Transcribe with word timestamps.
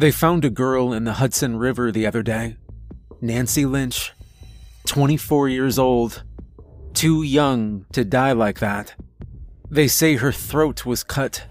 They 0.00 0.10
found 0.10 0.46
a 0.46 0.50
girl 0.50 0.94
in 0.94 1.04
the 1.04 1.12
Hudson 1.12 1.58
River 1.58 1.92
the 1.92 2.06
other 2.06 2.22
day. 2.22 2.56
Nancy 3.20 3.66
Lynch, 3.66 4.14
24 4.86 5.50
years 5.50 5.78
old, 5.78 6.24
too 6.94 7.22
young 7.22 7.84
to 7.92 8.02
die 8.02 8.32
like 8.32 8.60
that. 8.60 8.94
They 9.70 9.88
say 9.88 10.16
her 10.16 10.32
throat 10.32 10.86
was 10.86 11.04
cut. 11.04 11.44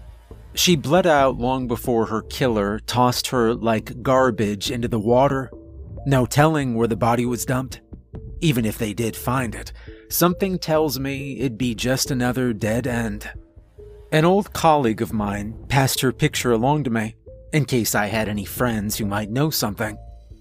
She 0.52 0.74
bled 0.74 1.06
out 1.06 1.38
long 1.38 1.68
before 1.68 2.06
her 2.06 2.22
killer 2.22 2.80
tossed 2.80 3.28
her 3.28 3.54
like 3.54 4.02
garbage 4.02 4.68
into 4.68 4.88
the 4.88 4.98
water. 4.98 5.48
No 6.04 6.26
telling 6.26 6.74
where 6.74 6.88
the 6.88 6.96
body 6.96 7.26
was 7.26 7.44
dumped. 7.44 7.80
Even 8.40 8.64
if 8.64 8.78
they 8.78 8.92
did 8.92 9.14
find 9.14 9.54
it, 9.54 9.72
something 10.08 10.58
tells 10.58 10.98
me 10.98 11.38
it'd 11.38 11.56
be 11.56 11.76
just 11.76 12.10
another 12.10 12.52
dead 12.52 12.88
end. 12.88 13.30
An 14.10 14.24
old 14.24 14.52
colleague 14.52 15.02
of 15.02 15.12
mine 15.12 15.54
passed 15.68 16.00
her 16.00 16.10
picture 16.10 16.50
along 16.50 16.82
to 16.82 16.90
me, 16.90 17.14
in 17.52 17.64
case 17.64 17.94
I 17.94 18.06
had 18.06 18.28
any 18.28 18.44
friends 18.44 18.96
who 18.96 19.06
might 19.06 19.30
know 19.30 19.50
something. 19.50 19.98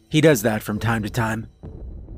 He 0.09 0.22
does 0.22 0.41
that 0.44 0.63
from 0.63 0.80
time 0.80 1.04
to 1.04 1.09
time. 1.09 1.48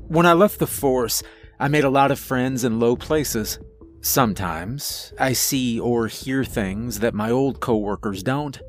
When 0.08 0.26
I 0.26 0.32
left 0.32 0.58
the 0.58 0.66
force, 0.66 1.22
I 1.58 1.68
made 1.68 1.84
a 1.84 1.90
lot 1.90 2.10
of 2.10 2.18
friends 2.18 2.64
in 2.64 2.80
low 2.80 2.96
places. 2.96 3.58
Sometimes 4.00 5.12
I 5.18 5.32
see 5.32 5.78
or 5.78 6.08
hear 6.08 6.44
things 6.44 6.98
that 7.00 7.14
my 7.14 7.30
old 7.30 7.60
coworkers 7.60 8.22
don't. 8.22 8.60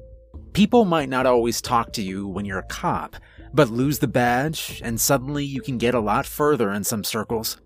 People 0.54 0.86
might 0.86 1.10
not 1.10 1.26
always 1.26 1.62
talk 1.62 1.92
to 1.94 2.04
you 2.04 2.28
when 2.28 2.46
you're 2.46 2.60
a 2.60 2.68
cop, 2.68 3.16
but 3.54 3.70
lose 3.70 4.00
the 4.00 4.08
badge 4.08 4.82
and 4.84 5.02
suddenly 5.02 5.44
you 5.44 5.62
can 5.62 5.78
get 5.78 5.96
a 5.96 6.00
lot 6.00 6.26
further 6.26 6.72
in 6.72 6.84
some 6.84 7.04
circles. 7.04 7.58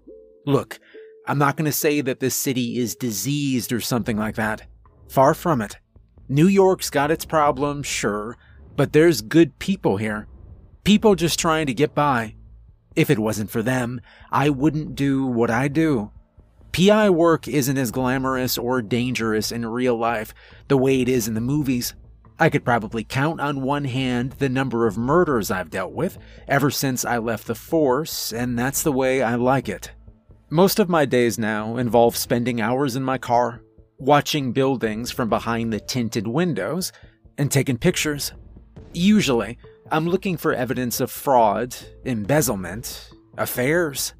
Look, 0.45 0.79
I'm 1.27 1.37
not 1.37 1.57
going 1.57 1.65
to 1.65 1.73
say 1.73 1.99
that 2.01 2.21
this 2.21 2.35
city 2.35 2.77
is 2.77 2.95
diseased 2.95 3.73
or 3.73 3.81
something 3.81 4.17
like 4.17 4.35
that. 4.35 4.63
Far 5.09 5.33
from 5.33 5.61
it. 5.61 5.77
New 6.29 6.47
York's 6.47 6.89
got 6.89 7.11
its 7.11 7.25
problems, 7.25 7.85
sure, 7.85 8.37
but 8.77 8.93
there's 8.93 9.21
good 9.21 9.59
people 9.59 9.97
here. 9.97 10.27
People 10.85 11.15
just 11.15 11.37
trying 11.37 11.65
to 11.65 11.73
get 11.73 11.93
by. 11.93 12.35
If 12.95 13.09
it 13.09 13.19
wasn't 13.19 13.49
for 13.49 13.61
them, 13.61 13.99
I 14.31 14.49
wouldn't 14.49 14.95
do 14.95 15.25
what 15.25 15.51
I 15.51 15.67
do. 15.67 16.11
PI 16.71 17.09
work 17.09 17.47
isn't 17.47 17.77
as 17.77 17.91
glamorous 17.91 18.57
or 18.57 18.81
dangerous 18.81 19.51
in 19.51 19.65
real 19.65 19.97
life 19.97 20.33
the 20.67 20.77
way 20.77 21.01
it 21.01 21.09
is 21.09 21.27
in 21.27 21.33
the 21.33 21.41
movies. 21.41 21.95
I 22.39 22.49
could 22.49 22.63
probably 22.63 23.03
count 23.03 23.41
on 23.41 23.63
one 23.63 23.85
hand 23.85 24.33
the 24.33 24.47
number 24.47 24.85
of 24.85 24.95
murders 24.95 25.49
I've 25.49 25.71
dealt 25.71 25.91
with 25.91 26.19
ever 26.47 26.69
since 26.69 27.03
I 27.03 27.17
left 27.17 27.47
the 27.47 27.55
force, 27.55 28.31
and 28.31 28.57
that's 28.57 28.83
the 28.83 28.91
way 28.91 29.23
I 29.23 29.35
like 29.35 29.67
it. 29.67 29.91
Most 30.51 30.77
of 30.77 30.87
my 30.87 31.05
days 31.05 31.39
now 31.39 31.77
involve 31.77 32.15
spending 32.15 32.61
hours 32.61 32.95
in 32.95 33.03
my 33.03 33.17
car, 33.17 33.61
watching 33.97 34.51
buildings 34.51 35.09
from 35.11 35.29
behind 35.29 35.73
the 35.73 35.79
tinted 35.79 36.27
windows, 36.27 36.91
and 37.39 37.51
taking 37.51 37.77
pictures. 37.77 38.33
Usually, 38.97 39.59
I'm 39.91 40.07
looking 40.07 40.37
for 40.37 40.55
evidence 40.55 40.99
of 40.99 41.11
fraud, 41.11 41.75
embezzlement, 42.03 43.11
affairs, 43.37 44.15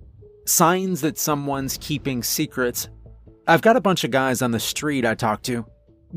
signs 0.45 1.01
that 1.01 1.17
someone's 1.17 1.79
keeping 1.81 2.21
secrets. 2.21 2.87
I've 3.47 3.63
got 3.63 3.75
a 3.75 3.81
bunch 3.81 4.03
of 4.03 4.11
guys 4.11 4.43
on 4.43 4.51
the 4.51 4.59
street 4.59 5.03
I 5.03 5.15
talk 5.15 5.41
to, 5.43 5.65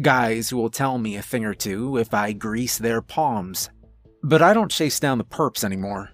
guys 0.02 0.50
who 0.50 0.58
will 0.58 0.68
tell 0.68 0.98
me 0.98 1.16
a 1.16 1.22
thing 1.22 1.46
or 1.46 1.54
two 1.54 1.96
if 1.96 2.12
I 2.12 2.32
grease 2.32 2.76
their 2.76 3.00
palms. 3.00 3.70
But 4.22 4.42
I 4.42 4.52
don't 4.52 4.70
chase 4.70 5.00
down 5.00 5.16
the 5.16 5.24
perps 5.24 5.64
anymore. 5.64 6.10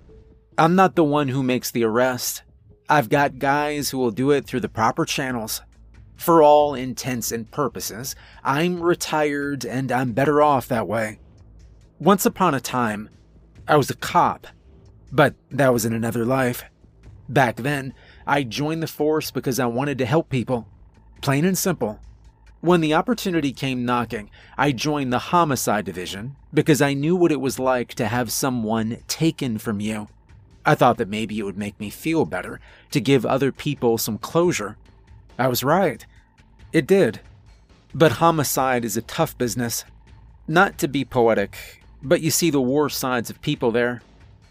I'm 0.56 0.77
not 0.77 0.94
the 0.94 1.02
one 1.02 1.27
who 1.27 1.42
makes 1.42 1.72
the 1.72 1.83
arrest. 1.83 2.44
I've 2.89 3.08
got 3.08 3.41
guys 3.41 3.91
who 3.91 3.98
will 3.98 4.12
do 4.12 4.30
it 4.30 4.47
through 4.47 4.61
the 4.61 4.69
proper 4.69 5.05
channels. 5.05 5.62
For 6.14 6.44
all 6.44 6.77
intents 6.77 7.33
and 7.33 7.50
purposes, 7.50 8.14
I'm 8.44 8.80
retired 8.80 9.67
and 9.67 9.91
I'm 9.91 10.12
better 10.12 10.41
off 10.41 10.69
that 10.69 10.86
way. 10.86 11.19
Once 11.98 12.27
upon 12.27 12.55
a 12.55 12.61
time, 12.61 13.08
I 13.66 13.78
was 13.78 13.89
a 13.89 13.97
cop, 13.97 14.47
but 15.11 15.34
that 15.50 15.72
was 15.72 15.86
in 15.86 15.94
another 15.94 16.27
life. 16.27 16.62
Back 17.27 17.56
then, 17.56 17.94
I 18.27 18.42
joined 18.42 18.83
the 18.83 18.86
force 18.86 19.30
because 19.30 19.58
I 19.58 19.64
wanted 19.64 19.96
to 19.98 20.07
help 20.07 20.29
people. 20.29 20.68
Plain 21.23 21.46
and 21.46 21.57
simple. 21.57 21.98
When 22.61 22.83
the 22.83 22.92
opportunity 22.92 23.51
came 23.51 23.86
knocking, 23.86 24.29
I 24.58 24.73
joined 24.73 25.11
the 25.11 25.18
homicide 25.18 25.86
division 25.86 26.36
because 26.52 26.83
I 26.83 26.92
knew 26.92 27.17
what 27.17 27.33
it 27.33 27.40
was 27.40 27.58
like 27.58 27.95
to 27.95 28.08
have 28.08 28.30
someone 28.30 28.98
taken 29.08 29.57
from 29.57 29.80
you. 29.80 30.08
I 30.67 30.74
thought 30.74 30.98
that 30.98 31.08
maybe 31.08 31.39
it 31.39 31.45
would 31.45 31.57
make 31.57 31.80
me 31.80 31.89
feel 31.89 32.27
better 32.27 32.61
to 32.90 33.01
give 33.01 33.24
other 33.24 33.52
people 33.52 33.96
some 33.96 34.18
closure. 34.18 34.77
I 35.39 35.48
was 35.48 35.64
right. 35.64 36.05
It 36.74 36.86
did. 36.86 37.20
But 37.95 38.13
homicide 38.13 38.84
is 38.84 38.98
a 38.98 39.02
tough 39.02 39.39
business. 39.39 39.86
Not 40.46 40.77
to 40.78 40.89
be 40.89 41.05
poetic, 41.05 41.83
but 42.02 42.20
you 42.20 42.30
see 42.30 42.51
the 42.51 42.61
war 42.61 42.89
sides 42.89 43.30
of 43.30 43.40
people 43.40 43.70
there. 43.70 44.02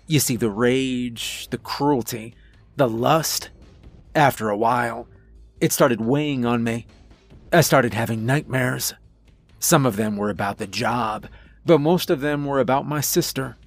You 0.08 0.20
see 0.20 0.36
the 0.36 0.50
rage, 0.50 1.48
the 1.50 1.58
cruelty, 1.58 2.36
the 2.76 2.90
lust. 2.90 3.50
After 4.14 4.50
a 4.50 4.58
while, 4.58 5.08
it 5.60 5.72
started 5.72 6.02
weighing 6.02 6.46
on 6.46 6.64
me. 6.64 6.88
I 7.52 7.62
started 7.62 7.94
having 7.94 8.26
nightmares. 8.26 8.94
Some 9.60 9.86
of 9.86 9.96
them 9.96 10.18
were 10.18 10.30
about 10.30 10.58
the 10.58 10.68
job, 10.68 11.28
but 11.66 11.80
most 11.80 12.10
of 12.10 12.22
them 12.22 12.46
were 12.46 12.60
about 12.60 12.88
my 12.88 13.02
sister 13.02 13.58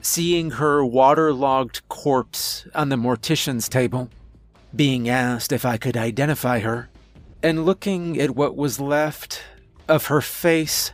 seeing 0.00 0.52
her 0.52 0.84
waterlogged 0.84 1.86
corpse 1.88 2.66
on 2.74 2.88
the 2.88 2.96
mortician's 2.96 3.68
table, 3.68 4.08
being 4.74 5.08
asked 5.08 5.52
if 5.52 5.64
I 5.64 5.76
could 5.76 5.96
identify 5.96 6.60
her, 6.60 6.88
and 7.42 7.64
looking 7.64 8.20
at 8.20 8.36
what 8.36 8.56
was 8.56 8.80
left 8.80 9.42
of 9.88 10.06
her 10.06 10.20
face, 10.20 10.92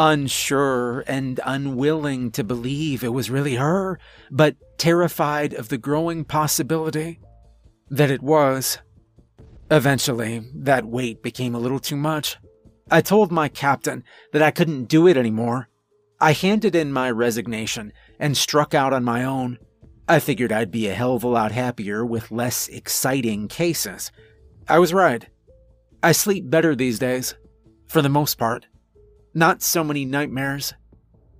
unsure 0.00 1.00
and 1.00 1.38
unwilling 1.44 2.30
to 2.30 2.42
believe 2.42 3.04
it 3.04 3.12
was 3.12 3.28
really 3.28 3.56
her, 3.56 3.98
but 4.30 4.56
terrified 4.78 5.52
of 5.52 5.68
the 5.68 5.76
growing 5.76 6.24
possibility 6.24 7.20
that 7.90 8.10
it 8.10 8.22
was. 8.22 8.78
Eventually, 9.70 10.42
that 10.54 10.86
weight 10.86 11.22
became 11.22 11.54
a 11.54 11.58
little 11.58 11.78
too 11.78 11.96
much. 11.96 12.38
I 12.90 13.02
told 13.02 13.30
my 13.30 13.48
captain 13.48 14.02
that 14.32 14.40
I 14.40 14.50
couldn't 14.50 14.86
do 14.86 15.06
it 15.06 15.18
anymore. 15.18 15.68
I 16.18 16.32
handed 16.32 16.74
in 16.74 16.92
my 16.92 17.10
resignation 17.10 17.92
and 18.18 18.36
struck 18.36 18.72
out 18.72 18.94
on 18.94 19.04
my 19.04 19.22
own. 19.22 19.58
I 20.08 20.18
figured 20.18 20.50
I'd 20.50 20.70
be 20.70 20.88
a 20.88 20.94
hell 20.94 21.14
of 21.14 21.24
a 21.24 21.28
lot 21.28 21.52
happier 21.52 22.06
with 22.06 22.30
less 22.30 22.68
exciting 22.68 23.48
cases. 23.48 24.10
I 24.66 24.78
was 24.78 24.94
right. 24.94 25.26
I 26.02 26.12
sleep 26.12 26.48
better 26.48 26.74
these 26.74 26.98
days, 26.98 27.34
for 27.86 28.00
the 28.00 28.08
most 28.08 28.38
part. 28.38 28.66
Not 29.32 29.62
so 29.62 29.84
many 29.84 30.04
nightmares. 30.04 30.74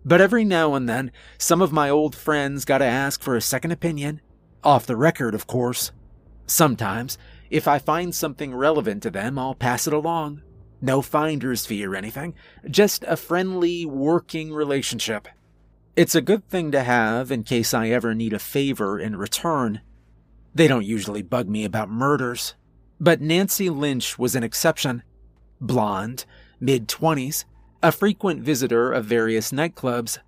But 0.05 0.21
every 0.21 0.45
now 0.45 0.75
and 0.75 0.89
then, 0.89 1.11
some 1.39 1.61
of 1.61 1.73
my 1.73 1.91
old 1.91 2.15
friends 2.15 2.65
gotta 2.65 2.85
ask 2.85 3.23
for 3.23 3.37
a 3.37 3.41
second 3.41 3.73
opinion. 3.73 4.21
Off 4.63 4.87
the 4.87 4.97
record, 4.97 5.35
of 5.35 5.47
course. 5.47 5.93
Sometimes, 6.47 7.19
if 7.51 7.67
I 7.67 7.79
find 7.79 8.15
something 8.15 8.55
relevant 8.55 9.03
to 9.03 9.11
them, 9.11 9.39
I'll 9.39 9.55
pass 9.55 9.87
it 9.87 9.93
along. 9.93 10.43
No 10.81 11.03
finder's 11.03 11.67
fee 11.67 11.85
or 11.85 11.95
anything, 11.95 12.35
just 12.71 13.05
a 13.05 13.17
friendly, 13.17 13.85
working 13.85 14.53
relationship. 14.53 15.29
It's 15.97 16.15
a 16.15 16.23
good 16.23 16.49
thing 16.49 16.71
to 16.73 16.83
have 16.83 17.31
in 17.31 17.43
case 17.43 17.75
I 17.75 17.89
ever 17.89 18.15
need 18.15 18.33
a 18.33 18.39
favor 18.39 18.99
in 18.99 19.17
return. 19.17 19.83
They 20.55 20.69
don't 20.69 20.87
usually 20.87 21.23
bug 21.23 21.49
me 21.49 21.65
about 21.65 21.91
murders, 21.91 22.55
but 22.99 23.21
Nancy 23.21 23.69
Lynch 23.69 24.19
was 24.19 24.35
an 24.35 24.43
exception. 24.43 25.03
Blonde, 25.61 26.25
mid 26.59 26.89
20s, 26.89 27.45
a 27.83 27.91
frequent 27.91 28.43
visitor 28.43 28.93
of 28.93 29.07
various 29.07 29.53
nightclubs. 29.53 30.19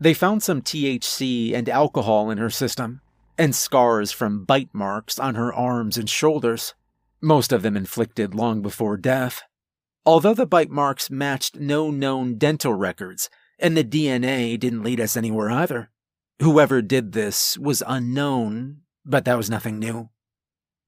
They 0.00 0.14
found 0.14 0.42
some 0.42 0.62
THC 0.62 1.52
and 1.52 1.68
alcohol 1.68 2.30
in 2.30 2.38
her 2.38 2.50
system, 2.50 3.00
and 3.36 3.54
scars 3.54 4.12
from 4.12 4.44
bite 4.44 4.70
marks 4.72 5.18
on 5.18 5.34
her 5.34 5.52
arms 5.52 5.96
and 5.96 6.08
shoulders, 6.08 6.74
most 7.20 7.52
of 7.52 7.62
them 7.62 7.76
inflicted 7.76 8.34
long 8.34 8.62
before 8.62 8.96
death. 8.96 9.42
Although 10.04 10.34
the 10.34 10.46
bite 10.46 10.70
marks 10.70 11.10
matched 11.10 11.58
no 11.58 11.90
known 11.90 12.36
dental 12.36 12.74
records, 12.74 13.30
and 13.58 13.76
the 13.76 13.84
DNA 13.84 14.58
didn't 14.58 14.82
lead 14.82 15.00
us 15.00 15.16
anywhere 15.16 15.50
either. 15.50 15.90
Whoever 16.40 16.82
did 16.82 17.12
this 17.12 17.56
was 17.56 17.82
unknown, 17.86 18.78
but 19.04 19.24
that 19.24 19.36
was 19.36 19.50
nothing 19.50 19.78
new. 19.78 20.10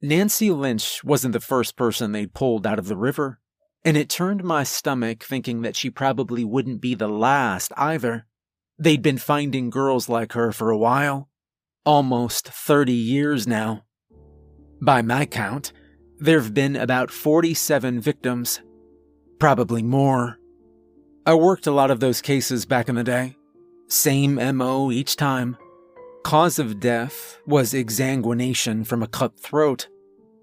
Nancy 0.02 0.50
Lynch 0.50 1.02
wasn't 1.04 1.32
the 1.32 1.40
first 1.40 1.76
person 1.76 2.12
they'd 2.12 2.34
pulled 2.34 2.66
out 2.66 2.80
of 2.80 2.88
the 2.88 2.96
river, 2.96 3.38
and 3.84 3.96
it 3.96 4.08
turned 4.08 4.42
my 4.42 4.62
stomach 4.62 5.22
thinking 5.22 5.62
that 5.62 5.76
she 5.76 5.90
probably 5.90 6.44
wouldn't 6.44 6.80
be 6.80 6.94
the 6.94 7.08
last 7.08 7.72
either. 7.76 8.26
They'd 8.78 9.02
been 9.02 9.18
finding 9.18 9.70
girls 9.70 10.08
like 10.08 10.32
her 10.32 10.52
for 10.52 10.70
a 10.70 10.78
while, 10.78 11.28
almost 11.84 12.48
30 12.48 12.92
years 12.92 13.46
now. 13.46 13.84
By 14.80 15.02
my 15.02 15.26
count, 15.26 15.72
there've 16.18 16.54
been 16.54 16.76
about 16.76 17.10
47 17.10 18.00
victims, 18.00 18.60
probably 19.38 19.82
more. 19.82 20.38
I 21.26 21.34
worked 21.34 21.66
a 21.66 21.72
lot 21.72 21.90
of 21.90 22.00
those 22.00 22.20
cases 22.20 22.66
back 22.66 22.88
in 22.88 22.94
the 22.94 23.04
day. 23.04 23.36
Same 23.88 24.34
MO 24.56 24.90
each 24.90 25.16
time. 25.16 25.56
Cause 26.22 26.58
of 26.58 26.80
death 26.80 27.38
was 27.46 27.74
exsanguination 27.74 28.86
from 28.86 29.02
a 29.02 29.06
cut 29.06 29.38
throat. 29.38 29.88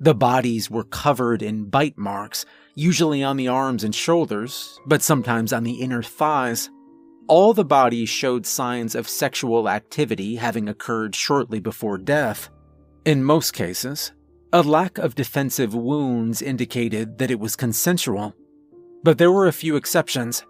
The 0.02 0.16
bodies 0.16 0.68
were 0.68 0.84
covered 0.84 1.44
in 1.44 1.66
bite 1.66 1.96
marks, 1.96 2.44
usually 2.74 3.22
on 3.22 3.38
the 3.38 3.48
arms 3.48 3.84
and 3.84 3.94
shoulders, 3.94 4.80
but 4.88 5.04
sometimes 5.04 5.54
on 5.54 5.64
the 5.64 5.76
inner 5.76 6.02
thighs. 6.02 6.72
All 7.28 7.54
the 7.54 7.64
bodies 7.64 8.10
showed 8.10 8.48
signs 8.48 8.96
of 8.96 9.08
sexual 9.08 9.70
activity 9.70 10.38
having 10.38 10.68
occurred 10.68 11.14
shortly 11.14 11.60
before 11.60 12.00
death. 12.00 12.50
In 13.06 13.24
most 13.24 13.54
cases, 13.54 14.12
a 14.52 14.64
lack 14.64 14.98
of 14.98 15.14
defensive 15.14 15.76
wounds 15.76 16.42
indicated 16.42 17.20
that 17.20 17.30
it 17.30 17.40
was 17.40 17.56
consensual. 17.56 18.36
But 19.04 19.20
there 19.20 19.32
were 19.32 19.48
a 19.48 19.54
few 19.54 19.76
exceptions. 19.76 20.44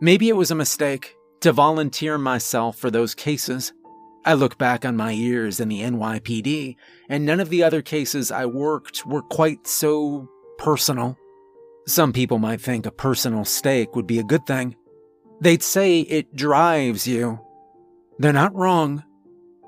Maybe 0.00 0.30
it 0.30 0.36
was 0.36 0.50
a 0.50 0.54
mistake 0.54 1.14
to 1.40 1.52
volunteer 1.52 2.16
myself 2.16 2.78
for 2.78 2.90
those 2.90 3.14
cases. 3.14 3.74
I 4.24 4.34
look 4.34 4.58
back 4.58 4.84
on 4.84 4.96
my 4.96 5.12
years 5.12 5.60
in 5.60 5.68
the 5.68 5.80
NYPD, 5.80 6.76
and 7.08 7.24
none 7.24 7.40
of 7.40 7.48
the 7.48 7.62
other 7.62 7.80
cases 7.80 8.30
I 8.30 8.46
worked 8.46 9.06
were 9.06 9.22
quite 9.22 9.66
so 9.66 10.28
personal. 10.58 11.16
Some 11.86 12.12
people 12.12 12.38
might 12.38 12.60
think 12.60 12.84
a 12.84 12.90
personal 12.90 13.44
stake 13.44 13.96
would 13.96 14.06
be 14.06 14.18
a 14.18 14.24
good 14.24 14.46
thing. 14.46 14.76
They'd 15.40 15.62
say 15.62 16.00
it 16.00 16.36
drives 16.36 17.06
you. 17.06 17.40
They're 18.18 18.32
not 18.32 18.54
wrong, 18.54 19.04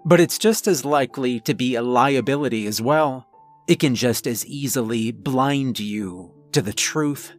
but 0.04 0.20
it's 0.20 0.36
just 0.36 0.66
as 0.66 0.84
likely 0.84 1.40
to 1.40 1.54
be 1.54 1.74
a 1.74 1.82
liability 1.82 2.66
as 2.66 2.82
well. 2.82 3.26
It 3.66 3.80
can 3.80 3.94
just 3.94 4.26
as 4.26 4.44
easily 4.44 5.12
blind 5.12 5.80
you 5.80 6.34
to 6.52 6.60
the 6.60 6.74
truth. 6.74 7.32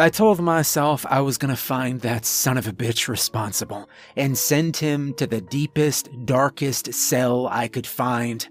I 0.00 0.10
told 0.10 0.40
myself 0.40 1.04
I 1.10 1.20
was 1.22 1.38
gonna 1.38 1.56
find 1.56 2.00
that 2.02 2.24
son 2.24 2.56
of 2.56 2.68
a 2.68 2.72
bitch 2.72 3.08
responsible 3.08 3.90
and 4.16 4.38
send 4.38 4.76
him 4.76 5.12
to 5.14 5.26
the 5.26 5.40
deepest, 5.40 6.08
darkest 6.24 6.94
cell 6.94 7.48
I 7.48 7.66
could 7.66 7.84
find, 7.84 8.48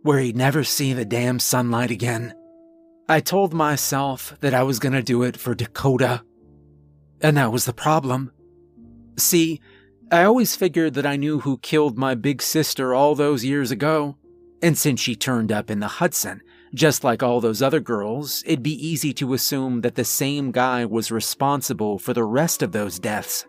where 0.00 0.18
he'd 0.20 0.38
never 0.38 0.64
see 0.64 0.94
the 0.94 1.04
damn 1.04 1.38
sunlight 1.38 1.90
again. 1.90 2.32
I 3.10 3.20
told 3.20 3.52
myself 3.52 4.38
that 4.40 4.54
I 4.54 4.62
was 4.62 4.78
gonna 4.78 5.02
do 5.02 5.22
it 5.22 5.36
for 5.36 5.54
Dakota. 5.54 6.22
And 7.20 7.36
that 7.36 7.52
was 7.52 7.66
the 7.66 7.74
problem. 7.74 8.32
See, 9.18 9.60
I 10.10 10.24
always 10.24 10.56
figured 10.56 10.94
that 10.94 11.04
I 11.04 11.16
knew 11.16 11.40
who 11.40 11.58
killed 11.58 11.98
my 11.98 12.14
big 12.14 12.40
sister 12.40 12.94
all 12.94 13.14
those 13.14 13.44
years 13.44 13.70
ago, 13.70 14.16
and 14.62 14.78
since 14.78 15.00
she 15.00 15.14
turned 15.14 15.52
up 15.52 15.70
in 15.70 15.80
the 15.80 15.88
Hudson, 15.88 16.40
just 16.74 17.04
like 17.04 17.22
all 17.22 17.40
those 17.40 17.62
other 17.62 17.80
girls, 17.80 18.42
it'd 18.46 18.62
be 18.62 18.86
easy 18.86 19.12
to 19.14 19.34
assume 19.34 19.80
that 19.82 19.94
the 19.94 20.04
same 20.04 20.52
guy 20.52 20.84
was 20.84 21.10
responsible 21.10 21.98
for 21.98 22.12
the 22.12 22.24
rest 22.24 22.62
of 22.62 22.72
those 22.72 22.98
deaths. 22.98 23.46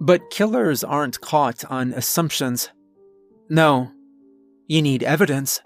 But 0.00 0.30
killers 0.30 0.82
aren't 0.82 1.20
caught 1.20 1.64
on 1.70 1.92
assumptions. 1.92 2.70
No, 3.48 3.92
you 4.66 4.82
need 4.82 5.02
evidence. 5.02 5.60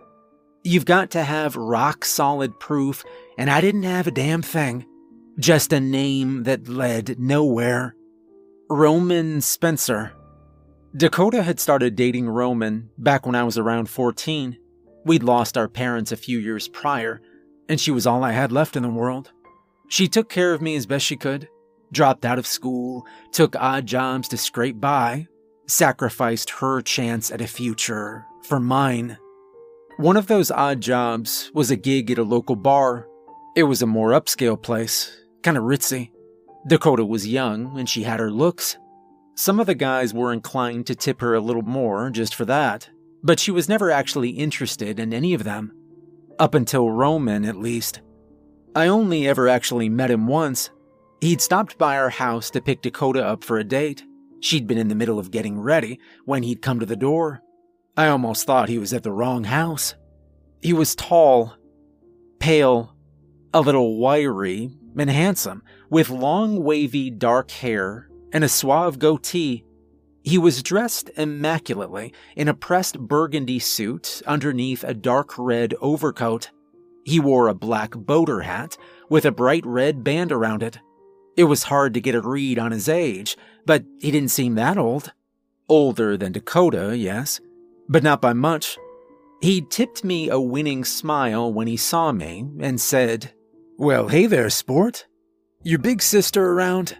You've 0.65 0.85
got 0.85 1.11
to 1.12 1.23
have 1.23 1.56
rock 1.56 2.05
solid 2.05 2.59
proof, 2.59 3.05
and 3.39 3.49
I 3.49 3.61
didn't 3.61 3.85
have 3.85 4.06
a 4.06 4.12
damn 4.12 4.43
thing. 4.43 4.85
Just 5.39 5.73
a 5.73 5.81
name 5.81 6.43
that 6.43 6.69
led 6.69 7.19
nowhere. 7.19 7.95
Roman 8.69 9.41
Spencer. 9.41 10.12
Dakota 10.97 11.43
had 11.43 11.61
started 11.61 11.95
dating 11.95 12.29
Roman 12.29 12.91
back 12.99 13.25
when 13.25 13.35
I 13.35 13.45
was 13.45 13.56
around 13.56 13.89
14. 13.89 14.59
We'd 15.05 15.23
lost 15.23 15.56
our 15.56 15.69
parents 15.69 16.12
a 16.12 16.17
few 16.17 16.39
years 16.39 16.69
prior, 16.69 17.21
and 17.69 17.81
she 17.81 17.91
was 17.91 18.06
all 18.06 18.25
I 18.25 18.33
had 18.33 18.53
left 18.53 18.77
in 18.77 18.83
the 18.83 18.89
world. 18.89 19.31
She 19.89 20.09
took 20.09 20.29
care 20.29 20.53
of 20.53 20.61
me 20.61 20.77
as 20.77 20.87
best 20.87 21.06
she 21.06 21.17
could, 21.17 21.49
dropped 21.93 22.25
out 22.25 22.39
of 22.39 22.47
school, 22.47 23.06
took 23.33 23.56
odd 23.56 23.87
jobs 23.87 24.29
to 24.29 24.37
scrape 24.37 24.81
by, 24.81 25.29
sacrificed 25.67 26.50
her 26.50 26.81
chance 26.83 27.31
at 27.31 27.41
a 27.41 27.47
future 27.47 28.25
for 28.43 28.61
mine. 28.61 29.19
One 29.97 30.17
of 30.17 30.27
those 30.27 30.50
odd 30.50 30.81
jobs 30.81 31.50
was 31.55 31.71
a 31.71 31.77
gig 31.77 32.11
at 32.11 32.19
a 32.19 32.23
local 32.23 32.56
bar. 32.56 33.09
It 33.56 33.65
was 33.65 33.83
a 33.83 33.87
more 33.87 34.11
upscale 34.11 34.61
place, 34.61 35.11
kind 35.43 35.56
of 35.56 35.65
ritzy. 35.65 36.11
Dakota 36.67 37.05
was 37.05 37.27
young 37.27 37.79
and 37.79 37.89
she 37.89 38.03
had 38.03 38.21
her 38.21 38.31
looks. 38.31 38.77
Some 39.35 39.61
of 39.61 39.67
the 39.67 39.75
guys 39.75 40.12
were 40.12 40.33
inclined 40.33 40.87
to 40.87 40.95
tip 40.95 41.21
her 41.21 41.35
a 41.35 41.41
little 41.41 41.62
more 41.62 42.11
just 42.11 42.35
for 42.35 42.45
that 42.45 42.91
but 43.23 43.41
she 43.41 43.50
was 43.50 43.69
never 43.69 43.91
actually 43.91 44.31
interested 44.31 44.99
in 44.99 45.12
any 45.12 45.35
of 45.35 45.44
them. 45.44 45.73
Up 46.38 46.55
until 46.55 46.91
Roman, 46.91 47.44
at 47.44 47.56
least. 47.56 48.00
I 48.75 48.87
only 48.87 49.26
ever 49.26 49.49
actually 49.49 49.88
met 49.88 50.11
him 50.11 50.26
once. 50.26 50.70
He'd 51.20 51.41
stopped 51.41 51.79
by 51.79 51.97
our 51.97 52.11
house 52.11 52.50
to 52.50 52.61
pick 52.61 52.82
Dakota 52.82 53.25
up 53.25 53.43
for 53.43 53.59
a 53.59 53.65
date. 53.65 54.05
She'd 54.41 54.67
been 54.67 54.79
in 54.79 54.88
the 54.88 54.94
middle 54.94 55.19
of 55.19 55.32
getting 55.32 55.59
ready 55.59 55.99
when 56.25 56.44
he'd 56.44 56.62
come 56.62 56.79
to 56.79 56.87
the 56.87 56.97
door. 56.97 57.43
I 57.97 58.06
almost 58.09 58.47
thought 58.47 58.69
he 58.69 58.79
was 58.79 58.93
at 58.93 59.03
the 59.03 59.12
wrong 59.12 59.44
house. 59.44 59.94
He 60.62 60.73
was 60.73 60.94
tall, 60.94 61.55
pale, 62.38 62.94
a 63.53 63.61
little 63.61 63.99
wiry, 63.99 64.71
and 64.97 65.11
handsome, 65.11 65.62
with 65.91 66.11
long, 66.11 66.62
wavy, 66.62 67.11
dark 67.11 67.50
hair 67.50 68.09
and 68.32 68.44
a 68.44 68.49
suave 68.49 68.99
goatee 68.99 69.64
he 70.28 70.38
was 70.38 70.62
dressed 70.62 71.10
immaculately 71.16 72.12
in 72.36 72.48
a 72.48 72.54
pressed 72.54 72.98
burgundy 72.98 73.58
suit 73.58 74.20
underneath 74.26 74.84
a 74.84 74.94
dark 74.94 75.38
red 75.38 75.75
overcoat. 75.80 76.50
He 77.04 77.19
wore 77.19 77.48
a 77.48 77.54
black 77.54 77.92
boater 77.92 78.40
hat 78.40 78.76
with 79.08 79.25
a 79.25 79.32
bright 79.32 79.64
red 79.64 80.04
band 80.04 80.30
around 80.30 80.62
it. 80.62 80.78
It 81.36 81.44
was 81.44 81.64
hard 81.64 81.94
to 81.94 82.00
get 82.00 82.14
a 82.14 82.20
read 82.20 82.58
on 82.58 82.72
his 82.72 82.88
age, 82.88 83.36
but 83.64 83.84
he 84.00 84.10
didn't 84.10 84.30
seem 84.30 84.54
that 84.56 84.76
old. 84.76 85.12
Older 85.69 86.16
than 86.16 86.32
Dakota, 86.32 86.96
yes, 86.96 87.40
but 87.88 88.02
not 88.02 88.20
by 88.20 88.32
much. 88.32 88.76
He 89.40 89.62
tipped 89.62 90.04
me 90.04 90.28
a 90.28 90.40
winning 90.40 90.84
smile 90.84 91.52
when 91.52 91.69
he 91.69 91.76
saw 91.76 92.12
me 92.12 92.44
and 92.60 92.80
said, 92.80 93.32
Well, 93.78 94.08
hey 94.08 94.26
there, 94.26 94.50
sport. 94.50 95.06
Your 95.62 95.78
big 95.78 96.02
sister 96.02 96.52
around? 96.52 96.98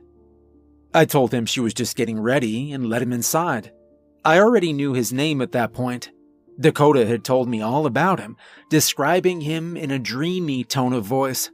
I 0.94 1.05
told 1.05 1.32
him 1.32 1.46
she 1.46 1.61
was 1.61 1.75
just 1.75 1.96
getting 1.96 2.20
ready 2.20 2.73
and 2.73 2.88
let 2.88 3.02
him 3.02 3.12
inside. 3.12 3.73
I 4.25 4.38
already 4.38 4.73
knew 4.73 4.94
his 4.94 5.12
name 5.12 5.40
at 5.40 5.52
that 5.52 5.73
point. 5.73 6.11
Dakota 6.61 7.06
had 7.06 7.25
told 7.25 7.49
me 7.49 7.61
all 7.61 7.87
about 7.87 8.19
him, 8.19 8.37
describing 8.69 9.40
him 9.40 9.76
in 9.76 9.90
a 9.90 9.99
dreamy 9.99 10.64
tone 10.64 10.93
of 10.93 11.05
voice. 11.05 11.50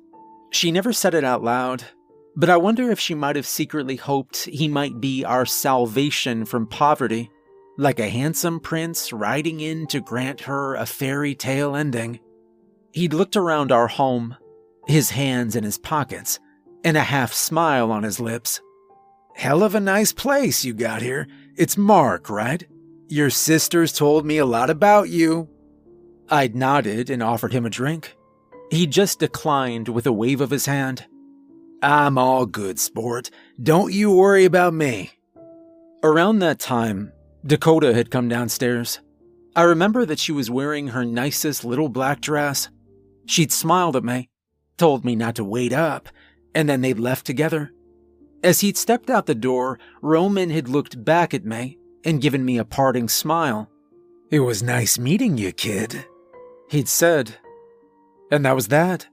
She 0.50 0.70
never 0.70 0.92
said 0.92 1.14
it 1.14 1.24
out 1.24 1.42
loud, 1.42 1.84
but 2.36 2.48
I 2.48 2.56
wonder 2.56 2.90
if 2.90 2.98
she 2.98 3.14
might 3.14 3.36
have 3.36 3.46
secretly 3.46 3.96
hoped 3.96 4.44
he 4.44 4.66
might 4.66 5.00
be 5.00 5.24
our 5.24 5.44
salvation 5.44 6.44
from 6.44 6.66
poverty, 6.66 7.30
like 7.76 7.98
a 7.98 8.08
handsome 8.08 8.60
prince 8.60 9.12
riding 9.12 9.60
in 9.60 9.86
to 9.88 10.00
grant 10.00 10.42
her 10.42 10.74
a 10.74 10.86
fairy 10.86 11.34
tale 11.34 11.76
ending. 11.76 12.20
He'd 12.92 13.12
looked 13.12 13.36
around 13.36 13.72
our 13.72 13.88
home, 13.88 14.36
his 14.86 15.10
hands 15.10 15.54
in 15.54 15.64
his 15.64 15.78
pockets, 15.78 16.38
and 16.82 16.96
a 16.96 17.02
half 17.02 17.32
smile 17.32 17.90
on 17.90 18.04
his 18.04 18.20
lips. 18.20 18.60
Hell 19.34 19.62
of 19.62 19.74
a 19.74 19.80
nice 19.80 20.12
place 20.12 20.64
you 20.64 20.72
got 20.72 21.02
here. 21.02 21.26
It's 21.56 21.76
Mark, 21.76 22.30
right? 22.30 22.64
Your 23.08 23.30
sisters 23.30 23.92
told 23.92 24.24
me 24.24 24.38
a 24.38 24.46
lot 24.46 24.70
about 24.70 25.08
you. 25.08 25.48
I'd 26.30 26.54
nodded 26.54 27.10
and 27.10 27.22
offered 27.22 27.52
him 27.52 27.66
a 27.66 27.70
drink. 27.70 28.16
He 28.70 28.86
just 28.86 29.18
declined 29.18 29.88
with 29.88 30.06
a 30.06 30.12
wave 30.12 30.40
of 30.40 30.50
his 30.50 30.66
hand. 30.66 31.04
I'm 31.82 32.16
all 32.16 32.46
good, 32.46 32.78
sport. 32.78 33.30
Don't 33.62 33.92
you 33.92 34.10
worry 34.12 34.44
about 34.44 34.72
me. 34.72 35.10
Around 36.02 36.38
that 36.38 36.60
time, 36.60 37.12
Dakota 37.44 37.92
had 37.92 38.10
come 38.10 38.28
downstairs. 38.28 39.00
I 39.56 39.62
remember 39.62 40.06
that 40.06 40.18
she 40.18 40.32
was 40.32 40.50
wearing 40.50 40.88
her 40.88 41.04
nicest 41.04 41.64
little 41.64 41.88
black 41.88 42.20
dress. 42.20 42.68
She'd 43.26 43.52
smiled 43.52 43.96
at 43.96 44.04
me, 44.04 44.30
told 44.78 45.04
me 45.04 45.16
not 45.16 45.34
to 45.36 45.44
wait 45.44 45.72
up, 45.72 46.08
and 46.54 46.68
then 46.68 46.80
they'd 46.80 46.98
left 46.98 47.26
together. 47.26 47.72
As 48.44 48.60
he'd 48.60 48.76
stepped 48.76 49.08
out 49.08 49.24
the 49.24 49.34
door, 49.34 49.78
Roman 50.02 50.50
had 50.50 50.68
looked 50.68 51.02
back 51.02 51.32
at 51.32 51.46
me 51.46 51.78
and 52.04 52.20
given 52.20 52.44
me 52.44 52.58
a 52.58 52.64
parting 52.64 53.08
smile. 53.08 53.70
It 54.30 54.40
was 54.40 54.62
nice 54.62 54.98
meeting 54.98 55.38
you, 55.38 55.50
kid, 55.50 56.04
he'd 56.68 56.86
said. 56.86 57.36
And 58.30 58.44
that 58.44 58.54
was 58.54 58.68
that. 58.68 59.08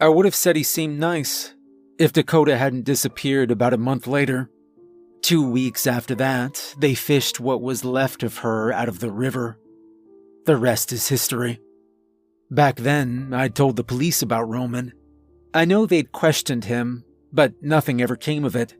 I 0.00 0.08
would 0.08 0.24
have 0.24 0.34
said 0.34 0.56
he 0.56 0.62
seemed 0.62 0.98
nice 0.98 1.54
if 1.98 2.14
Dakota 2.14 2.56
hadn't 2.56 2.86
disappeared 2.86 3.50
about 3.50 3.74
a 3.74 3.78
month 3.78 4.06
later. 4.06 4.50
Two 5.20 5.46
weeks 5.46 5.86
after 5.86 6.14
that, 6.14 6.74
they 6.78 6.94
fished 6.94 7.40
what 7.40 7.60
was 7.60 7.84
left 7.84 8.22
of 8.22 8.38
her 8.38 8.72
out 8.72 8.88
of 8.88 9.00
the 9.00 9.12
river. 9.12 9.58
The 10.46 10.56
rest 10.56 10.90
is 10.90 11.08
history. 11.08 11.60
Back 12.50 12.76
then, 12.76 13.34
I'd 13.34 13.54
told 13.54 13.76
the 13.76 13.84
police 13.84 14.22
about 14.22 14.48
Roman. 14.48 14.94
I 15.52 15.66
know 15.66 15.84
they'd 15.84 16.12
questioned 16.12 16.64
him 16.64 17.04
but 17.34 17.52
nothing 17.60 18.00
ever 18.00 18.14
came 18.14 18.44
of 18.44 18.54
it. 18.54 18.74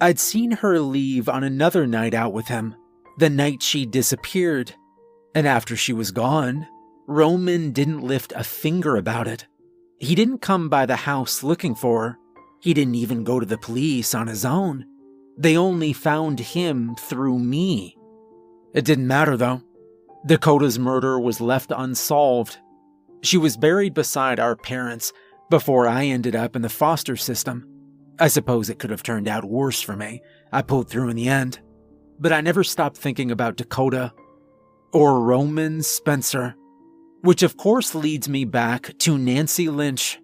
I'd 0.00 0.18
seen 0.18 0.50
her 0.52 0.80
leave 0.80 1.28
on 1.28 1.44
another 1.44 1.86
night 1.86 2.14
out 2.14 2.32
with 2.32 2.48
him, 2.48 2.74
the 3.18 3.30
night 3.30 3.62
she 3.62 3.86
disappeared, 3.86 4.74
and 5.34 5.46
after 5.46 5.76
she 5.76 5.92
was 5.92 6.10
gone, 6.10 6.66
Roman 7.06 7.72
didn't 7.72 8.00
lift 8.00 8.32
a 8.34 8.42
finger 8.42 8.96
about 8.96 9.28
it. 9.28 9.46
He 9.98 10.14
didn't 10.14 10.38
come 10.38 10.68
by 10.68 10.86
the 10.86 10.96
house 10.96 11.42
looking 11.42 11.74
for 11.74 12.02
her. 12.02 12.18
He 12.60 12.72
didn't 12.72 12.94
even 12.94 13.22
go 13.22 13.38
to 13.38 13.46
the 13.46 13.58
police 13.58 14.14
on 14.14 14.26
his 14.26 14.44
own. 14.44 14.86
They 15.36 15.56
only 15.56 15.92
found 15.92 16.40
him 16.40 16.96
through 16.98 17.38
me. 17.38 17.96
It 18.72 18.84
didn't 18.84 19.06
matter 19.06 19.36
though. 19.36 19.62
Dakota's 20.26 20.78
murder 20.78 21.20
was 21.20 21.40
left 21.40 21.70
unsolved. 21.76 22.56
She 23.22 23.36
was 23.36 23.58
buried 23.58 23.92
beside 23.92 24.40
our 24.40 24.56
parents 24.56 25.12
before 25.50 25.86
I 25.86 26.06
ended 26.06 26.34
up 26.34 26.56
in 26.56 26.62
the 26.62 26.68
foster 26.70 27.16
system. 27.16 27.73
I 28.18 28.28
suppose 28.28 28.70
it 28.70 28.78
could 28.78 28.90
have 28.90 29.02
turned 29.02 29.26
out 29.26 29.44
worse 29.44 29.80
for 29.80 29.96
me. 29.96 30.22
I 30.52 30.62
pulled 30.62 30.88
through 30.88 31.08
in 31.08 31.16
the 31.16 31.28
end. 31.28 31.60
But 32.18 32.32
I 32.32 32.40
never 32.40 32.62
stopped 32.62 32.96
thinking 32.96 33.30
about 33.30 33.56
Dakota 33.56 34.12
or 34.92 35.20
Roman 35.20 35.82
Spencer, 35.82 36.54
which 37.22 37.42
of 37.42 37.56
course 37.56 37.94
leads 37.94 38.28
me 38.28 38.44
back 38.44 38.96
to 38.98 39.18
Nancy 39.18 39.68
Lynch. 39.68 40.20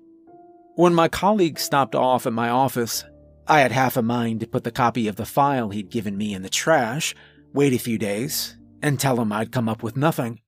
When 0.76 0.94
my 0.94 1.08
colleague 1.08 1.58
stopped 1.58 1.96
off 1.96 2.26
at 2.26 2.32
my 2.32 2.48
office, 2.48 3.04
I 3.48 3.60
had 3.60 3.72
half 3.72 3.96
a 3.96 4.02
mind 4.02 4.40
to 4.40 4.46
put 4.46 4.62
the 4.62 4.70
copy 4.70 5.08
of 5.08 5.16
the 5.16 5.26
file 5.26 5.70
he'd 5.70 5.90
given 5.90 6.16
me 6.16 6.32
in 6.32 6.42
the 6.42 6.48
trash, 6.48 7.14
wait 7.52 7.72
a 7.72 7.78
few 7.78 7.98
days, 7.98 8.56
and 8.80 9.00
tell 9.00 9.20
him 9.20 9.32
I'd 9.32 9.50
come 9.50 9.68
up 9.68 9.82
with 9.82 9.96
nothing. 9.96 10.40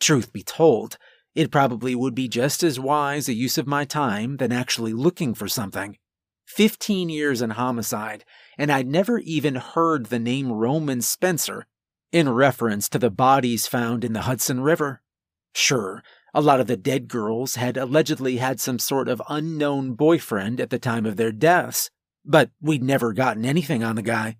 Truth 0.00 0.32
be 0.32 0.42
told, 0.42 0.98
it 1.36 1.52
probably 1.52 1.94
would 1.94 2.16
be 2.16 2.26
just 2.26 2.64
as 2.64 2.80
wise 2.80 3.28
a 3.28 3.32
use 3.32 3.56
of 3.56 3.68
my 3.68 3.84
time 3.84 4.38
than 4.38 4.50
actually 4.50 4.92
looking 4.92 5.32
for 5.34 5.46
something. 5.46 5.96
15 6.46 7.08
years 7.08 7.40
in 7.42 7.50
homicide, 7.50 8.24
and 8.58 8.70
I'd 8.70 8.86
never 8.86 9.18
even 9.18 9.54
heard 9.56 10.06
the 10.06 10.18
name 10.18 10.52
Roman 10.52 11.00
Spencer 11.00 11.66
in 12.12 12.28
reference 12.28 12.88
to 12.90 12.98
the 12.98 13.10
bodies 13.10 13.66
found 13.66 14.04
in 14.04 14.12
the 14.12 14.22
Hudson 14.22 14.60
River. 14.60 15.02
Sure, 15.54 16.02
a 16.34 16.40
lot 16.40 16.60
of 16.60 16.66
the 16.66 16.76
dead 16.76 17.08
girls 17.08 17.56
had 17.56 17.76
allegedly 17.76 18.36
had 18.36 18.60
some 18.60 18.78
sort 18.78 19.08
of 19.08 19.22
unknown 19.28 19.94
boyfriend 19.94 20.60
at 20.60 20.70
the 20.70 20.78
time 20.78 21.06
of 21.06 21.16
their 21.16 21.32
deaths, 21.32 21.90
but 22.24 22.50
we'd 22.60 22.82
never 22.82 23.12
gotten 23.12 23.44
anything 23.44 23.82
on 23.82 23.96
the 23.96 24.02
guy. 24.02 24.36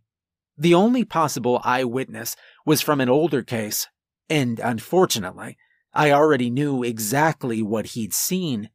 The 0.56 0.74
only 0.74 1.04
possible 1.04 1.60
eyewitness 1.64 2.36
was 2.64 2.80
from 2.80 3.00
an 3.00 3.08
older 3.08 3.42
case, 3.42 3.88
and 4.28 4.60
unfortunately, 4.60 5.56
I 5.94 6.10
already 6.10 6.50
knew 6.50 6.82
exactly 6.82 7.62
what 7.62 7.88
he'd 7.88 8.14
seen. 8.14 8.70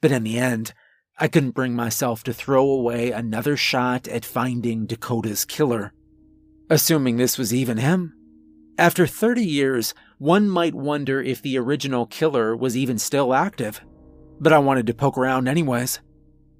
But 0.00 0.12
in 0.12 0.22
the 0.22 0.38
end, 0.38 0.74
I 1.18 1.28
couldn't 1.28 1.52
bring 1.52 1.74
myself 1.74 2.24
to 2.24 2.32
throw 2.32 2.68
away 2.68 3.12
another 3.12 3.56
shot 3.56 4.08
at 4.08 4.24
finding 4.24 4.86
Dakota's 4.86 5.44
killer. 5.44 5.92
Assuming 6.68 7.16
this 7.16 7.38
was 7.38 7.54
even 7.54 7.76
him. 7.78 8.14
After 8.76 9.06
30 9.06 9.44
years, 9.44 9.94
one 10.18 10.48
might 10.48 10.74
wonder 10.74 11.22
if 11.22 11.40
the 11.40 11.56
original 11.56 12.06
killer 12.06 12.56
was 12.56 12.76
even 12.76 12.98
still 12.98 13.32
active. 13.32 13.80
But 14.40 14.52
I 14.52 14.58
wanted 14.58 14.88
to 14.88 14.94
poke 14.94 15.16
around 15.16 15.46
anyways. 15.46 16.00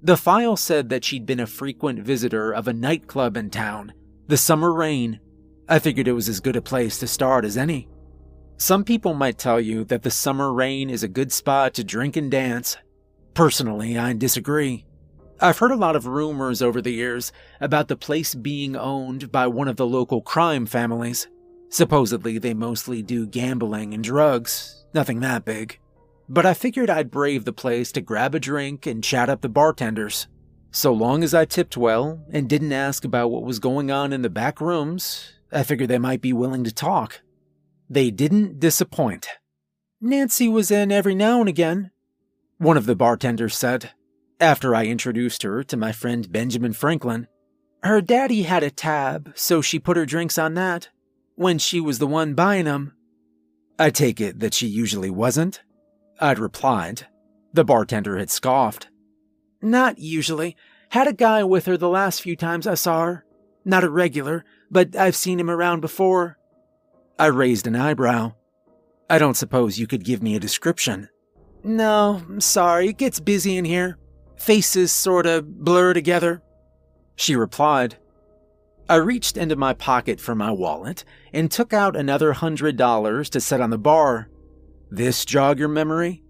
The 0.01 0.15
file 0.15 0.55
said 0.55 0.87
that 0.89 1.03
she'd 1.03 1.25
been 1.25 1.41
a 1.41 1.47
frequent 1.47 1.99
visitor 1.99 2.53
of 2.53 2.67
a 2.67 2.73
nightclub 2.73 3.35
in 3.35 3.49
town, 3.49 3.93
the 4.27 4.37
Summer 4.37 4.71
Rain. 4.71 5.19
I 5.67 5.79
figured 5.79 6.07
it 6.07 6.13
was 6.13 6.29
as 6.29 6.39
good 6.39 6.55
a 6.55 6.61
place 6.61 6.99
to 6.99 7.07
start 7.07 7.43
as 7.43 7.57
any. 7.57 7.89
Some 8.55 8.85
people 8.85 9.13
might 9.13 9.37
tell 9.37 9.59
you 9.59 9.83
that 9.85 10.03
the 10.03 10.11
Summer 10.11 10.53
Rain 10.53 10.89
is 10.89 11.03
a 11.03 11.09
good 11.09 11.33
spot 11.33 11.73
to 11.73 11.83
drink 11.83 12.15
and 12.15 12.31
dance, 12.31 12.77
Personally, 13.35 13.97
I 13.97 14.13
disagree. 14.13 14.85
I've 15.41 15.57
heard 15.57 15.71
a 15.71 15.75
lot 15.75 15.97
of 15.97 16.07
rumors 16.07 16.61
over 16.61 16.81
the 16.81 16.93
years 16.93 17.33
about 17.59 17.89
the 17.89 17.97
place 17.97 18.33
being 18.33 18.77
owned 18.77 19.29
by 19.29 19.45
one 19.47 19.67
of 19.67 19.75
the 19.75 19.85
local 19.85 20.21
crime 20.21 20.65
families. 20.65 21.27
Supposedly, 21.67 22.37
they 22.37 22.53
mostly 22.53 23.03
do 23.03 23.27
gambling 23.27 23.93
and 23.93 24.01
drugs, 24.01 24.85
nothing 24.93 25.19
that 25.19 25.43
big. 25.43 25.77
But 26.29 26.45
I 26.45 26.53
figured 26.53 26.89
I'd 26.89 27.11
brave 27.11 27.43
the 27.43 27.51
place 27.51 27.91
to 27.91 28.01
grab 28.01 28.33
a 28.33 28.39
drink 28.39 28.85
and 28.85 29.03
chat 29.03 29.27
up 29.27 29.41
the 29.41 29.49
bartenders. 29.49 30.27
So 30.71 30.93
long 30.93 31.21
as 31.21 31.33
I 31.33 31.43
tipped 31.43 31.75
well 31.75 32.25
and 32.31 32.47
didn't 32.47 32.71
ask 32.71 33.03
about 33.03 33.31
what 33.31 33.43
was 33.43 33.59
going 33.59 33.91
on 33.91 34.13
in 34.13 34.21
the 34.21 34.29
back 34.29 34.61
rooms, 34.61 35.33
I 35.51 35.63
figured 35.63 35.89
they 35.89 35.99
might 35.99 36.21
be 36.21 36.31
willing 36.31 36.63
to 36.63 36.73
talk. 36.73 37.21
They 37.89 38.11
didn't 38.11 38.61
disappoint. 38.61 39.27
Nancy 39.99 40.47
was 40.47 40.71
in 40.71 40.89
every 40.89 41.15
now 41.15 41.41
and 41.41 41.49
again, 41.49 41.91
one 42.57 42.77
of 42.77 42.85
the 42.85 42.95
bartenders 42.95 43.55
said, 43.55 43.91
after 44.39 44.75
I 44.75 44.85
introduced 44.85 45.43
her 45.43 45.63
to 45.63 45.77
my 45.77 45.91
friend 45.91 46.31
Benjamin 46.31 46.73
Franklin. 46.73 47.27
Her 47.83 48.01
daddy 48.01 48.43
had 48.43 48.63
a 48.63 48.71
tab, 48.71 49.31
so 49.35 49.61
she 49.61 49.79
put 49.79 49.97
her 49.97 50.05
drinks 50.05 50.37
on 50.37 50.55
that, 50.55 50.89
when 51.35 51.57
she 51.57 51.79
was 51.79 51.99
the 51.99 52.07
one 52.07 52.33
buying 52.33 52.67
'em. 52.67 52.93
I 53.77 53.89
take 53.89 54.19
it 54.19 54.39
that 54.39 54.53
she 54.53 54.67
usually 54.67 55.09
wasn't? 55.09 55.61
I'd 56.19 56.39
replied. 56.39 57.07
The 57.53 57.65
bartender 57.65 58.17
had 58.17 58.29
scoffed. 58.29 58.89
Not 59.61 59.99
usually. 59.99 60.55
Had 60.89 61.07
a 61.07 61.13
guy 61.13 61.43
with 61.43 61.65
her 61.65 61.77
the 61.77 61.89
last 61.89 62.21
few 62.21 62.35
times 62.35 62.67
I 62.67 62.75
saw 62.75 63.03
her. 63.03 63.25
Not 63.65 63.83
a 63.83 63.89
regular, 63.89 64.45
but 64.71 64.95
I've 64.95 65.15
seen 65.15 65.39
him 65.39 65.49
around 65.49 65.81
before. 65.81 66.37
I 67.17 67.27
raised 67.27 67.67
an 67.67 67.75
eyebrow. 67.75 68.33
I 69.09 69.17
don't 69.17 69.37
suppose 69.37 69.79
you 69.79 69.87
could 69.87 70.03
give 70.03 70.21
me 70.21 70.35
a 70.35 70.39
description. 70.39 71.09
No, 71.65 72.21
I'm 72.29 72.41
sorry, 72.41 72.89
it 72.89 72.97
gets 72.97 73.19
busy 73.19 73.57
in 73.57 73.65
here. 73.65 73.97
Faces 74.37 74.91
sorta 74.91 75.41
blur 75.41 75.95
together. 75.95 76.43
She 77.15 77.35
replied. 77.35 77.97
I 78.87 78.97
reached 78.97 79.35
into 79.35 79.55
my 79.55 79.73
pocket 79.73 80.19
for 80.19 80.35
my 80.35 80.51
wallet 80.51 81.03
and 81.33 81.49
took 81.49 81.73
out 81.73 81.95
another 81.95 82.33
hundred 82.33 82.77
dollars 82.77 83.31
to 83.31 83.41
set 83.41 83.61
on 83.61 83.71
the 83.71 83.79
bar. 83.79 84.29
This 84.91 85.25
jog 85.25 85.57
your 85.57 85.67
memory? 85.67 86.21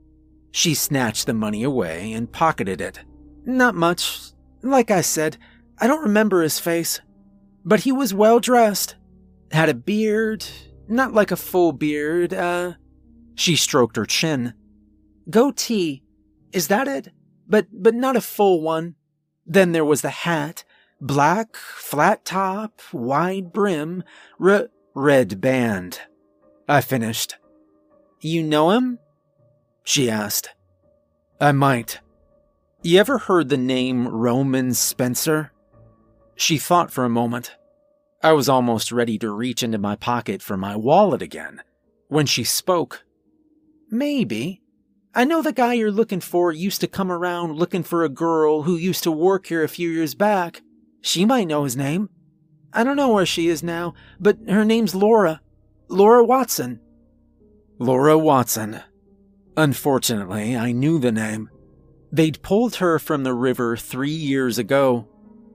She 0.51 0.73
snatched 0.73 1.25
the 1.25 1.33
money 1.33 1.63
away 1.63 2.13
and 2.13 2.31
pocketed 2.31 2.79
it. 2.79 3.01
Not 3.43 3.75
much. 3.75 4.31
Like 4.61 4.89
I 4.89 5.01
said, 5.01 5.35
I 5.79 5.87
don't 5.87 6.03
remember 6.03 6.43
his 6.43 6.59
face. 6.59 7.01
But 7.65 7.81
he 7.81 7.91
was 7.91 8.13
well 8.13 8.39
dressed. 8.39 8.95
Had 9.51 9.67
a 9.67 9.73
beard, 9.73 10.45
not 10.87 11.13
like 11.13 11.31
a 11.31 11.35
full 11.35 11.73
beard, 11.73 12.33
uh. 12.33 12.75
She 13.35 13.57
stroked 13.57 13.97
her 13.97 14.05
chin. 14.05 14.53
Goatee. 15.29 16.03
Is 16.51 16.67
that 16.67 16.88
it? 16.88 17.12
But 17.48 17.67
but 17.72 17.96
not 17.96 18.15
a 18.15 18.22
full 18.22 18.62
one. 18.62 18.96
Then 19.46 19.72
there 19.72 19.86
was 19.86 20.01
the 20.01 20.10
hat. 20.10 20.63
Black, 21.01 21.55
flat 21.55 22.24
top, 22.25 22.82
wide 22.94 23.51
brim, 23.51 24.03
r- 24.39 24.70
red 24.94 25.41
band. 25.41 26.00
I 26.67 26.82
finished. 26.82 27.36
You 28.22 28.41
know 28.41 28.72
him? 28.72 29.00
She 29.84 30.10
asked. 30.10 30.50
I 31.39 31.51
might. 31.51 32.00
You 32.82 33.00
ever 33.00 33.17
heard 33.17 33.50
the 33.50 33.58
name 33.58 34.08
Roman 34.08 34.74
Spencer? 34.74 35.51
She 36.36 36.58
thought 36.58 36.91
for 36.91 37.03
a 37.03 37.10
moment. 37.10 37.55
I 38.24 38.32
was 38.32 38.50
almost 38.50 38.91
ready 38.91 39.20
to 39.20 39.29
reach 39.29 39.62
into 39.62 39.77
my 39.77 39.96
pocket 39.96 40.41
for 40.41 40.58
my 40.58 40.75
wallet 40.75 41.22
again 41.22 41.62
when 42.08 42.25
she 42.25 42.44
spoke. 42.44 43.03
Maybe. 43.91 44.62
I 45.17 45.24
know 45.24 45.41
the 45.41 45.53
guy 45.53 45.75
you're 45.75 45.91
looking 45.91 46.19
for 46.19 46.51
used 46.51 46.81
to 46.81 46.88
come 46.88 47.10
around 47.10 47.55
looking 47.55 47.84
for 47.84 48.03
a 48.03 48.10
girl 48.10 48.63
who 48.63 48.75
used 48.75 49.03
to 49.03 49.12
work 49.12 49.48
here 49.48 49.63
a 49.63 49.69
few 49.69 49.89
years 49.89 50.13
back. 50.13 50.62
She 51.01 51.24
might 51.24 51.48
know 51.48 51.63
his 51.63 51.77
name. 51.77 52.10
I 52.74 52.84
don't 52.84 52.98
know 52.98 53.13
where 53.13 53.25
she 53.25 53.48
is 53.48 53.63
now, 53.63 53.93
but 54.19 54.38
her 54.50 54.65
name's 54.65 54.93
Laura. 54.93 55.39
Laura 55.88 56.22
Watson. 56.22 56.81
Laura 57.79 58.17
Watson. 58.17 58.81
Unfortunately, 59.55 60.57
I 60.57 60.74
knew 60.74 61.00
the 61.00 61.13
name. 61.13 61.50
They'd 62.12 62.41
pulled 62.41 62.75
her 62.75 63.00
from 63.00 63.24
the 63.24 63.34
river 63.34 63.77
three 63.77 64.10
years 64.10 64.57
ago, 64.57 65.07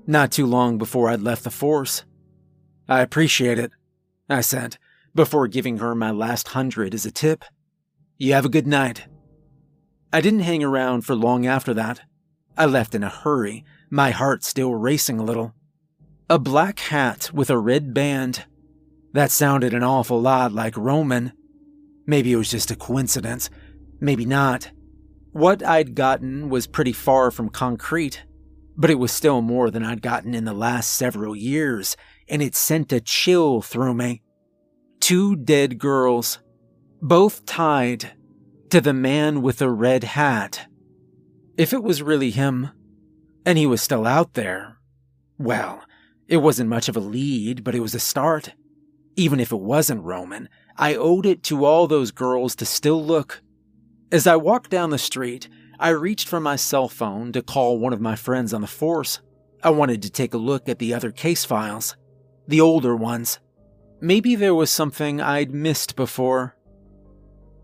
not 0.07 0.33
too 0.33 0.47
long 0.47 0.79
before 0.79 1.11
I'd 1.11 1.21
left 1.21 1.45
the 1.45 1.51
force. 1.51 2.05
I 2.89 3.03
appreciate 3.03 3.59
it, 3.59 3.73
I 4.31 4.41
said, 4.41 4.79
before 5.15 5.49
giving 5.49 5.79
her 5.79 5.95
my 5.95 6.13
last 6.13 6.49
hundred 6.49 6.95
as 6.95 7.05
a 7.05 7.11
tip. 7.11 7.45
You 8.17 8.33
have 8.33 8.47
a 8.47 8.51
good 8.51 8.67
night. 8.67 9.07
I 10.13 10.21
didn't 10.21 10.41
hang 10.41 10.65
around 10.65 11.03
for 11.03 11.15
long 11.15 11.47
after 11.47 11.73
that. 11.75 12.01
I 12.57 12.67
left 12.67 12.95
in 12.95 13.05
a 13.05 13.09
hurry, 13.09 13.65
my 13.91 14.11
heart 14.11 14.43
still 14.45 14.75
racing 14.75 15.21
a 15.21 15.25
little. 15.25 15.55
A 16.29 16.39
black 16.39 16.81
hat 16.81 17.31
with 17.33 17.49
a 17.49 17.59
red 17.59 17.95
band. 17.95 18.45
That 19.13 19.31
sounded 19.31 19.73
an 19.73 19.83
awful 19.83 20.21
lot 20.21 20.53
like 20.53 20.77
Roman. 20.77 21.33
Maybe 22.07 22.33
it 22.33 22.37
was 22.37 22.51
just 22.51 22.71
a 22.71 22.77
coincidence. 22.77 23.51
Maybe 24.01 24.25
not. 24.25 24.71
What 25.33 25.65
I'd 25.65 25.95
gotten 25.95 26.49
was 26.49 26.67
pretty 26.67 26.93
far 26.93 27.31
from 27.31 27.49
concrete, 27.49 28.25
but 28.77 28.91
it 28.91 28.99
was 28.99 29.13
still 29.13 29.43
more 29.43 29.71
than 29.71 29.85
I'd 29.85 30.03
gotten 30.03 30.35
in 30.35 30.45
the 30.45 30.53
last 30.53 30.93
several 30.93 31.37
years, 31.37 31.97
and 32.29 32.43
it 32.43 32.57
sent 32.57 32.93
a 32.93 33.01
chill 33.01 33.63
through 33.63 33.95
me. 33.95 34.23
Two 34.99 35.37
dead 35.37 35.79
girls, 35.79 36.41
both 37.01 37.47
tied 37.47 38.13
to 38.71 38.81
the 38.81 38.93
man 38.93 39.43
with 39.43 39.59
the 39.59 39.69
red 39.69 40.05
hat. 40.05 40.67
If 41.57 41.73
it 41.73 41.83
was 41.83 42.03
really 42.03 42.31
him, 42.31 42.71
and 43.45 43.59
he 43.59 43.67
was 43.67 43.83
still 43.83 44.07
out 44.07 44.35
there, 44.35 44.79
well, 45.39 45.83
it 46.29 46.37
wasn't 46.37 46.71
much 46.71 46.89
of 46.89 46.97
a 46.97 47.01
lead, 47.01 47.65
but 47.65 47.75
it 47.75 47.81
was 47.81 47.95
a 47.95 48.01
start. 48.01 48.53
Even 49.17 49.41
if 49.41 49.51
it 49.51 49.61
wasn't 49.61 50.05
Roman, 50.05 50.49
I 50.77 50.95
owed 50.95 51.27
it 51.27 51.43
to 51.45 51.65
all 51.65 51.89
those 51.89 52.13
girls 52.13 52.55
to 52.57 52.65
still 52.65 53.05
look. 53.05 53.43
As 54.13 54.29
I 54.29 54.37
walked 54.37 54.71
down 54.71 54.91
the 54.91 54.99
street, 54.99 55.49
I 55.81 55.89
reached 55.89 56.29
for 56.29 56.39
my 56.39 56.55
cell 56.55 56.89
phone 56.89 57.33
to 57.33 57.43
call 57.43 57.79
one 57.79 57.93
of 57.93 58.01
my 58.01 58.15
friends 58.15 58.55
on 58.55 58.61
the 58.61 58.69
force. 58.69 59.21
I 59.65 59.71
wanted 59.71 60.01
to 60.03 60.11
take 60.11 60.33
a 60.33 60.39
look 60.39 60.69
at 60.69 60.79
the 60.79 60.95
other 60.95 61.11
case 61.11 61.45
files, 61.45 61.97
the 62.47 62.61
older 62.61 62.95
ones. 62.95 63.41
Maybe 64.01 64.37
there 64.37 64.55
was 64.55 64.71
something 64.71 65.21
I'd 65.21 65.53
missed 65.53 65.97
before. 65.97 66.57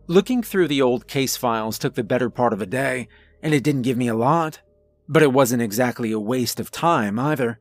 Looking 0.08 0.42
through 0.42 0.68
the 0.68 0.82
old 0.82 1.08
case 1.08 1.36
files 1.36 1.78
took 1.78 1.94
the 1.94 2.04
better 2.04 2.30
part 2.30 2.52
of 2.52 2.62
a 2.62 2.66
day, 2.66 3.08
and 3.42 3.52
it 3.52 3.64
didn't 3.64 3.82
give 3.82 3.96
me 3.96 4.06
a 4.06 4.14
lot. 4.14 4.60
But 5.08 5.22
it 5.22 5.32
wasn't 5.32 5.62
exactly 5.62 6.12
a 6.12 6.20
waste 6.20 6.60
of 6.60 6.70
time 6.70 7.18
either. 7.18 7.60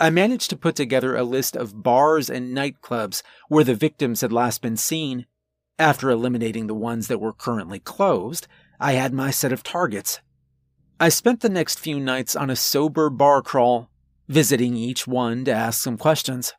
I 0.00 0.10
managed 0.10 0.50
to 0.50 0.56
put 0.56 0.76
together 0.76 1.16
a 1.16 1.24
list 1.24 1.56
of 1.56 1.82
bars 1.82 2.30
and 2.30 2.56
nightclubs 2.56 3.22
where 3.48 3.64
the 3.64 3.74
victims 3.74 4.20
had 4.20 4.32
last 4.32 4.62
been 4.62 4.76
seen. 4.76 5.26
After 5.78 6.10
eliminating 6.10 6.66
the 6.66 6.74
ones 6.74 7.08
that 7.08 7.20
were 7.20 7.32
currently 7.32 7.78
closed, 7.78 8.46
I 8.80 8.92
had 8.92 9.12
my 9.12 9.30
set 9.30 9.52
of 9.52 9.62
targets. 9.62 10.20
I 11.00 11.08
spent 11.08 11.40
the 11.40 11.48
next 11.48 11.78
few 11.78 12.00
nights 12.00 12.34
on 12.34 12.50
a 12.50 12.56
sober 12.56 13.08
bar 13.10 13.40
crawl, 13.42 13.88
visiting 14.28 14.76
each 14.76 15.06
one 15.06 15.44
to 15.44 15.52
ask 15.52 15.80
some 15.80 15.96
questions. 15.96 16.54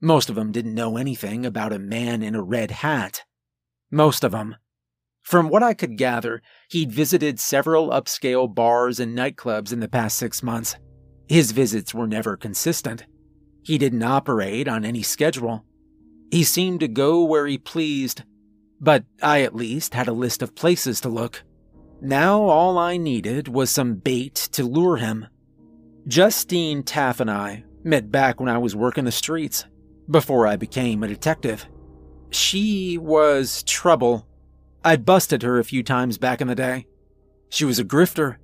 Most 0.00 0.30
of 0.30 0.36
them 0.36 0.52
didn't 0.52 0.74
know 0.74 0.96
anything 0.96 1.44
about 1.44 1.72
a 1.72 1.78
man 1.78 2.22
in 2.22 2.34
a 2.36 2.42
red 2.42 2.70
hat. 2.70 3.22
Most 3.90 4.22
of 4.22 4.32
them. 4.32 4.56
From 5.30 5.48
what 5.48 5.62
I 5.62 5.74
could 5.74 5.96
gather, 5.96 6.42
he'd 6.70 6.90
visited 6.90 7.38
several 7.38 7.90
upscale 7.90 8.52
bars 8.52 8.98
and 8.98 9.16
nightclubs 9.16 9.72
in 9.72 9.78
the 9.78 9.86
past 9.86 10.16
six 10.16 10.42
months. 10.42 10.74
His 11.28 11.52
visits 11.52 11.94
were 11.94 12.08
never 12.08 12.36
consistent. 12.36 13.04
He 13.62 13.78
didn't 13.78 14.02
operate 14.02 14.66
on 14.66 14.84
any 14.84 15.04
schedule. 15.04 15.64
He 16.32 16.42
seemed 16.42 16.80
to 16.80 16.88
go 16.88 17.22
where 17.22 17.46
he 17.46 17.58
pleased, 17.58 18.24
but 18.80 19.04
I 19.22 19.42
at 19.42 19.54
least 19.54 19.94
had 19.94 20.08
a 20.08 20.12
list 20.12 20.42
of 20.42 20.56
places 20.56 21.00
to 21.02 21.08
look. 21.08 21.44
Now 22.00 22.42
all 22.42 22.76
I 22.76 22.96
needed 22.96 23.46
was 23.46 23.70
some 23.70 23.94
bait 23.94 24.34
to 24.50 24.64
lure 24.64 24.96
him. 24.96 25.28
Justine 26.08 26.82
Taff 26.82 27.20
and 27.20 27.30
I 27.30 27.62
met 27.84 28.10
back 28.10 28.40
when 28.40 28.48
I 28.48 28.58
was 28.58 28.74
working 28.74 29.04
the 29.04 29.12
streets, 29.12 29.64
before 30.10 30.48
I 30.48 30.56
became 30.56 31.04
a 31.04 31.08
detective. 31.08 31.66
She 32.30 32.98
was 32.98 33.62
trouble. 33.62 34.26
I'd 34.84 35.04
busted 35.04 35.42
her 35.42 35.58
a 35.58 35.64
few 35.64 35.82
times 35.82 36.16
back 36.16 36.40
in 36.40 36.48
the 36.48 36.54
day. 36.54 36.86
She 37.50 37.64
was 37.64 37.78
a 37.78 37.84
grifter, 37.84 38.36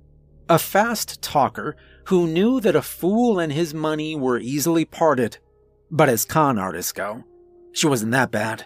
a 0.49 0.59
fast 0.59 1.21
talker 1.21 1.75
who 2.05 2.27
knew 2.27 2.59
that 2.61 2.75
a 2.75 2.81
fool 2.81 3.39
and 3.39 3.51
his 3.51 3.73
money 3.73 4.15
were 4.15 4.39
easily 4.39 4.85
parted. 4.85 5.39
But 5.89 6.09
as 6.09 6.25
con 6.25 6.59
artists 6.59 6.91
go, 6.91 7.23
she 7.71 7.87
wasn't 7.87 8.11
that 8.11 8.31
bad. 8.31 8.65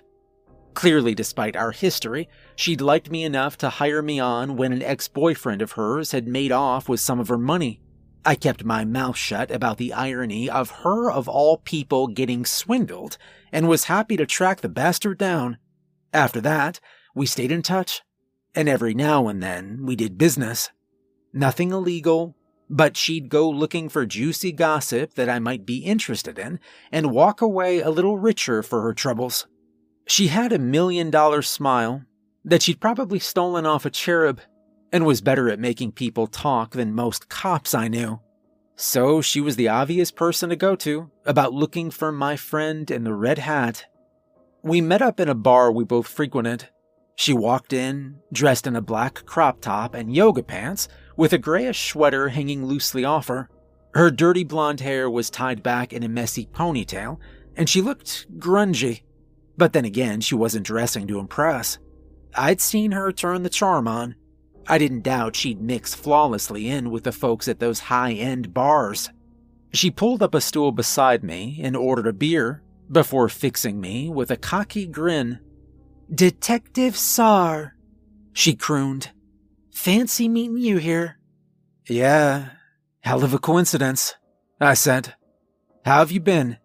Clearly, 0.73 1.15
despite 1.15 1.55
our 1.55 1.71
history, 1.71 2.29
she'd 2.55 2.81
liked 2.81 3.11
me 3.11 3.23
enough 3.23 3.57
to 3.57 3.69
hire 3.69 4.01
me 4.01 4.19
on 4.19 4.57
when 4.57 4.73
an 4.73 4.81
ex 4.81 5.07
boyfriend 5.07 5.61
of 5.61 5.73
hers 5.73 6.11
had 6.11 6.27
made 6.27 6.51
off 6.51 6.87
with 6.87 6.99
some 6.99 7.19
of 7.19 7.27
her 7.27 7.37
money. 7.37 7.81
I 8.23 8.35
kept 8.35 8.63
my 8.63 8.85
mouth 8.85 9.17
shut 9.17 9.49
about 9.49 9.77
the 9.77 9.93
irony 9.93 10.49
of 10.49 10.69
her, 10.69 11.11
of 11.11 11.27
all 11.27 11.57
people, 11.57 12.07
getting 12.07 12.45
swindled, 12.45 13.17
and 13.51 13.67
was 13.67 13.85
happy 13.85 14.15
to 14.17 14.25
track 14.25 14.61
the 14.61 14.69
bastard 14.69 15.17
down. 15.17 15.57
After 16.13 16.39
that, 16.41 16.79
we 17.15 17.25
stayed 17.25 17.51
in 17.51 17.61
touch, 17.61 18.01
and 18.55 18.67
every 18.67 18.93
now 18.93 19.27
and 19.27 19.41
then 19.41 19.85
we 19.85 19.95
did 19.95 20.17
business. 20.17 20.69
Nothing 21.33 21.71
illegal, 21.71 22.35
but 22.69 22.95
she'd 22.95 23.29
go 23.29 23.49
looking 23.49 23.89
for 23.89 24.05
juicy 24.05 24.51
gossip 24.51 25.13
that 25.15 25.29
I 25.29 25.39
might 25.39 25.65
be 25.65 25.79
interested 25.79 26.39
in 26.39 26.59
and 26.91 27.11
walk 27.11 27.41
away 27.41 27.81
a 27.81 27.89
little 27.89 28.17
richer 28.17 28.63
for 28.63 28.81
her 28.81 28.93
troubles. 28.93 29.47
She 30.07 30.27
had 30.27 30.51
a 30.51 30.59
million 30.59 31.09
dollar 31.09 31.41
smile 31.41 32.03
that 32.43 32.61
she'd 32.61 32.81
probably 32.81 33.19
stolen 33.19 33.65
off 33.65 33.85
a 33.85 33.89
cherub 33.89 34.41
and 34.91 35.05
was 35.05 35.21
better 35.21 35.49
at 35.49 35.59
making 35.59 35.91
people 35.93 36.27
talk 36.27 36.71
than 36.71 36.93
most 36.93 37.29
cops 37.29 37.73
I 37.73 37.87
knew. 37.87 38.19
So 38.75 39.21
she 39.21 39.41
was 39.41 39.57
the 39.57 39.67
obvious 39.67 40.11
person 40.11 40.49
to 40.49 40.55
go 40.55 40.75
to 40.77 41.11
about 41.25 41.53
looking 41.53 41.91
for 41.91 42.11
my 42.11 42.35
friend 42.35 42.89
in 42.89 43.03
the 43.03 43.13
red 43.13 43.37
hat. 43.37 43.85
We 44.63 44.81
met 44.81 45.01
up 45.01 45.19
in 45.19 45.29
a 45.29 45.35
bar 45.35 45.71
we 45.71 45.83
both 45.83 46.07
frequented. 46.07 46.69
She 47.15 47.33
walked 47.33 47.73
in, 47.73 48.17
dressed 48.31 48.65
in 48.65 48.75
a 48.75 48.81
black 48.81 49.25
crop 49.25 49.61
top 49.61 49.93
and 49.93 50.15
yoga 50.15 50.43
pants, 50.43 50.87
with 51.15 51.33
a 51.33 51.37
grayish 51.37 51.91
sweater 51.91 52.29
hanging 52.29 52.65
loosely 52.65 53.05
off 53.05 53.27
her. 53.27 53.49
Her 53.93 54.09
dirty 54.09 54.43
blonde 54.43 54.79
hair 54.79 55.09
was 55.09 55.29
tied 55.29 55.61
back 55.61 55.93
in 55.93 56.03
a 56.03 56.09
messy 56.09 56.47
ponytail, 56.47 57.19
and 57.55 57.69
she 57.69 57.81
looked 57.81 58.27
grungy. 58.39 59.01
But 59.57 59.73
then 59.73 59.85
again, 59.85 60.21
she 60.21 60.35
wasn't 60.35 60.65
dressing 60.65 61.07
to 61.07 61.19
impress. 61.19 61.77
I'd 62.35 62.61
seen 62.61 62.93
her 62.93 63.11
turn 63.11 63.43
the 63.43 63.49
charm 63.49 63.87
on. 63.87 64.15
I 64.67 64.77
didn't 64.77 65.01
doubt 65.01 65.35
she'd 65.35 65.61
mix 65.61 65.93
flawlessly 65.93 66.69
in 66.69 66.91
with 66.91 67.03
the 67.03 67.11
folks 67.11 67.47
at 67.47 67.59
those 67.59 67.79
high 67.79 68.13
end 68.13 68.53
bars. 68.53 69.09
She 69.73 69.91
pulled 69.91 70.23
up 70.23 70.33
a 70.33 70.41
stool 70.41 70.71
beside 70.71 71.23
me 71.23 71.59
and 71.61 71.75
ordered 71.75 72.07
a 72.07 72.13
beer 72.13 72.61
before 72.91 73.29
fixing 73.29 73.79
me 73.79 74.09
with 74.09 74.31
a 74.31 74.37
cocky 74.37 74.85
grin. 74.85 75.39
Detective 76.13 76.97
Sar, 76.97 77.75
she 78.33 78.53
crooned. 78.53 79.11
Fancy 79.71 80.27
meeting 80.27 80.57
you 80.57 80.77
here. 80.77 81.17
Yeah, 81.87 82.49
hell 82.99 83.23
of 83.23 83.33
a 83.33 83.39
coincidence, 83.39 84.15
I 84.59 84.73
said. 84.73 85.15
How 85.85 85.99
have 85.99 86.11
you 86.11 86.19
been? 86.19 86.57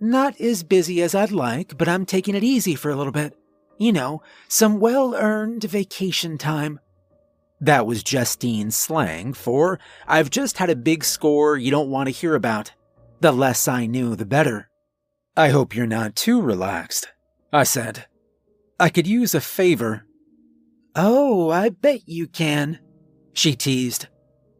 Not 0.00 0.40
as 0.40 0.64
busy 0.64 1.00
as 1.00 1.14
I'd 1.14 1.30
like, 1.30 1.78
but 1.78 1.88
I'm 1.88 2.04
taking 2.04 2.34
it 2.34 2.42
easy 2.42 2.74
for 2.74 2.90
a 2.90 2.96
little 2.96 3.12
bit. 3.12 3.38
You 3.78 3.92
know, 3.92 4.22
some 4.48 4.80
well 4.80 5.14
earned 5.14 5.62
vacation 5.62 6.36
time. 6.36 6.80
That 7.60 7.86
was 7.86 8.02
Justine's 8.02 8.76
slang 8.76 9.32
for 9.32 9.78
I've 10.08 10.28
just 10.28 10.58
had 10.58 10.70
a 10.70 10.76
big 10.76 11.04
score 11.04 11.56
you 11.56 11.70
don't 11.70 11.90
want 11.90 12.08
to 12.08 12.12
hear 12.12 12.34
about. 12.34 12.72
The 13.20 13.32
less 13.32 13.68
I 13.68 13.86
knew, 13.86 14.16
the 14.16 14.26
better. 14.26 14.68
I 15.36 15.50
hope 15.50 15.74
you're 15.74 15.86
not 15.86 16.16
too 16.16 16.42
relaxed, 16.42 17.08
I 17.52 17.62
said. 17.62 18.06
I 18.78 18.90
could 18.90 19.06
use 19.06 19.34
a 19.34 19.40
favor. 19.40 20.06
Oh, 20.94 21.50
I 21.50 21.70
bet 21.70 22.02
you 22.06 22.26
can, 22.26 22.78
she 23.32 23.54
teased. 23.54 24.08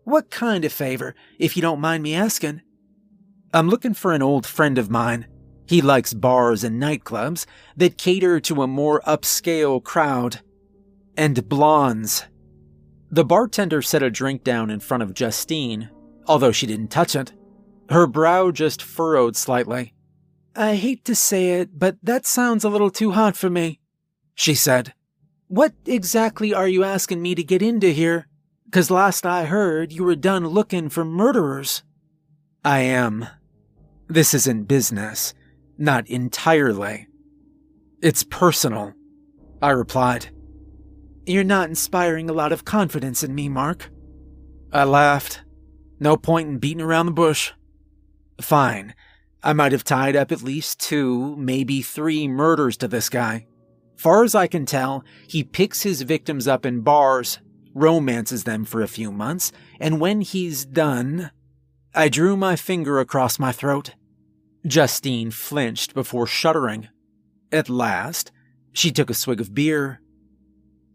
What 0.05 0.31
kind 0.31 0.65
of 0.65 0.73
favor, 0.73 1.15
if 1.39 1.57
you 1.57 1.63
don't 1.63 1.81
mind 1.81 2.03
me 2.03 2.15
asking? 2.15 2.63
I'm 3.53 3.69
looking 3.69 3.95
for 3.95 4.13
an 4.13 4.23
old 4.23 4.47
friend 4.47 4.79
of 4.79 4.91
mine. 4.91 5.27
He 5.67 5.83
likes 5.83 6.15
bars 6.15 6.63
and 6.63 6.81
nightclubs 6.81 7.45
that 7.77 7.99
cater 7.99 8.39
to 8.41 8.63
a 8.63 8.67
more 8.67 9.01
upscale 9.07 9.83
crowd. 9.83 10.41
And 11.17 11.49
blondes. 11.49 12.25
The 13.11 13.25
bartender 13.25 13.83
set 13.83 14.03
a 14.03 14.11
drink 14.11 14.45
down 14.45 14.71
in 14.71 14.81
front 14.81 15.03
of 15.03 15.15
Justine, 15.15 15.91
although 16.27 16.53
she 16.53 16.67
didn't 16.67 16.89
touch 16.89 17.17
it. 17.17 17.33
Her 17.91 18.07
brow 18.07 18.51
just 18.51 18.83
furrowed 18.83 19.37
slightly. 19.37 19.95
I 20.55 20.77
hate 20.77 21.05
to 21.05 21.15
say 21.15 21.61
it, 21.61 21.79
but 21.79 21.97
that 22.03 22.27
sounds 22.27 22.65
a 22.65 22.69
little 22.69 22.91
too 22.91 23.13
hot 23.13 23.37
for 23.37 23.51
me, 23.51 23.81
she 24.37 24.55
said. 24.55 24.95
What 25.49 25.73
exactly 25.87 26.55
are 26.55 26.69
you 26.69 26.85
asking 26.85 27.21
me 27.21 27.35
to 27.35 27.43
get 27.43 27.63
into 27.63 27.89
here? 27.89 28.29
Cause 28.71 28.91
last 28.91 29.27
I 29.27 29.47
heard, 29.47 29.93
you 29.93 30.05
were 30.05 30.15
done 30.15 30.47
looking 30.47 30.89
for 30.89 31.05
murderers. 31.05 31.83
I 32.65 32.81
am. 32.81 33.27
This 34.07 34.35
isn't 34.35 34.69
business. 34.69 35.35
Not 35.79 36.09
entirely. 36.09 37.09
It's 38.03 38.23
personal, 38.25 38.93
I 39.63 39.71
replied. 39.71 40.31
You're 41.27 41.45
not 41.45 41.69
inspiring 41.69 42.29
a 42.29 42.35
lot 42.35 42.53
of 42.53 42.65
confidence 42.65 43.25
in 43.25 43.35
me, 43.35 43.49
Mark. 43.49 43.91
I 44.73 44.85
laughed. 44.85 45.43
No 45.99 46.17
point 46.17 46.49
in 46.49 46.59
beating 46.59 46.83
around 46.83 47.07
the 47.07 47.13
bush. 47.13 47.53
Fine. 48.41 48.95
I 49.43 49.53
might 49.53 49.73
have 49.73 49.85
tied 49.85 50.17
up 50.17 50.31
at 50.31 50.43
least 50.43 50.81
two, 50.81 51.37
maybe 51.37 51.83
three 51.83 52.29
murders 52.29 52.77
to 52.79 52.89
this 52.89 53.09
guy. 53.09 53.47
Far 53.97 54.25
as 54.25 54.35
I 54.35 54.47
can 54.47 54.67
tell, 54.67 55.05
he 55.27 55.43
picks 55.43 55.83
his 55.83 56.03
victims 56.03 56.47
up 56.47 56.67
in 56.67 56.83
bars, 56.83 57.39
romances 57.75 58.45
them 58.45 58.65
for 58.65 58.83
a 58.83 58.89
few 58.89 59.11
months, 59.11 59.53
and 59.81 60.01
when 60.01 60.21
he's 60.21 60.65
done, 60.65 61.31
I 61.95 62.09
drew 62.09 62.37
my 62.37 62.57
finger 62.57 63.01
across 63.01 63.39
my 63.39 63.53
throat. 63.53 63.95
Justine 64.67 65.31
flinched 65.31 65.95
before 65.95 66.27
shuddering. 66.27 66.89
At 67.51 67.71
last, 67.71 68.33
she 68.73 68.91
took 68.91 69.09
a 69.09 69.15
swig 69.15 69.41
of 69.41 69.55
beer. 69.55 70.01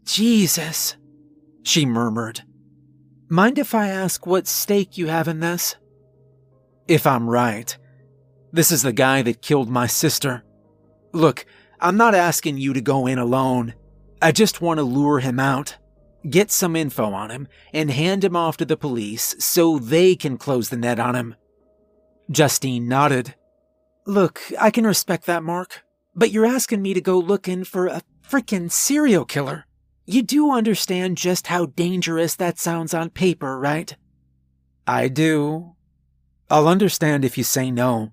Jesus, 0.04 0.96
she 1.62 1.86
murmured. 1.86 2.42
Mind 3.28 3.58
if 3.58 3.74
I 3.74 3.88
ask 3.88 4.26
what 4.26 4.46
stake 4.46 4.98
you 4.98 5.06
have 5.06 5.26
in 5.26 5.40
this? 5.40 5.76
If 6.86 7.06
I'm 7.06 7.28
right, 7.28 7.76
this 8.52 8.70
is 8.70 8.82
the 8.82 8.92
guy 8.92 9.22
that 9.22 9.40
killed 9.40 9.70
my 9.70 9.86
sister. 9.86 10.44
Look, 11.12 11.46
I'm 11.82 11.96
not 11.96 12.14
asking 12.14 12.58
you 12.58 12.72
to 12.74 12.80
go 12.80 13.08
in 13.08 13.18
alone. 13.18 13.74
I 14.22 14.30
just 14.30 14.60
want 14.60 14.78
to 14.78 14.84
lure 14.84 15.18
him 15.18 15.40
out, 15.40 15.76
get 16.30 16.52
some 16.52 16.76
info 16.76 17.12
on 17.12 17.32
him, 17.32 17.48
and 17.72 17.90
hand 17.90 18.22
him 18.22 18.36
off 18.36 18.56
to 18.58 18.64
the 18.64 18.76
police 18.76 19.34
so 19.40 19.80
they 19.80 20.14
can 20.14 20.38
close 20.38 20.68
the 20.68 20.76
net 20.76 21.00
on 21.00 21.16
him. 21.16 21.34
Justine 22.30 22.86
nodded. 22.86 23.34
Look, 24.06 24.40
I 24.60 24.70
can 24.70 24.86
respect 24.86 25.26
that, 25.26 25.42
Mark, 25.42 25.82
but 26.14 26.30
you're 26.30 26.46
asking 26.46 26.82
me 26.82 26.94
to 26.94 27.00
go 27.00 27.18
looking 27.18 27.64
for 27.64 27.88
a 27.88 28.02
frickin' 28.24 28.70
serial 28.70 29.24
killer. 29.24 29.66
You 30.06 30.22
do 30.22 30.52
understand 30.52 31.16
just 31.16 31.48
how 31.48 31.66
dangerous 31.66 32.36
that 32.36 32.60
sounds 32.60 32.94
on 32.94 33.10
paper, 33.10 33.58
right? 33.58 33.96
I 34.86 35.08
do. 35.08 35.74
I'll 36.48 36.68
understand 36.68 37.24
if 37.24 37.36
you 37.36 37.42
say 37.42 37.72
no. 37.72 38.12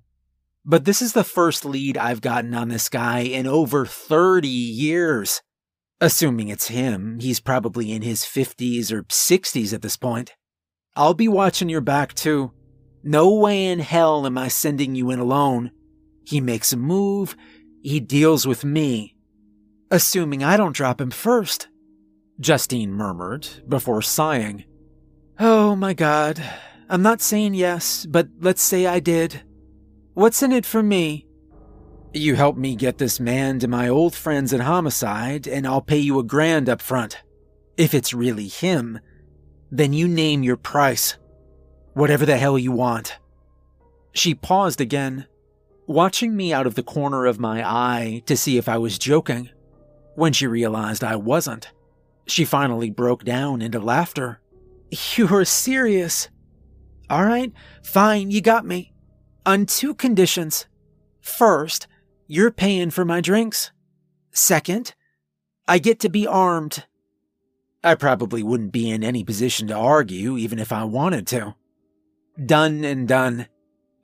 But 0.66 0.86
this 0.86 1.02
is 1.02 1.14
the 1.14 1.24
first 1.24 1.66
lead 1.66 1.98
I've 1.98 2.22
gotten 2.22 2.54
on 2.54 2.70
this 2.70 2.90
guy 2.90 3.20
in 3.20 3.48
over 3.48 3.86
30 3.86 4.48
years. 4.48 5.42
Assuming 6.02 6.48
it's 6.48 6.68
him, 6.68 7.20
he's 7.20 7.40
probably 7.40 7.92
in 7.92 8.02
his 8.02 8.24
50s 8.24 8.92
or 8.92 9.04
60s 9.04 9.74
at 9.74 9.82
this 9.82 9.98
point. 9.98 10.36
I'll 10.96 11.14
be 11.14 11.28
watching 11.28 11.70
your 11.70 11.82
back 11.82 12.14
too. 12.14 12.52
No 13.04 13.34
way 13.34 13.66
in 13.66 13.80
hell 13.80 14.26
am 14.26 14.38
I 14.38 14.48
sending 14.48 14.96
you 14.96 15.12
in 15.12 15.20
alone. 15.20 15.72
He 16.26 16.42
makes 16.42 16.74
a 16.74 16.78
move, 16.78 17.36
he 17.82 18.00
deals 18.00 18.46
with 18.46 18.64
me. 18.64 19.16
Assuming 19.92 20.44
I 20.44 20.58
don't 20.58 20.76
drop 20.76 21.02
him 21.02 21.12
first, 21.12 21.68
Justine 22.40 22.92
murmured 22.92 23.48
before 23.68 24.02
sighing. 24.02 24.66
Oh 25.40 25.76
my 25.76 25.94
god, 25.94 26.42
I'm 26.90 27.02
not 27.02 27.22
saying 27.22 27.54
yes, 27.54 28.06
but 28.06 28.28
let's 28.40 28.62
say 28.62 28.86
I 28.86 29.00
did. 29.00 29.42
What's 30.14 30.44
in 30.44 30.52
it 30.52 30.66
for 30.66 30.84
me? 30.84 31.28
You 32.14 32.36
help 32.36 32.58
me 32.58 32.76
get 32.76 32.98
this 32.98 33.20
man 33.20 33.60
to 33.60 33.68
my 33.68 33.88
old 33.88 34.16
friends 34.16 34.52
at 34.54 34.62
Homicide, 34.62 35.48
and 35.48 35.68
I'll 35.68 35.82
pay 35.82 36.00
you 36.00 36.18
a 36.18 36.24
grand 36.24 36.68
up 36.68 36.82
front. 36.82 37.22
If 37.78 37.94
it's 37.94 38.14
really 38.14 38.48
him, 38.48 39.00
then 39.72 39.94
you 39.94 40.08
name 40.08 40.42
your 40.42 40.58
price. 40.58 41.18
Whatever 41.94 42.26
the 42.26 42.38
hell 42.38 42.58
you 42.58 42.72
want. 42.72 43.20
She 44.12 44.34
paused 44.34 44.82
again, 44.82 45.28
watching 45.86 46.36
me 46.36 46.52
out 46.52 46.66
of 46.66 46.76
the 46.76 46.84
corner 46.84 47.26
of 47.26 47.40
my 47.40 47.64
eye 47.64 48.24
to 48.26 48.36
see 48.36 48.58
if 48.58 48.68
I 48.68 48.80
was 48.80 48.98
joking. 48.98 49.50
When 50.16 50.34
she 50.34 50.48
realized 50.48 51.04
I 51.04 51.16
wasn't, 51.16 51.72
she 52.26 52.44
finally 52.44 52.90
broke 52.90 53.24
down 53.24 53.62
into 53.62 53.80
laughter. 53.80 54.42
You're 55.16 55.46
serious? 55.46 56.30
All 57.10 57.24
right, 57.24 57.54
fine, 57.84 58.32
you 58.32 58.42
got 58.42 58.66
me. 58.66 58.94
On 59.50 59.66
two 59.66 59.96
conditions. 59.96 60.68
First, 61.22 61.88
you're 62.28 62.52
paying 62.52 62.92
for 62.92 63.04
my 63.04 63.20
drinks. 63.20 63.72
Second, 64.30 64.94
I 65.68 65.80
get 65.80 66.00
to 66.02 66.10
be 66.10 66.28
armed. 66.28 66.86
I 67.84 67.96
probably 67.96 68.44
wouldn't 68.44 68.72
be 68.72 68.92
in 68.92 69.04
any 69.04 69.24
position 69.24 69.68
to 69.70 69.74
argue, 69.74 70.38
even 70.38 70.60
if 70.60 70.72
I 70.72 70.84
wanted 70.84 71.26
to. 71.30 71.56
Done 72.46 72.86
and 72.86 73.08
done, 73.08 73.48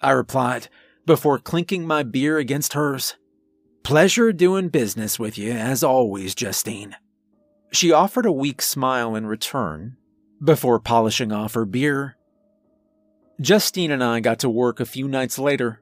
I 0.01 0.13
replied, 0.13 0.67
before 1.05 1.37
clinking 1.37 1.85
my 1.85 2.01
beer 2.01 2.39
against 2.39 2.73
hers. 2.73 3.15
Pleasure 3.83 4.33
doing 4.33 4.69
business 4.69 5.19
with 5.19 5.37
you, 5.37 5.51
as 5.51 5.83
always, 5.83 6.33
Justine. 6.33 6.95
She 7.71 7.91
offered 7.91 8.25
a 8.25 8.31
weak 8.31 8.63
smile 8.63 9.15
in 9.15 9.27
return, 9.27 9.97
before 10.43 10.79
polishing 10.79 11.31
off 11.31 11.53
her 11.53 11.65
beer. 11.65 12.17
Justine 13.41 13.91
and 13.91 14.03
I 14.03 14.21
got 14.21 14.39
to 14.39 14.49
work 14.49 14.79
a 14.79 14.85
few 14.85 15.07
nights 15.07 15.37
later. 15.37 15.81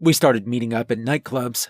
We 0.00 0.12
started 0.12 0.46
meeting 0.46 0.72
up 0.72 0.90
at 0.90 0.98
nightclubs. 0.98 1.68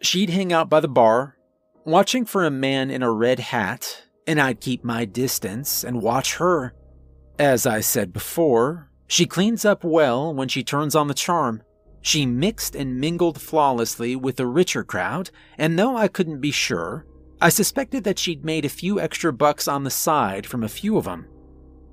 She'd 0.00 0.30
hang 0.30 0.52
out 0.52 0.70
by 0.70 0.80
the 0.80 0.88
bar, 0.88 1.36
watching 1.84 2.24
for 2.24 2.44
a 2.44 2.50
man 2.50 2.90
in 2.90 3.02
a 3.02 3.12
red 3.12 3.38
hat, 3.38 4.04
and 4.26 4.40
I'd 4.40 4.60
keep 4.60 4.82
my 4.82 5.04
distance 5.04 5.84
and 5.84 6.00
watch 6.00 6.36
her. 6.36 6.74
As 7.38 7.66
I 7.66 7.80
said 7.80 8.12
before, 8.12 8.90
she 9.06 9.26
cleans 9.26 9.64
up 9.66 9.84
well 9.84 10.32
when 10.32 10.48
she 10.48 10.64
turns 10.64 10.94
on 10.94 11.08
the 11.08 11.14
charm. 11.14 11.62
She 12.00 12.24
mixed 12.24 12.74
and 12.74 12.98
mingled 12.98 13.38
flawlessly 13.38 14.16
with 14.16 14.36
the 14.36 14.46
richer 14.46 14.82
crowd, 14.82 15.30
and 15.58 15.78
though 15.78 15.96
I 15.96 16.08
couldn't 16.08 16.40
be 16.40 16.50
sure, 16.50 17.04
I 17.42 17.50
suspected 17.50 18.04
that 18.04 18.18
she'd 18.18 18.44
made 18.44 18.64
a 18.64 18.70
few 18.70 18.98
extra 18.98 19.32
bucks 19.32 19.68
on 19.68 19.84
the 19.84 19.90
side 19.90 20.46
from 20.46 20.62
a 20.62 20.68
few 20.68 20.96
of 20.96 21.04
them. 21.04 21.26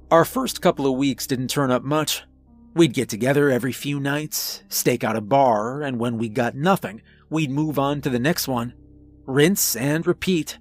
Our 0.10 0.24
first 0.24 0.62
couple 0.62 0.86
of 0.86 0.98
weeks 0.98 1.28
didn't 1.28 1.50
turn 1.50 1.70
up 1.70 1.84
much. 1.84 2.24
We'd 2.78 2.94
get 2.94 3.10
together 3.10 3.50
every 3.50 3.72
few 3.72 4.00
nights, 4.00 4.62
stake 4.70 5.04
out 5.04 5.16
a 5.16 5.22
bar, 5.22 5.82
and 5.82 6.00
when 6.00 6.20
we 6.20 6.30
got 6.30 6.54
nothing, 6.54 7.02
we'd 7.28 7.50
move 7.50 7.80
on 7.80 8.02
to 8.02 8.10
the 8.12 8.20
next 8.20 8.48
one. 8.48 8.76
Rinse 9.26 9.76
and 9.76 10.06
repeat. 10.06 10.60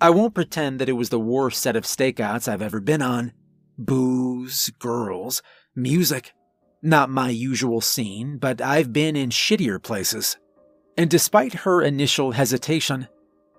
I 0.00 0.08
won't 0.08 0.34
pretend 0.34 0.78
that 0.78 0.88
it 0.88 0.94
was 0.94 1.10
the 1.10 1.20
worst 1.20 1.60
set 1.60 1.76
of 1.76 1.84
stakeouts 1.84 2.48
I've 2.48 2.62
ever 2.62 2.80
been 2.80 3.02
on. 3.02 3.32
Booze, 3.76 4.70
girls, 4.78 5.42
music. 5.76 6.32
Not 6.80 7.10
my 7.10 7.28
usual 7.28 7.82
scene, 7.82 8.38
but 8.38 8.62
I've 8.62 8.94
been 8.94 9.14
in 9.14 9.28
shittier 9.28 9.82
places. 9.82 10.38
And 10.96 11.10
despite 11.10 11.52
her 11.52 11.82
initial 11.82 12.32
hesitation, 12.32 13.06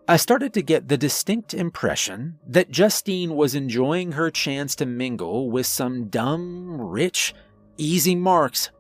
I 0.08 0.18
started 0.18 0.54
to 0.54 0.64
get 0.64 0.88
the 0.88 0.98
distinct 0.98 1.54
impression 1.54 2.40
that 2.48 2.72
Justine 2.72 3.36
was 3.36 3.54
enjoying 3.54 4.14
her 4.14 4.32
chance 4.32 4.74
to 4.78 4.88
mingle 4.88 5.52
with 5.52 5.68
some 5.68 6.08
dumb, 6.10 6.82
rich, 6.82 7.36
easy 7.78 8.16
marks. 8.16 8.72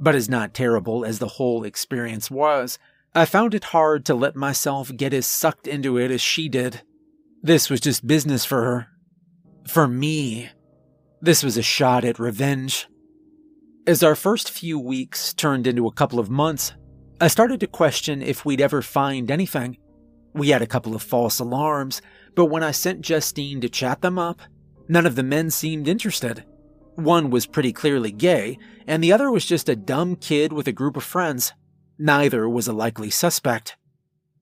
But 0.00 0.14
as 0.14 0.28
not 0.28 0.54
terrible 0.54 1.04
as 1.04 1.18
the 1.18 1.28
whole 1.28 1.64
experience 1.64 2.30
was, 2.30 2.78
I 3.14 3.24
found 3.24 3.54
it 3.54 3.64
hard 3.64 4.04
to 4.06 4.14
let 4.14 4.36
myself 4.36 4.94
get 4.96 5.12
as 5.12 5.26
sucked 5.26 5.66
into 5.66 5.98
it 5.98 6.10
as 6.10 6.20
she 6.20 6.48
did. 6.48 6.82
This 7.42 7.70
was 7.70 7.80
just 7.80 8.06
business 8.06 8.44
for 8.44 8.62
her. 8.62 8.86
For 9.66 9.88
me, 9.88 10.50
this 11.20 11.42
was 11.42 11.56
a 11.56 11.62
shot 11.62 12.04
at 12.04 12.18
revenge. 12.18 12.88
As 13.86 14.02
our 14.02 14.14
first 14.14 14.50
few 14.50 14.78
weeks 14.78 15.32
turned 15.34 15.66
into 15.66 15.86
a 15.86 15.92
couple 15.92 16.18
of 16.18 16.30
months, 16.30 16.74
I 17.20 17.28
started 17.28 17.58
to 17.60 17.66
question 17.66 18.22
if 18.22 18.44
we'd 18.44 18.60
ever 18.60 18.82
find 18.82 19.30
anything. 19.30 19.78
We 20.34 20.50
had 20.50 20.62
a 20.62 20.66
couple 20.66 20.94
of 20.94 21.02
false 21.02 21.40
alarms, 21.40 22.02
but 22.36 22.46
when 22.46 22.62
I 22.62 22.70
sent 22.70 23.00
Justine 23.00 23.60
to 23.62 23.68
chat 23.68 24.02
them 24.02 24.18
up, 24.18 24.40
none 24.88 25.06
of 25.06 25.16
the 25.16 25.22
men 25.22 25.50
seemed 25.50 25.88
interested. 25.88 26.44
One 26.98 27.30
was 27.30 27.46
pretty 27.46 27.72
clearly 27.72 28.10
gay, 28.10 28.58
and 28.84 29.04
the 29.04 29.12
other 29.12 29.30
was 29.30 29.46
just 29.46 29.68
a 29.68 29.76
dumb 29.76 30.16
kid 30.16 30.52
with 30.52 30.66
a 30.66 30.72
group 30.72 30.96
of 30.96 31.04
friends. 31.04 31.52
Neither 31.96 32.48
was 32.48 32.66
a 32.66 32.72
likely 32.72 33.08
suspect. 33.08 33.76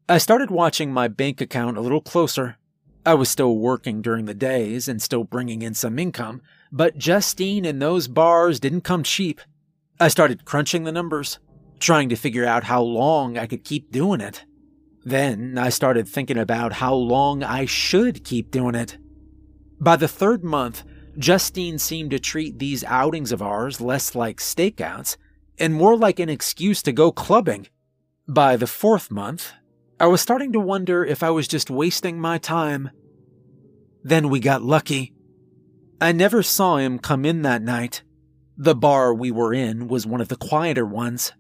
I 0.08 0.16
started 0.16 0.50
watching 0.50 0.90
my 0.90 1.06
bank 1.06 1.42
account 1.42 1.76
a 1.76 1.82
little 1.82 2.00
closer. 2.00 2.56
I 3.04 3.12
was 3.12 3.28
still 3.28 3.58
working 3.58 4.00
during 4.00 4.24
the 4.24 4.32
days 4.32 4.88
and 4.88 5.02
still 5.02 5.22
bringing 5.22 5.60
in 5.60 5.74
some 5.74 5.98
income, 5.98 6.40
but 6.72 6.96
Justine 6.96 7.66
and 7.66 7.82
those 7.82 8.08
bars 8.08 8.58
didn't 8.58 8.84
come 8.84 9.02
cheap. 9.02 9.42
I 10.00 10.08
started 10.08 10.46
crunching 10.46 10.84
the 10.84 10.92
numbers, 10.92 11.38
trying 11.78 12.08
to 12.08 12.16
figure 12.16 12.46
out 12.46 12.64
how 12.64 12.80
long 12.80 13.36
I 13.36 13.46
could 13.46 13.64
keep 13.64 13.92
doing 13.92 14.22
it. 14.22 14.46
Then 15.04 15.58
I 15.58 15.68
started 15.68 16.08
thinking 16.08 16.38
about 16.38 16.72
how 16.72 16.94
long 16.94 17.42
I 17.42 17.66
should 17.66 18.24
keep 18.24 18.50
doing 18.50 18.74
it. 18.74 18.96
By 19.78 19.96
the 19.96 20.08
third 20.08 20.42
month, 20.42 20.84
Justine 21.18 21.78
seemed 21.78 22.10
to 22.10 22.18
treat 22.18 22.58
these 22.58 22.84
outings 22.84 23.32
of 23.32 23.40
ours 23.40 23.80
less 23.80 24.14
like 24.14 24.38
stakeouts 24.38 25.16
and 25.58 25.74
more 25.74 25.96
like 25.96 26.18
an 26.18 26.28
excuse 26.28 26.82
to 26.82 26.92
go 26.92 27.10
clubbing. 27.10 27.68
By 28.28 28.56
the 28.56 28.66
fourth 28.66 29.10
month, 29.10 29.52
I 29.98 30.06
was 30.08 30.20
starting 30.20 30.52
to 30.52 30.60
wonder 30.60 31.04
if 31.04 31.22
I 31.22 31.30
was 31.30 31.48
just 31.48 31.70
wasting 31.70 32.20
my 32.20 32.38
time. 32.38 32.90
Then 34.02 34.28
we 34.28 34.40
got 34.40 34.62
lucky. 34.62 35.14
I 36.00 36.12
never 36.12 36.42
saw 36.42 36.76
him 36.76 36.98
come 36.98 37.24
in 37.24 37.42
that 37.42 37.62
night. 37.62 38.02
The 38.58 38.74
bar 38.74 39.14
we 39.14 39.30
were 39.30 39.54
in 39.54 39.88
was 39.88 40.06
one 40.06 40.20
of 40.20 40.28
the 40.28 40.36
quieter 40.36 40.84
ones. 40.84 41.32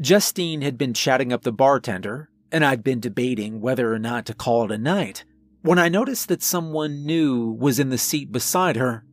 Justine 0.00 0.62
had 0.62 0.78
been 0.78 0.94
chatting 0.94 1.30
up 1.30 1.42
the 1.42 1.52
bartender, 1.52 2.30
and 2.50 2.64
I'd 2.64 2.82
been 2.82 3.00
debating 3.00 3.60
whether 3.60 3.92
or 3.92 3.98
not 3.98 4.24
to 4.26 4.34
call 4.34 4.64
it 4.64 4.70
a 4.70 4.78
night 4.78 5.24
when 5.62 5.78
I 5.78 5.88
noticed 5.88 6.28
that 6.28 6.42
someone 6.42 7.04
new 7.04 7.50
was 7.50 7.78
in 7.78 7.90
the 7.90 7.98
seat 7.98 8.32
beside 8.32 8.76
her. 8.76 9.04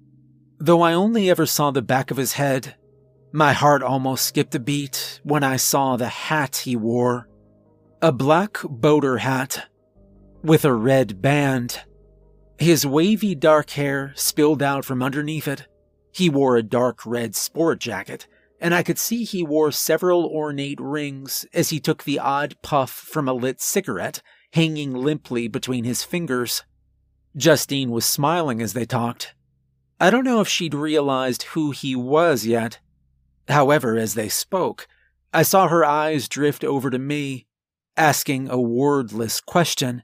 Though 0.59 0.81
I 0.81 0.93
only 0.93 1.29
ever 1.29 1.45
saw 1.45 1.71
the 1.71 1.81
back 1.81 2.09
of 2.11 2.17
his 2.17 2.33
head, 2.33 2.75
my 3.31 3.53
heart 3.53 3.83
almost 3.83 4.25
skipped 4.25 4.55
a 4.55 4.59
beat 4.59 5.19
when 5.23 5.43
I 5.43 5.57
saw 5.57 5.95
the 5.95 6.07
hat 6.07 6.57
he 6.57 6.75
wore. 6.75 7.29
A 8.01 8.11
black 8.11 8.59
boater 8.63 9.17
hat 9.17 9.67
with 10.43 10.65
a 10.65 10.73
red 10.73 11.21
band. 11.21 11.81
His 12.57 12.85
wavy 12.85 13.35
dark 13.35 13.71
hair 13.71 14.13
spilled 14.15 14.63
out 14.63 14.85
from 14.85 15.03
underneath 15.03 15.47
it. 15.47 15.67
He 16.11 16.29
wore 16.29 16.57
a 16.57 16.63
dark 16.63 17.05
red 17.05 17.35
sport 17.35 17.79
jacket, 17.79 18.27
and 18.59 18.73
I 18.73 18.81
could 18.81 18.97
see 18.97 19.23
he 19.23 19.43
wore 19.43 19.71
several 19.71 20.25
ornate 20.25 20.79
rings 20.79 21.45
as 21.53 21.69
he 21.69 21.79
took 21.79 22.03
the 22.03 22.17
odd 22.17 22.55
puff 22.63 22.89
from 22.89 23.27
a 23.27 23.33
lit 23.33 23.61
cigarette 23.61 24.23
hanging 24.53 24.93
limply 24.93 25.47
between 25.47 25.83
his 25.83 26.03
fingers. 26.03 26.63
Justine 27.35 27.91
was 27.91 28.05
smiling 28.05 28.61
as 28.61 28.73
they 28.73 28.85
talked. 28.85 29.35
I 29.99 30.09
don't 30.09 30.23
know 30.23 30.41
if 30.41 30.47
she'd 30.47 30.73
realized 30.73 31.43
who 31.43 31.71
he 31.71 31.95
was 31.95 32.45
yet, 32.45 32.79
However, 33.47 33.97
as 33.97 34.13
they 34.13 34.29
spoke, 34.29 34.87
I 35.33 35.43
saw 35.43 35.67
her 35.67 35.85
eyes 35.85 36.27
drift 36.27 36.63
over 36.63 36.89
to 36.89 36.99
me, 36.99 37.47
asking 37.95 38.49
a 38.49 38.59
wordless 38.59 39.39
question. 39.41 40.03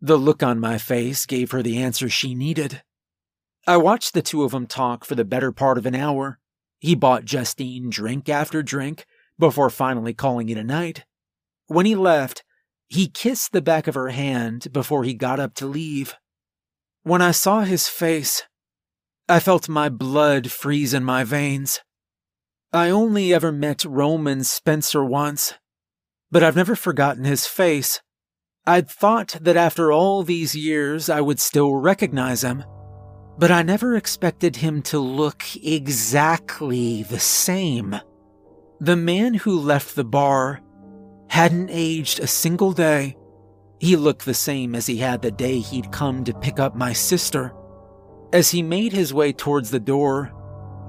The 0.00 0.16
look 0.16 0.42
on 0.42 0.58
my 0.58 0.78
face 0.78 1.26
gave 1.26 1.50
her 1.50 1.62
the 1.62 1.78
answer 1.78 2.08
she 2.08 2.34
needed. 2.34 2.82
I 3.66 3.76
watched 3.76 4.14
the 4.14 4.22
two 4.22 4.42
of 4.42 4.50
them 4.52 4.66
talk 4.66 5.04
for 5.04 5.14
the 5.14 5.24
better 5.24 5.52
part 5.52 5.78
of 5.78 5.86
an 5.86 5.94
hour. 5.94 6.38
He 6.80 6.94
bought 6.94 7.24
Justine 7.24 7.90
drink 7.90 8.28
after 8.28 8.62
drink 8.62 9.06
before 9.38 9.70
finally 9.70 10.14
calling 10.14 10.48
it 10.48 10.58
a 10.58 10.64
night. 10.64 11.04
When 11.66 11.86
he 11.86 11.94
left, 11.94 12.42
he 12.88 13.06
kissed 13.06 13.52
the 13.52 13.62
back 13.62 13.86
of 13.86 13.94
her 13.94 14.08
hand 14.08 14.72
before 14.72 15.04
he 15.04 15.14
got 15.14 15.38
up 15.38 15.54
to 15.54 15.66
leave. 15.66 16.16
When 17.02 17.22
I 17.22 17.30
saw 17.30 17.60
his 17.60 17.88
face, 17.88 18.42
I 19.28 19.38
felt 19.38 19.68
my 19.68 19.88
blood 19.88 20.50
freeze 20.50 20.92
in 20.92 21.04
my 21.04 21.22
veins. 21.24 21.80
I 22.72 22.90
only 22.90 23.32
ever 23.32 23.52
met 23.52 23.84
Roman 23.84 24.44
Spencer 24.44 25.04
once, 25.04 25.54
but 26.30 26.42
I've 26.42 26.56
never 26.56 26.74
forgotten 26.74 27.24
his 27.24 27.46
face. 27.46 28.00
I'd 28.66 28.90
thought 28.90 29.36
that 29.40 29.56
after 29.56 29.92
all 29.92 30.22
these 30.22 30.56
years 30.56 31.08
I 31.08 31.20
would 31.20 31.38
still 31.38 31.74
recognize 31.76 32.42
him, 32.42 32.64
but 33.38 33.50
I 33.50 33.62
never 33.62 33.94
expected 33.94 34.56
him 34.56 34.82
to 34.82 34.98
look 34.98 35.44
exactly 35.56 37.02
the 37.02 37.20
same. 37.20 37.96
The 38.80 38.96
man 38.96 39.34
who 39.34 39.58
left 39.58 39.94
the 39.94 40.04
bar 40.04 40.60
hadn't 41.28 41.70
aged 41.70 42.18
a 42.20 42.26
single 42.26 42.72
day. 42.72 43.16
He 43.78 43.96
looked 43.96 44.24
the 44.24 44.34
same 44.34 44.74
as 44.74 44.86
he 44.86 44.96
had 44.96 45.22
the 45.22 45.30
day 45.30 45.58
he'd 45.58 45.92
come 45.92 46.24
to 46.24 46.34
pick 46.34 46.58
up 46.58 46.74
my 46.74 46.92
sister. 46.92 47.52
As 48.32 48.50
he 48.50 48.62
made 48.62 48.92
his 48.92 49.12
way 49.12 49.32
towards 49.32 49.70
the 49.70 49.80
door, 49.80 50.32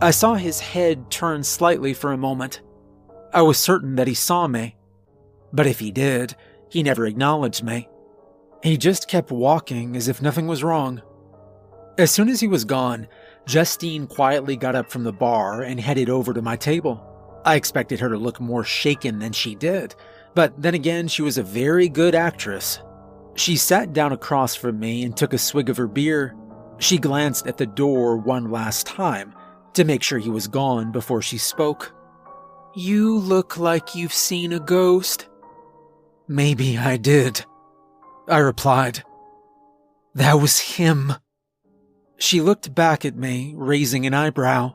I 0.02 0.12
saw 0.12 0.36
his 0.36 0.60
head 0.60 1.12
turn 1.12 1.44
slightly 1.44 1.94
for 1.94 2.14
a 2.14 2.18
moment. 2.18 2.62
I 3.34 3.42
was 3.42 3.58
certain 3.58 3.96
that 3.96 4.08
he 4.08 4.14
saw 4.14 4.48
me. 4.48 4.76
But 5.52 5.68
if 5.68 5.80
he 5.80 5.92
did, 5.92 6.36
he 6.70 6.84
never 6.84 7.06
acknowledged 7.06 7.64
me. 7.64 7.90
He 8.64 8.78
just 8.78 9.10
kept 9.10 9.30
walking 9.30 9.98
as 9.98 10.08
if 10.08 10.22
nothing 10.22 10.48
was 10.48 10.64
wrong. 10.64 11.02
As 11.98 12.12
soon 12.12 12.30
as 12.30 12.40
he 12.40 12.48
was 12.48 12.64
gone, 12.64 13.08
Justine 13.46 14.08
quietly 14.08 14.56
got 14.56 14.76
up 14.76 14.90
from 14.90 15.04
the 15.04 15.12
bar 15.12 15.62
and 15.62 15.80
headed 15.80 16.10
over 16.10 16.34
to 16.34 16.42
my 16.42 16.56
table. 16.56 17.06
I 17.46 17.56
expected 17.56 18.00
her 18.00 18.10
to 18.10 18.18
look 18.18 18.40
more 18.40 18.64
shaken 18.64 19.20
than 19.20 19.34
she 19.34 19.54
did, 19.54 19.96
but 20.34 20.60
then 20.60 20.74
again, 20.76 21.10
she 21.10 21.22
was 21.22 21.38
a 21.38 21.44
very 21.44 21.90
good 21.90 22.16
actress. 22.16 22.80
She 23.36 23.58
sat 23.58 23.94
down 23.94 24.14
across 24.14 24.56
from 24.56 24.80
me 24.80 25.04
and 25.04 25.16
took 25.16 25.34
a 25.34 25.38
swig 25.38 25.70
of 25.70 25.78
her 25.78 25.88
beer. 25.88 26.36
She 26.78 26.98
glanced 26.98 27.48
at 27.48 27.58
the 27.58 27.66
door 27.66 28.18
one 28.18 28.52
last 28.52 28.86
time 28.88 29.34
to 29.74 29.84
make 29.84 30.04
sure 30.04 30.20
he 30.20 30.30
was 30.30 30.48
gone 30.48 30.92
before 30.92 31.22
she 31.22 31.38
spoke. 31.38 31.94
You 32.76 33.18
look 33.18 33.58
like 33.58 33.96
you've 33.96 34.14
seen 34.14 34.54
a 34.54 34.60
ghost. 34.60 35.30
Maybe 36.28 36.78
I 36.78 36.98
did, 36.98 37.46
I 38.28 38.40
replied. 38.40 39.04
That 40.16 40.34
was 40.36 40.60
him. 40.60 41.14
She 42.18 42.42
looked 42.42 42.74
back 42.74 43.04
at 43.06 43.16
me, 43.16 43.54
raising 43.56 44.06
an 44.06 44.14
eyebrow. 44.14 44.74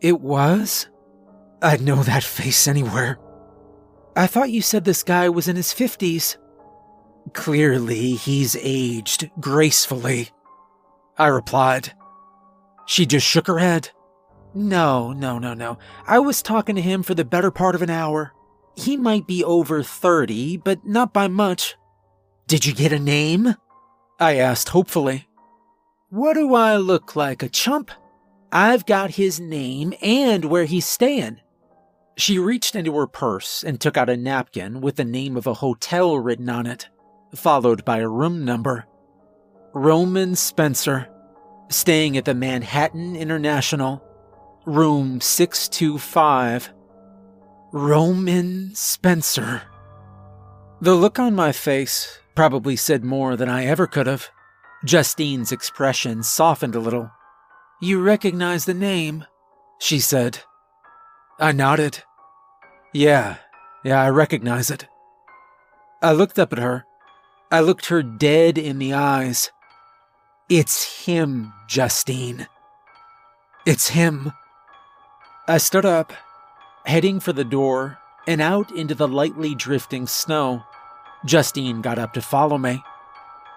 It 0.00 0.20
was? 0.20 0.88
I'd 1.60 1.80
know 1.80 2.02
that 2.02 2.22
face 2.24 2.68
anywhere. 2.68 3.18
I 4.16 4.26
thought 4.26 4.50
you 4.50 4.62
said 4.62 4.84
this 4.84 5.02
guy 5.02 5.28
was 5.28 5.48
in 5.48 5.56
his 5.56 5.74
50s. 5.74 6.36
Clearly, 7.34 8.12
he's 8.12 8.56
aged 8.60 9.30
gracefully, 9.40 10.30
I 11.18 11.28
replied. 11.28 11.92
She 12.86 13.06
just 13.06 13.26
shook 13.26 13.46
her 13.46 13.58
head. 13.58 13.90
No, 14.54 15.12
no, 15.12 15.38
no, 15.38 15.54
no. 15.54 15.78
I 16.06 16.18
was 16.18 16.42
talking 16.42 16.76
to 16.76 16.82
him 16.82 17.02
for 17.02 17.14
the 17.14 17.24
better 17.24 17.50
part 17.50 17.74
of 17.74 17.82
an 17.82 17.90
hour. 17.90 18.32
He 18.74 18.96
might 18.96 19.26
be 19.26 19.42
over 19.44 19.82
30, 19.82 20.58
but 20.58 20.86
not 20.86 21.12
by 21.12 21.28
much. 21.28 21.76
Did 22.46 22.64
you 22.64 22.74
get 22.74 22.92
a 22.92 22.98
name? 22.98 23.56
I 24.20 24.36
asked 24.36 24.70
hopefully. 24.70 25.28
What 26.10 26.34
do 26.34 26.54
I 26.54 26.76
look 26.76 27.16
like, 27.16 27.42
a 27.42 27.48
chump? 27.48 27.90
I've 28.52 28.86
got 28.86 29.10
his 29.10 29.40
name 29.40 29.92
and 30.00 30.44
where 30.44 30.64
he's 30.64 30.86
staying. 30.86 31.40
She 32.16 32.38
reached 32.38 32.74
into 32.76 32.96
her 32.96 33.06
purse 33.06 33.62
and 33.62 33.80
took 33.80 33.96
out 33.96 34.08
a 34.08 34.16
napkin 34.16 34.80
with 34.80 34.96
the 34.96 35.04
name 35.04 35.36
of 35.36 35.46
a 35.46 35.54
hotel 35.54 36.16
written 36.18 36.48
on 36.48 36.66
it, 36.66 36.88
followed 37.34 37.84
by 37.84 37.98
a 37.98 38.08
room 38.08 38.44
number. 38.44 38.86
Roman 39.76 40.34
Spencer, 40.34 41.06
staying 41.68 42.16
at 42.16 42.24
the 42.24 42.32
Manhattan 42.32 43.14
International, 43.14 44.02
room 44.64 45.20
625. 45.20 46.72
Roman 47.74 48.74
Spencer. 48.74 49.60
The 50.80 50.94
look 50.94 51.18
on 51.18 51.34
my 51.34 51.52
face 51.52 52.20
probably 52.34 52.74
said 52.74 53.04
more 53.04 53.36
than 53.36 53.50
I 53.50 53.66
ever 53.66 53.86
could 53.86 54.06
have. 54.06 54.30
Justine's 54.86 55.52
expression 55.52 56.22
softened 56.22 56.74
a 56.74 56.80
little. 56.80 57.10
You 57.82 58.00
recognize 58.00 58.64
the 58.64 58.72
name, 58.72 59.26
she 59.78 60.00
said. 60.00 60.38
I 61.38 61.52
nodded. 61.52 62.02
Yeah, 62.94 63.36
yeah, 63.84 64.00
I 64.00 64.08
recognize 64.08 64.70
it. 64.70 64.88
I 66.00 66.12
looked 66.12 66.38
up 66.38 66.54
at 66.54 66.60
her. 66.60 66.86
I 67.52 67.60
looked 67.60 67.90
her 67.90 68.02
dead 68.02 68.56
in 68.56 68.78
the 68.78 68.94
eyes. 68.94 69.50
It's 70.48 71.04
him, 71.04 71.52
Justine. 71.66 72.46
It's 73.66 73.88
him. 73.88 74.32
I 75.48 75.58
stood 75.58 75.84
up, 75.84 76.12
heading 76.84 77.18
for 77.18 77.32
the 77.32 77.44
door 77.44 77.98
and 78.28 78.40
out 78.40 78.70
into 78.70 78.94
the 78.94 79.08
lightly 79.08 79.56
drifting 79.56 80.06
snow. 80.06 80.62
Justine 81.24 81.82
got 81.82 81.98
up 81.98 82.12
to 82.12 82.22
follow 82.22 82.58
me. 82.58 82.80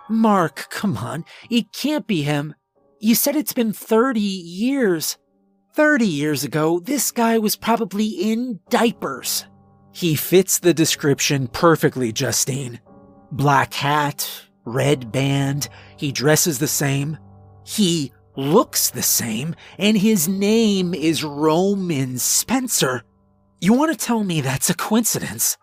Mark, 0.10 0.68
come 0.72 0.98
on. 0.98 1.26
It 1.52 1.72
can't 1.74 2.08
be 2.08 2.24
him. 2.24 2.56
You 3.00 3.14
said 3.14 3.36
it's 3.36 3.54
been 3.54 3.72
30 3.72 4.20
years. 4.20 5.18
30 5.76 6.08
years 6.08 6.44
ago, 6.44 6.80
this 6.80 7.12
guy 7.12 7.38
was 7.38 7.56
probably 7.56 8.08
in 8.08 8.62
diapers. 8.70 9.46
He 9.92 10.16
fits 10.16 10.58
the 10.58 10.74
description 10.74 11.48
perfectly, 11.48 12.12
Justine. 12.12 12.80
Black 13.32 13.76
hat, 13.76 14.49
red 14.70 15.12
band, 15.12 15.68
he 15.98 16.12
dresses 16.12 16.60
the 16.60 16.68
same. 16.68 17.18
He 17.66 18.12
looks 18.36 18.90
the 18.90 19.02
same, 19.02 19.56
and 19.78 19.98
his 19.98 20.28
name 20.28 20.94
is 20.94 21.24
Roman 21.24 22.18
Spencer. 22.18 23.04
You 23.60 23.74
want 23.74 23.92
to 23.92 24.06
tell 24.06 24.24
me 24.24 24.42
that's 24.42 24.70
a 24.70 24.76
coincidence? 24.76 25.58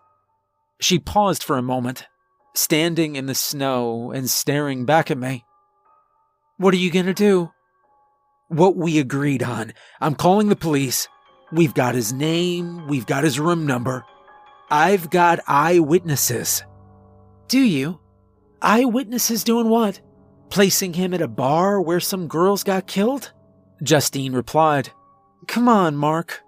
She 0.79 0.99
paused 0.99 1.43
for 1.43 1.57
a 1.57 1.63
moment, 1.63 2.05
standing 2.53 3.15
in 3.15 3.25
the 3.25 3.35
snow 3.35 4.11
and 4.11 4.29
staring 4.29 4.85
back 4.85 5.09
at 5.09 5.17
me. 5.17 5.43
What 6.57 6.73
are 6.73 6.77
you 6.77 6.91
gonna 6.91 7.13
do? 7.13 7.51
What 8.49 8.75
we 8.75 8.99
agreed 8.99 9.43
on. 9.43 9.73
I'm 9.99 10.15
calling 10.15 10.49
the 10.49 10.55
police. 10.55 11.07
We've 11.51 11.73
got 11.73 11.95
his 11.95 12.13
name, 12.13 12.87
we've 12.87 13.05
got 13.05 13.23
his 13.23 13.39
room 13.39 13.65
number. 13.65 14.05
I've 14.69 15.09
got 15.09 15.39
eyewitnesses. 15.47 16.63
Do 17.47 17.59
you? 17.59 17.99
Eyewitnesses 18.61 19.43
doing 19.43 19.69
what? 19.69 20.01
Placing 20.49 20.93
him 20.93 21.13
at 21.13 21.21
a 21.21 21.27
bar 21.27 21.81
where 21.81 21.99
some 21.99 22.27
girls 22.27 22.63
got 22.63 22.87
killed? 22.87 23.31
Justine 23.83 24.33
replied. 24.33 24.89
Come 25.47 25.67
on, 25.67 25.95
Mark. 25.95 26.41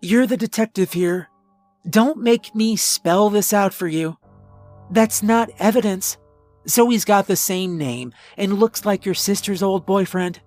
You're 0.00 0.26
the 0.26 0.36
detective 0.36 0.92
here. 0.92 1.28
Don't 1.88 2.18
make 2.18 2.54
me 2.54 2.76
spell 2.76 3.30
this 3.30 3.52
out 3.52 3.72
for 3.72 3.86
you. 3.86 4.16
That's 4.90 5.22
not 5.22 5.50
evidence. 5.58 6.18
Zoe's 6.68 7.04
got 7.04 7.26
the 7.26 7.36
same 7.36 7.76
name 7.76 8.12
and 8.36 8.58
looks 8.58 8.84
like 8.84 9.04
your 9.04 9.14
sister's 9.14 9.62
old 9.62 9.86
boyfriend. 9.86 10.40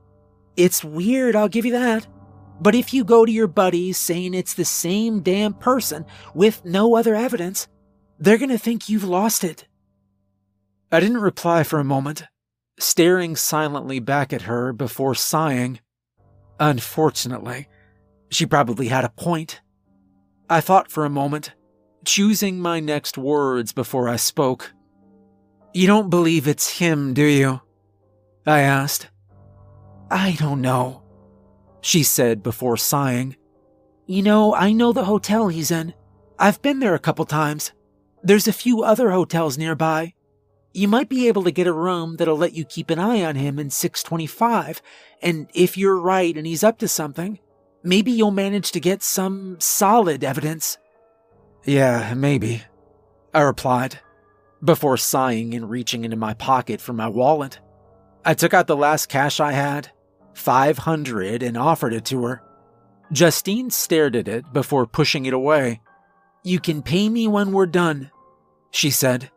It's 0.57 0.83
weird, 0.83 1.35
I'll 1.35 1.49
give 1.49 1.65
you 1.65 1.73
that. 1.73 2.07
But 2.61 2.75
if 2.75 2.93
you 2.93 3.03
go 3.03 3.25
to 3.25 3.31
your 3.31 3.47
buddies 3.47 3.97
saying 3.97 4.33
it's 4.33 4.53
the 4.53 4.65
same 4.65 5.21
damn 5.21 5.53
person 5.53 6.05
with 6.33 6.63
no 6.63 6.95
other 6.95 7.15
evidence, 7.15 7.67
they're 8.19 8.37
gonna 8.37 8.57
think 8.57 8.87
you've 8.87 9.03
lost 9.03 9.43
it. 9.43 9.67
I 10.95 11.01
didn't 11.01 11.17
reply 11.17 11.63
for 11.63 11.77
a 11.77 11.83
moment, 11.83 12.23
staring 12.79 13.35
silently 13.35 13.99
back 13.99 14.31
at 14.31 14.43
her 14.43 14.71
before 14.71 15.13
sighing. 15.13 15.81
Unfortunately, 16.57 17.67
she 18.29 18.45
probably 18.45 18.87
had 18.87 19.03
a 19.03 19.09
point. 19.09 19.59
I 20.49 20.61
thought 20.61 20.89
for 20.89 21.03
a 21.03 21.09
moment, 21.09 21.53
choosing 22.05 22.61
my 22.61 22.79
next 22.79 23.17
words 23.17 23.73
before 23.73 24.07
I 24.07 24.15
spoke. 24.15 24.71
You 25.73 25.85
don't 25.85 26.09
believe 26.09 26.47
it's 26.47 26.79
him, 26.79 27.13
do 27.13 27.25
you? 27.25 27.59
I 28.47 28.61
asked. 28.61 29.09
I 30.09 30.37
don't 30.39 30.61
know, 30.61 31.03
she 31.81 32.03
said 32.03 32.41
before 32.41 32.77
sighing. 32.77 33.35
You 34.05 34.23
know, 34.23 34.55
I 34.55 34.71
know 34.71 34.93
the 34.93 35.03
hotel 35.03 35.49
he's 35.49 35.71
in. 35.71 35.93
I've 36.39 36.61
been 36.61 36.79
there 36.79 36.95
a 36.95 36.99
couple 36.99 37.25
times. 37.25 37.73
There's 38.23 38.47
a 38.47 38.53
few 38.53 38.81
other 38.81 39.11
hotels 39.11 39.57
nearby. 39.57 40.14
You 40.75 40.89
might 40.89 41.07
be 41.07 41.29
able 41.29 41.45
to 41.45 41.51
get 41.51 41.67
a 41.67 41.71
room 41.71 42.17
that'll 42.17 42.35
let 42.35 42.51
you 42.51 42.65
keep 42.65 42.89
an 42.89 42.99
eye 42.99 43.23
on 43.23 43.37
him 43.37 43.59
in 43.59 43.69
625, 43.69 44.81
and 45.21 45.49
if 45.53 45.77
you're 45.77 45.97
right 45.97 46.35
and 46.35 46.45
he's 46.45 46.65
up 46.65 46.79
to 46.79 46.89
something, 46.89 47.39
maybe 47.81 48.11
you'll 48.11 48.31
manage 48.31 48.73
to 48.73 48.81
get 48.81 49.01
some 49.01 49.55
solid 49.61 50.21
evidence. 50.21 50.77
Yeah, 51.63 52.13
maybe, 52.13 52.63
I 53.33 53.39
replied, 53.39 53.99
before 54.61 54.97
sighing 54.97 55.53
and 55.53 55.69
reaching 55.69 56.03
into 56.03 56.17
my 56.17 56.33
pocket 56.33 56.81
for 56.81 56.91
my 56.91 57.07
wallet. 57.07 57.57
I 58.25 58.33
took 58.33 58.53
out 58.53 58.67
the 58.67 58.75
last 58.75 59.07
cash 59.07 59.39
I 59.39 59.53
had, 59.53 59.91
500, 60.33 61.41
and 61.41 61.55
offered 61.57 61.93
it 61.93 62.03
to 62.05 62.25
her. 62.25 62.43
Justine 63.13 63.69
stared 63.69 64.17
at 64.17 64.27
it 64.27 64.51
before 64.51 64.85
pushing 64.85 65.25
it 65.25 65.33
away. 65.33 65.79
You 66.43 66.59
can 66.59 66.81
pay 66.81 67.07
me 67.07 67.29
when 67.29 67.53
we're 67.53 67.65
done, 67.65 68.11
she 68.71 68.89
said. 68.89 69.31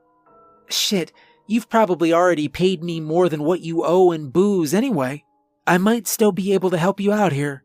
Shit, 0.69 1.13
you've 1.49 1.69
probably 1.69 2.13
already 2.13 2.47
paid 2.47 2.85
me 2.85 3.01
more 3.01 3.29
than 3.29 3.43
what 3.43 3.63
you 3.63 3.85
owe 3.85 4.13
in 4.13 4.31
booze 4.31 4.73
anyway. 4.73 5.25
I 5.67 5.79
might 5.79 6.07
still 6.07 6.31
be 6.31 6.53
able 6.53 6.71
to 6.71 6.79
help 6.79 7.01
you 7.01 7.13
out 7.13 7.33
here. 7.33 7.65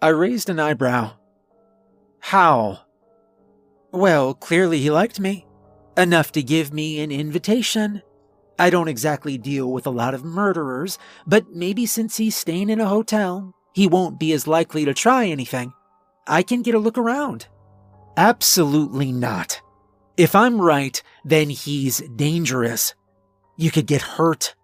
I 0.00 0.08
raised 0.08 0.48
an 0.48 0.60
eyebrow. 0.60 1.14
How? 2.20 2.82
Well, 3.90 4.34
clearly 4.34 4.78
he 4.78 4.90
liked 4.90 5.18
me. 5.18 5.46
Enough 5.96 6.32
to 6.32 6.42
give 6.42 6.72
me 6.72 7.00
an 7.00 7.10
invitation. 7.10 8.02
I 8.58 8.70
don't 8.70 8.88
exactly 8.88 9.36
deal 9.38 9.72
with 9.72 9.86
a 9.86 9.90
lot 9.90 10.14
of 10.14 10.24
murderers, 10.24 10.98
but 11.26 11.50
maybe 11.50 11.86
since 11.86 12.16
he's 12.16 12.36
staying 12.36 12.70
in 12.70 12.80
a 12.80 12.86
hotel, 12.86 13.54
he 13.72 13.86
won't 13.86 14.20
be 14.20 14.32
as 14.32 14.46
likely 14.46 14.84
to 14.84 14.94
try 14.94 15.26
anything. 15.26 15.72
I 16.26 16.42
can 16.42 16.62
get 16.62 16.74
a 16.74 16.78
look 16.78 16.98
around. 16.98 17.46
Absolutely 18.16 19.12
not. 19.12 19.60
If 20.16 20.34
I'm 20.34 20.60
right, 20.60 21.02
then 21.24 21.50
he's 21.50 21.98
dangerous. 22.16 22.94
You 23.56 23.70
could 23.70 23.86
get 23.86 24.02
hurt. 24.02 24.54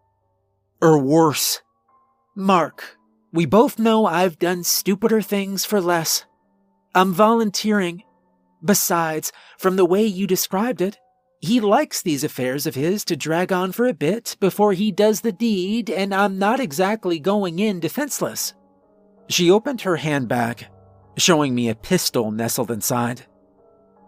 Or 0.80 0.98
worse. 0.98 1.60
Mark, 2.34 2.96
we 3.32 3.46
both 3.46 3.78
know 3.78 4.06
I've 4.06 4.38
done 4.38 4.62
stupider 4.64 5.20
things 5.20 5.64
for 5.64 5.80
less. 5.80 6.24
I'm 6.94 7.12
volunteering. 7.12 8.02
Besides, 8.64 9.32
from 9.58 9.76
the 9.76 9.84
way 9.84 10.04
you 10.04 10.26
described 10.26 10.80
it, 10.80 10.98
he 11.40 11.60
likes 11.60 12.02
these 12.02 12.24
affairs 12.24 12.66
of 12.66 12.74
his 12.74 13.04
to 13.04 13.16
drag 13.16 13.52
on 13.52 13.70
for 13.70 13.86
a 13.86 13.94
bit 13.94 14.36
before 14.40 14.72
he 14.72 14.90
does 14.90 15.20
the 15.20 15.30
deed, 15.30 15.88
and 15.88 16.12
I'm 16.12 16.38
not 16.38 16.58
exactly 16.58 17.20
going 17.20 17.60
in 17.60 17.78
defenseless. 17.78 18.54
She 19.28 19.50
opened 19.50 19.82
her 19.82 19.96
handbag, 19.96 20.66
showing 21.16 21.54
me 21.54 21.68
a 21.68 21.76
pistol 21.76 22.32
nestled 22.32 22.70
inside. 22.70 23.26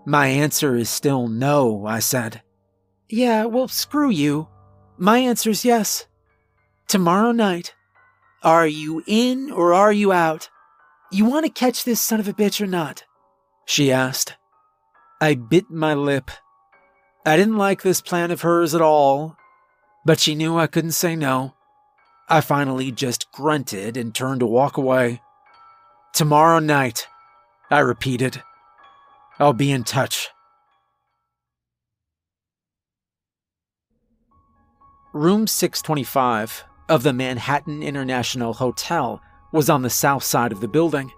My 0.04 0.28
answer 0.28 0.76
is 0.76 0.88
still 0.88 1.28
no, 1.28 1.86
I 1.86 1.98
said. 1.98 2.42
Yeah, 3.08 3.44
well, 3.44 3.68
screw 3.68 4.10
you. 4.10 4.48
My 4.96 5.18
answer's 5.18 5.64
yes. 5.64 6.06
Tomorrow 6.88 7.32
night. 7.32 7.74
Are 8.42 8.66
you 8.66 9.02
in 9.06 9.50
or 9.50 9.74
are 9.74 9.92
you 9.92 10.12
out? 10.12 10.48
You 11.12 11.24
want 11.24 11.44
to 11.44 11.50
catch 11.50 11.84
this 11.84 12.00
son 12.00 12.20
of 12.20 12.28
a 12.28 12.32
bitch 12.32 12.60
or 12.60 12.66
not? 12.66 13.04
She 13.66 13.92
asked. 13.92 14.36
I 15.20 15.34
bit 15.34 15.70
my 15.70 15.94
lip. 15.94 16.30
I 17.26 17.36
didn't 17.36 17.58
like 17.58 17.82
this 17.82 18.00
plan 18.00 18.30
of 18.30 18.40
hers 18.40 18.74
at 18.74 18.80
all, 18.80 19.36
but 20.06 20.18
she 20.18 20.34
knew 20.34 20.56
I 20.56 20.66
couldn't 20.66 20.92
say 20.92 21.14
no. 21.16 21.54
I 22.28 22.40
finally 22.40 22.90
just 22.92 23.30
grunted 23.32 23.96
and 23.96 24.14
turned 24.14 24.40
to 24.40 24.46
walk 24.46 24.76
away. 24.76 25.20
Tomorrow 26.14 26.60
night, 26.60 27.06
I 27.70 27.80
repeated. 27.80 28.42
I'll 29.40 29.54
be 29.54 29.72
in 29.72 29.84
touch. 29.84 30.28
Room 35.14 35.46
625 35.46 36.64
of 36.90 37.02
the 37.02 37.14
Manhattan 37.14 37.82
International 37.82 38.52
Hotel 38.52 39.22
was 39.50 39.70
on 39.70 39.80
the 39.80 39.90
south 39.90 40.22
side 40.22 40.52
of 40.52 40.60
the 40.60 40.68
building. 40.68 41.10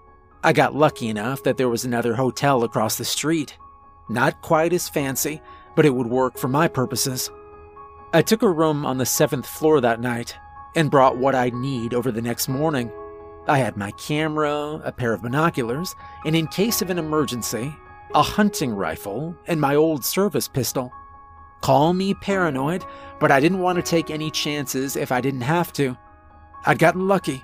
I 0.45 0.53
got 0.53 0.75
lucky 0.75 1.09
enough 1.09 1.43
that 1.43 1.57
there 1.57 1.69
was 1.69 1.85
another 1.85 2.15
hotel 2.15 2.63
across 2.63 2.97
the 2.97 3.05
street. 3.05 3.59
Not 4.09 4.41
quite 4.41 4.73
as 4.73 4.89
fancy, 4.89 5.43
but 5.75 5.85
it 5.85 5.95
would 5.95 6.07
work 6.07 6.39
for 6.39 6.49
my 6.49 6.69
purposes. 6.69 7.29
I 8.13 8.23
took 8.23 8.43
a 8.43 8.51
room 8.51 8.87
on 8.87 8.99
the 8.99 9.07
seventh 9.07 9.47
floor 9.47 9.81
that 9.81 10.01
night 10.01 10.37
and 10.77 10.91
brought 10.91 11.19
what 11.19 11.35
I'd 11.35 11.55
need 11.55 11.93
over 11.93 12.13
the 12.13 12.23
next 12.23 12.49
morning. 12.49 12.91
I 13.49 13.59
had 13.59 13.77
my 13.77 13.91
camera, 13.93 14.81
a 14.85 14.93
pair 14.93 15.13
of 15.13 15.23
binoculars, 15.23 15.95
and 16.25 16.37
in 16.37 16.47
case 16.47 16.81
of 16.83 16.91
an 16.91 16.99
emergency, 16.99 17.75
a 18.15 18.23
hunting 18.23 18.75
rifle, 18.75 19.35
and 19.47 19.61
my 19.61 19.75
old 19.75 20.05
service 20.05 20.49
pistol. 20.49 20.93
Call 21.63 21.93
me 21.93 22.15
paranoid, 22.15 22.85
but 23.21 23.31
I 23.31 23.41
didn't 23.41 23.61
want 23.61 23.77
to 23.77 23.83
take 23.83 24.11
any 24.11 24.31
chances 24.31 24.97
if 24.97 25.13
I 25.13 25.21
didn't 25.21 25.43
have 25.43 25.73
to. 25.75 25.97
I'd 26.67 26.79
gotten 26.79 27.07
lucky. 27.09 27.43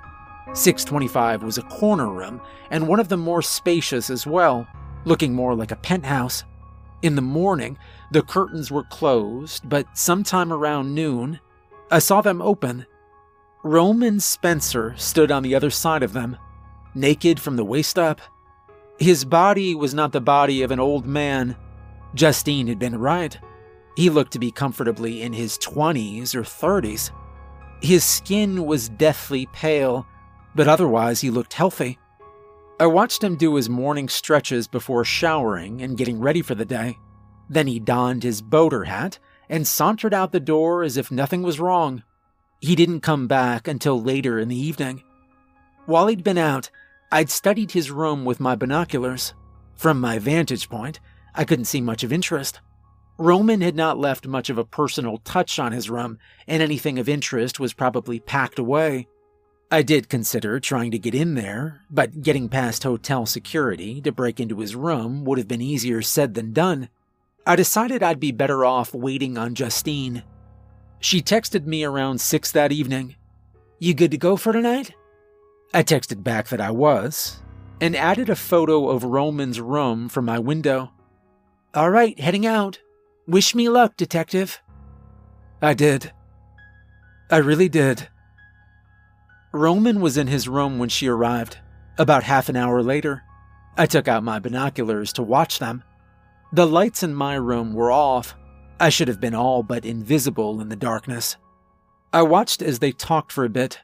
625 0.54 1.42
was 1.42 1.58
a 1.58 1.62
corner 1.62 2.10
room, 2.10 2.40
and 2.70 2.88
one 2.88 3.00
of 3.00 3.08
the 3.08 3.16
more 3.16 3.42
spacious 3.42 4.10
as 4.10 4.26
well, 4.26 4.66
looking 5.04 5.34
more 5.34 5.54
like 5.54 5.70
a 5.70 5.76
penthouse. 5.76 6.44
In 7.02 7.14
the 7.14 7.22
morning, 7.22 7.78
the 8.10 8.22
curtains 8.22 8.70
were 8.70 8.84
closed, 8.84 9.68
but 9.68 9.96
sometime 9.96 10.52
around 10.52 10.94
noon, 10.94 11.38
I 11.90 12.00
saw 12.00 12.20
them 12.20 12.42
open. 12.42 12.86
Roman 13.62 14.20
Spencer 14.20 14.94
stood 14.96 15.30
on 15.30 15.42
the 15.42 15.54
other 15.54 15.70
side 15.70 16.02
of 16.02 16.12
them, 16.12 16.36
naked 16.94 17.38
from 17.38 17.56
the 17.56 17.64
waist 17.64 17.98
up. 17.98 18.20
His 18.98 19.24
body 19.24 19.74
was 19.74 19.94
not 19.94 20.12
the 20.12 20.20
body 20.20 20.62
of 20.62 20.72
an 20.72 20.80
old 20.80 21.06
man. 21.06 21.56
Justine 22.14 22.66
had 22.66 22.80
been 22.80 22.98
right. 22.98 23.38
He 23.96 24.10
looked 24.10 24.32
to 24.32 24.38
be 24.38 24.50
comfortably 24.50 25.22
in 25.22 25.32
his 25.32 25.56
20s 25.58 26.34
or 26.34 26.42
30s. 26.42 27.10
His 27.80 28.02
skin 28.02 28.66
was 28.66 28.88
deathly 28.88 29.46
pale, 29.52 30.06
but 30.54 30.66
otherwise 30.66 31.20
he 31.20 31.30
looked 31.30 31.54
healthy. 31.54 31.98
I 32.80 32.86
watched 32.86 33.22
him 33.22 33.36
do 33.36 33.54
his 33.54 33.68
morning 33.68 34.08
stretches 34.08 34.66
before 34.66 35.04
showering 35.04 35.80
and 35.82 35.96
getting 35.96 36.20
ready 36.20 36.42
for 36.42 36.56
the 36.56 36.64
day. 36.64 36.96
Then 37.48 37.68
he 37.68 37.78
donned 37.78 38.24
his 38.24 38.42
boater 38.42 38.84
hat 38.84 39.18
and 39.48 39.66
sauntered 39.66 40.12
out 40.12 40.32
the 40.32 40.40
door 40.40 40.82
as 40.82 40.96
if 40.96 41.10
nothing 41.10 41.42
was 41.42 41.60
wrong. 41.60 42.02
He 42.60 42.74
didn't 42.74 43.00
come 43.00 43.28
back 43.28 43.68
until 43.68 44.02
later 44.02 44.38
in 44.38 44.48
the 44.48 44.58
evening. 44.58 45.02
While 45.86 46.08
he'd 46.08 46.24
been 46.24 46.38
out, 46.38 46.70
I'd 47.10 47.30
studied 47.30 47.72
his 47.72 47.90
room 47.90 48.24
with 48.24 48.40
my 48.40 48.54
binoculars. 48.54 49.34
From 49.74 50.00
my 50.00 50.18
vantage 50.18 50.68
point, 50.68 51.00
I 51.34 51.44
couldn't 51.44 51.64
see 51.64 51.80
much 51.80 52.04
of 52.04 52.12
interest. 52.12 52.60
Roman 53.16 53.62
had 53.62 53.74
not 53.74 53.98
left 53.98 54.26
much 54.26 54.50
of 54.50 54.58
a 54.58 54.64
personal 54.64 55.18
touch 55.18 55.58
on 55.58 55.72
his 55.72 55.88
room, 55.88 56.18
and 56.46 56.62
anything 56.62 56.98
of 56.98 57.08
interest 57.08 57.58
was 57.58 57.72
probably 57.72 58.20
packed 58.20 58.58
away. 58.58 59.08
I 59.70 59.82
did 59.82 60.08
consider 60.08 60.60
trying 60.60 60.90
to 60.92 60.98
get 60.98 61.14
in 61.14 61.34
there, 61.34 61.82
but 61.90 62.22
getting 62.22 62.48
past 62.48 62.84
hotel 62.84 63.26
security 63.26 64.00
to 64.02 64.12
break 64.12 64.38
into 64.40 64.60
his 64.60 64.76
room 64.76 65.24
would 65.24 65.38
have 65.38 65.48
been 65.48 65.60
easier 65.60 66.00
said 66.00 66.34
than 66.34 66.52
done. 66.52 66.88
I 67.46 67.56
decided 67.56 68.02
I'd 68.02 68.20
be 68.20 68.32
better 68.32 68.64
off 68.64 68.94
waiting 68.94 69.36
on 69.36 69.54
Justine. 69.54 70.22
She 71.00 71.22
texted 71.22 71.64
me 71.64 71.84
around 71.84 72.20
6 72.20 72.52
that 72.52 72.72
evening. 72.72 73.16
You 73.78 73.94
good 73.94 74.10
to 74.10 74.18
go 74.18 74.36
for 74.36 74.52
tonight? 74.52 74.92
I 75.74 75.82
texted 75.82 76.22
back 76.22 76.48
that 76.48 76.60
I 76.60 76.70
was, 76.70 77.40
and 77.80 77.94
added 77.94 78.30
a 78.30 78.36
photo 78.36 78.88
of 78.88 79.04
Roman's 79.04 79.60
room 79.60 80.08
from 80.08 80.24
my 80.24 80.38
window. 80.38 80.92
All 81.74 81.90
right, 81.90 82.18
heading 82.18 82.46
out. 82.46 82.80
Wish 83.26 83.54
me 83.54 83.68
luck, 83.68 83.96
detective. 83.96 84.62
I 85.60 85.74
did. 85.74 86.12
I 87.30 87.36
really 87.38 87.68
did. 87.68 88.08
Roman 89.52 90.00
was 90.00 90.16
in 90.16 90.26
his 90.26 90.48
room 90.48 90.78
when 90.78 90.88
she 90.88 91.08
arrived, 91.08 91.58
about 91.98 92.22
half 92.22 92.48
an 92.48 92.56
hour 92.56 92.82
later. 92.82 93.22
I 93.76 93.86
took 93.86 94.08
out 94.08 94.24
my 94.24 94.38
binoculars 94.38 95.12
to 95.14 95.22
watch 95.22 95.58
them. 95.58 95.84
The 96.52 96.66
lights 96.66 97.02
in 97.02 97.14
my 97.14 97.34
room 97.34 97.74
were 97.74 97.92
off. 97.92 98.34
I 98.80 98.88
should 98.88 99.08
have 99.08 99.20
been 99.20 99.34
all 99.34 99.62
but 99.62 99.84
invisible 99.84 100.60
in 100.60 100.70
the 100.70 100.76
darkness. 100.76 101.36
I 102.12 102.22
watched 102.22 102.62
as 102.62 102.78
they 102.78 102.92
talked 102.92 103.32
for 103.32 103.44
a 103.44 103.50
bit, 103.50 103.80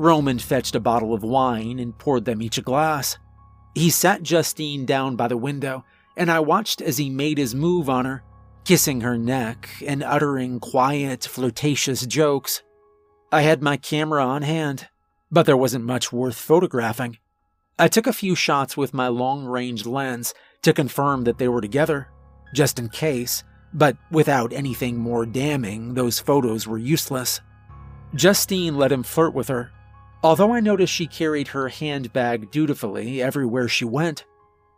Roman 0.00 0.38
fetched 0.38 0.74
a 0.74 0.80
bottle 0.80 1.12
of 1.12 1.22
wine 1.22 1.78
and 1.78 1.96
poured 1.96 2.24
them 2.24 2.40
each 2.40 2.58
a 2.58 2.62
glass. 2.62 3.18
He 3.74 3.90
sat 3.90 4.22
Justine 4.22 4.86
down 4.86 5.14
by 5.14 5.28
the 5.28 5.36
window, 5.36 5.84
and 6.16 6.30
I 6.30 6.40
watched 6.40 6.80
as 6.80 6.98
he 6.98 7.10
made 7.10 7.38
his 7.38 7.54
move 7.54 7.88
on 7.88 8.06
her, 8.06 8.22
kissing 8.64 9.02
her 9.02 9.18
neck 9.18 9.68
and 9.86 10.02
uttering 10.02 10.58
quiet, 10.58 11.24
flirtatious 11.24 12.06
jokes. 12.06 12.62
I 13.30 13.42
had 13.42 13.62
my 13.62 13.76
camera 13.76 14.24
on 14.24 14.42
hand, 14.42 14.88
but 15.30 15.46
there 15.46 15.56
wasn't 15.56 15.84
much 15.84 16.12
worth 16.12 16.36
photographing. 16.36 17.18
I 17.78 17.88
took 17.88 18.06
a 18.06 18.12
few 18.12 18.34
shots 18.34 18.76
with 18.76 18.92
my 18.92 19.08
long 19.08 19.44
range 19.44 19.86
lens 19.86 20.34
to 20.62 20.72
confirm 20.72 21.24
that 21.24 21.38
they 21.38 21.48
were 21.48 21.60
together, 21.60 22.08
just 22.54 22.78
in 22.78 22.88
case, 22.88 23.44
but 23.72 23.96
without 24.10 24.52
anything 24.52 24.98
more 24.98 25.24
damning, 25.24 25.94
those 25.94 26.18
photos 26.18 26.66
were 26.66 26.78
useless. 26.78 27.40
Justine 28.14 28.76
let 28.76 28.90
him 28.90 29.02
flirt 29.02 29.32
with 29.32 29.48
her, 29.48 29.70
Although 30.22 30.52
I 30.54 30.60
noticed 30.60 30.92
she 30.92 31.06
carried 31.06 31.48
her 31.48 31.68
handbag 31.68 32.50
dutifully 32.50 33.22
everywhere 33.22 33.68
she 33.68 33.84
went, 33.86 34.24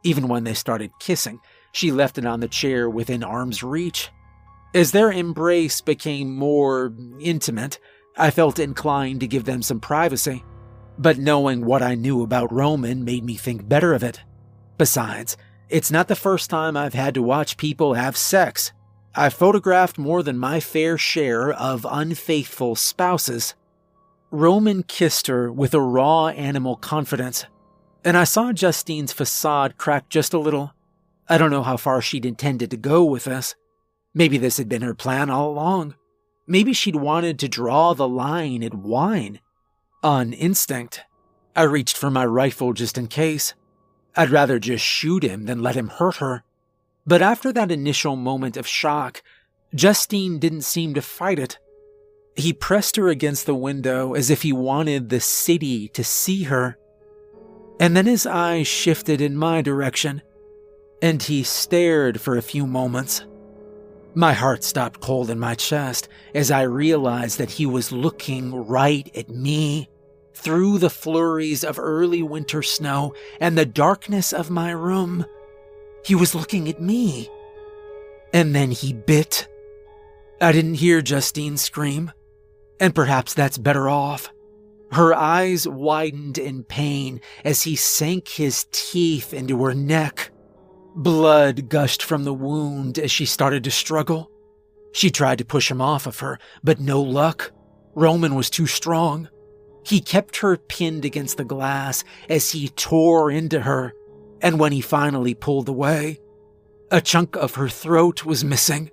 even 0.05 0.29
when 0.29 0.45
they 0.45 0.55
started 0.55 0.91
kissing, 1.01 1.41
she 1.73 1.91
left 1.91 2.19
it 2.19 2.27
on 2.27 2.41
the 2.41 2.49
chair 2.49 2.89
within 2.89 3.25
arm's 3.25 3.63
reach. 3.63 4.11
As 4.75 4.93
their 4.93 5.11
embrace 5.11 5.81
became 5.81 6.37
more 6.37 6.95
intimate, 7.21 7.79
I 8.17 8.31
felt 8.31 8.59
inclined 8.59 9.21
to 9.21 9.27
give 9.27 9.45
them 9.45 9.63
some 9.63 9.81
privacy. 9.81 10.45
But 10.99 11.19
knowing 11.19 11.65
what 11.65 11.83
I 11.83 11.95
knew 11.95 12.23
about 12.23 12.53
Roman 12.53 13.05
made 13.05 13.25
me 13.25 13.35
think 13.35 13.69
better 13.69 13.95
of 13.95 14.03
it. 14.03 14.21
Besides, 14.79 15.37
it's 15.69 15.91
not 15.91 16.09
the 16.09 16.17
first 16.17 16.51
time 16.51 16.77
I've 16.77 16.95
had 16.95 17.15
to 17.15 17.23
watch 17.23 17.57
people 17.57 17.95
have 17.95 18.17
sex. 18.17 18.73
I've 19.15 19.35
photographed 19.35 19.99
more 19.99 20.23
than 20.23 20.39
my 20.39 20.61
fair 20.61 20.97
share 20.99 21.51
of 21.53 21.87
unfaithful 21.91 22.77
spouses. 22.77 23.55
Roman 24.33 24.83
kissed 24.83 25.27
her 25.27 25.53
with 25.53 25.75
a 25.75 25.81
raw 25.81 26.29
animal 26.29 26.75
confidence, 26.75 27.45
and 28.03 28.17
I 28.17 28.25
saw 28.25 28.51
Justine's 28.51 29.13
facade 29.13 29.77
crack 29.77 30.09
just 30.09 30.33
a 30.33 30.39
little. 30.39 30.73
I 31.29 31.37
don't 31.37 31.51
know 31.51 31.63
how 31.63 31.77
far 31.77 32.01
she'd 32.01 32.25
intended 32.25 32.71
to 32.71 32.79
go 32.79 33.05
with 33.05 33.25
this. 33.25 33.55
Maybe 34.15 34.39
this 34.39 34.57
had 34.57 34.71
been 34.71 34.81
her 34.81 34.95
plan 34.95 35.29
all 35.29 35.51
along. 35.51 35.97
Maybe 36.47 36.73
she'd 36.73 36.97
wanted 36.97 37.39
to 37.41 37.49
draw 37.49 37.93
the 37.93 38.09
line 38.09 38.63
at 38.63 38.73
wine. 38.73 39.41
On 40.03 40.33
instinct, 40.33 41.03
I 41.55 41.65
reached 41.65 41.99
for 41.99 42.11
my 42.11 42.25
rifle 42.25 42.73
just 42.73 42.97
in 42.97 43.09
case. 43.09 43.53
I'd 44.17 44.31
rather 44.31 44.59
just 44.59 44.83
shoot 44.85 45.23
him 45.23 45.45
than 45.45 45.63
let 45.63 45.77
him 45.77 45.89
hurt 45.89 46.17
her. 46.17 46.43
But 47.07 47.21
after 47.21 47.53
that 47.53 47.71
initial 47.71 48.17
moment 48.17 48.57
of 48.57 48.67
shock, 48.67 49.23
Justine 49.75 50.39
didn't 50.39 50.63
seem 50.63 50.95
to 50.95 51.03
fight 51.03 51.39
it. 51.39 51.59
He 52.35 52.53
pressed 52.53 52.97
her 52.97 53.09
against 53.09 53.47
the 53.47 53.55
window 53.55 54.15
as 54.15 54.31
if 54.31 54.43
he 54.43 54.53
wanted 54.53 55.09
the 55.09 55.21
city 55.21 55.89
to 55.89 56.03
see 56.03 56.45
her. 56.45 56.79
And 57.79 57.97
then 57.97 58.07
his 58.07 58.27
eyes 58.27 58.67
shifted 58.67 59.21
in 59.21 59.37
my 59.37 59.61
direction, 59.61 60.23
and 61.03 61.23
he 61.23 61.43
stared 61.43 62.21
for 62.21 62.37
a 62.37 62.43
few 62.43 62.67
moments. 62.67 63.25
My 64.15 64.33
heart 64.35 64.63
stopped 64.63 65.01
cold 65.01 65.31
in 65.31 65.39
my 65.39 65.55
chest 65.55 66.09
as 66.35 66.51
I 66.51 66.63
realized 66.63 67.39
that 67.39 67.53
he 67.53 67.67
was 67.67 67.93
looking 67.93 68.55
right 68.67 69.11
at 69.17 69.29
me 69.29 69.89
through 70.35 70.79
the 70.79 70.91
flurries 70.91 71.65
of 71.65 71.79
early 71.79 72.23
winter 72.23 72.63
snow 72.63 73.15
and 73.41 73.57
the 73.57 73.67
darkness 73.67 74.33
of 74.33 74.51
my 74.51 74.71
room. 74.71 75.25
He 76.05 76.15
was 76.15 76.35
looking 76.35 76.69
at 76.69 76.81
me. 76.81 77.29
And 78.33 78.55
then 78.55 78.71
he 78.71 78.93
bit. 78.93 79.49
I 80.41 80.53
didn't 80.53 80.75
hear 80.75 81.01
Justine 81.03 81.57
scream, 81.57 82.13
and 82.83 82.97
perhaps 82.97 83.33
that's 83.33 83.59
better 83.59 83.89
off. 83.89 84.29
Her 84.91 85.15
eyes 85.15 85.69
widened 85.69 86.37
in 86.37 86.65
pain 86.65 87.21
as 87.45 87.63
he 87.63 87.77
sank 87.77 88.27
his 88.27 88.67
teeth 88.73 89.33
into 89.33 89.63
her 89.63 89.73
neck. 89.73 90.33
Blood 90.97 91.69
gushed 91.69 92.03
from 92.03 92.25
the 92.25 92.35
wound 92.35 92.99
as 92.99 93.13
she 93.13 93.25
started 93.25 93.63
to 93.65 93.71
struggle. 93.71 94.29
She 94.91 95.11
tried 95.11 95.39
to 95.39 95.45
push 95.45 95.71
him 95.71 95.81
off 95.81 96.09
of 96.09 96.19
her, 96.19 96.41
but 96.65 96.81
no 96.81 97.01
luck. 97.01 97.53
Roman 97.95 98.35
was 98.35 98.51
too 98.51 98.67
strong. 98.67 99.29
He 99.85 100.01
kept 100.01 100.39
her 100.39 100.57
pinned 100.57 101.05
against 101.05 101.37
the 101.37 101.45
glass 101.45 102.03
as 102.29 102.51
he 102.51 102.69
tore 102.71 103.31
into 103.31 103.61
her, 103.61 103.95
and 104.41 104.59
when 104.59 104.73
he 104.73 104.81
finally 104.81 105.35
pulled 105.35 105.69
away, 105.69 106.19
a 106.91 107.01
chunk 107.01 107.37
of 107.37 107.55
her 107.55 107.69
throat 107.69 108.25
was 108.25 108.45
missing, 108.45 108.91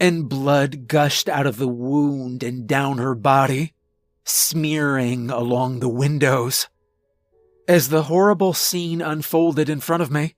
and 0.00 0.28
blood 0.28 0.86
gushed 0.88 1.28
out 1.28 1.46
of 1.46 1.56
the 1.56 1.68
wound 1.68 2.42
and 2.42 2.66
down 2.66 2.98
her 2.98 3.14
body, 3.14 3.72
smearing 4.24 5.30
along 5.30 5.80
the 5.80 5.88
windows. 5.88 6.68
As 7.66 7.88
the 7.88 8.04
horrible 8.04 8.54
scene 8.54 9.02
unfolded 9.02 9.68
in 9.68 9.80
front 9.80 10.02
of 10.02 10.10
me, 10.10 10.34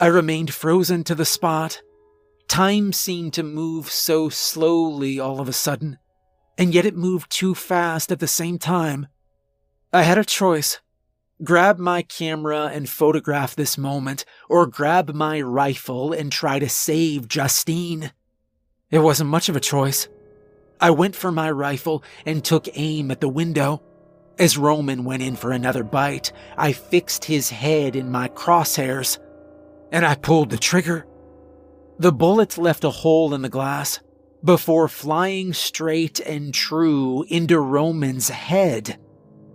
I 0.00 0.06
remained 0.06 0.52
frozen 0.52 1.04
to 1.04 1.14
the 1.14 1.24
spot. 1.24 1.82
Time 2.48 2.92
seemed 2.92 3.34
to 3.34 3.42
move 3.42 3.90
so 3.90 4.28
slowly 4.28 5.20
all 5.20 5.40
of 5.40 5.48
a 5.48 5.52
sudden, 5.52 5.98
and 6.58 6.74
yet 6.74 6.84
it 6.84 6.96
moved 6.96 7.30
too 7.30 7.54
fast 7.54 8.10
at 8.10 8.18
the 8.18 8.26
same 8.26 8.58
time. 8.58 9.06
I 9.92 10.02
had 10.02 10.18
a 10.18 10.24
choice 10.24 10.80
grab 11.42 11.78
my 11.78 12.02
camera 12.02 12.66
and 12.66 12.88
photograph 12.88 13.54
this 13.54 13.78
moment, 13.78 14.24
or 14.48 14.66
grab 14.66 15.14
my 15.14 15.40
rifle 15.40 16.12
and 16.12 16.30
try 16.30 16.58
to 16.58 16.68
save 16.68 17.28
Justine. 17.28 18.12
It 18.90 18.98
wasn't 18.98 19.30
much 19.30 19.48
of 19.48 19.56
a 19.56 19.60
choice. 19.60 20.08
I 20.80 20.90
went 20.90 21.14
for 21.14 21.30
my 21.30 21.50
rifle 21.50 22.02
and 22.26 22.44
took 22.44 22.68
aim 22.74 23.10
at 23.10 23.20
the 23.20 23.28
window. 23.28 23.82
As 24.38 24.58
Roman 24.58 25.04
went 25.04 25.22
in 25.22 25.36
for 25.36 25.52
another 25.52 25.84
bite, 25.84 26.32
I 26.56 26.72
fixed 26.72 27.26
his 27.26 27.50
head 27.50 27.94
in 27.94 28.10
my 28.10 28.28
crosshairs 28.28 29.18
and 29.92 30.04
I 30.04 30.14
pulled 30.14 30.50
the 30.50 30.56
trigger. 30.56 31.06
The 31.98 32.12
bullet 32.12 32.56
left 32.56 32.84
a 32.84 32.90
hole 32.90 33.34
in 33.34 33.42
the 33.42 33.48
glass 33.48 34.00
before 34.42 34.88
flying 34.88 35.52
straight 35.52 36.18
and 36.20 36.54
true 36.54 37.24
into 37.28 37.60
Roman's 37.60 38.30
head. 38.30 38.98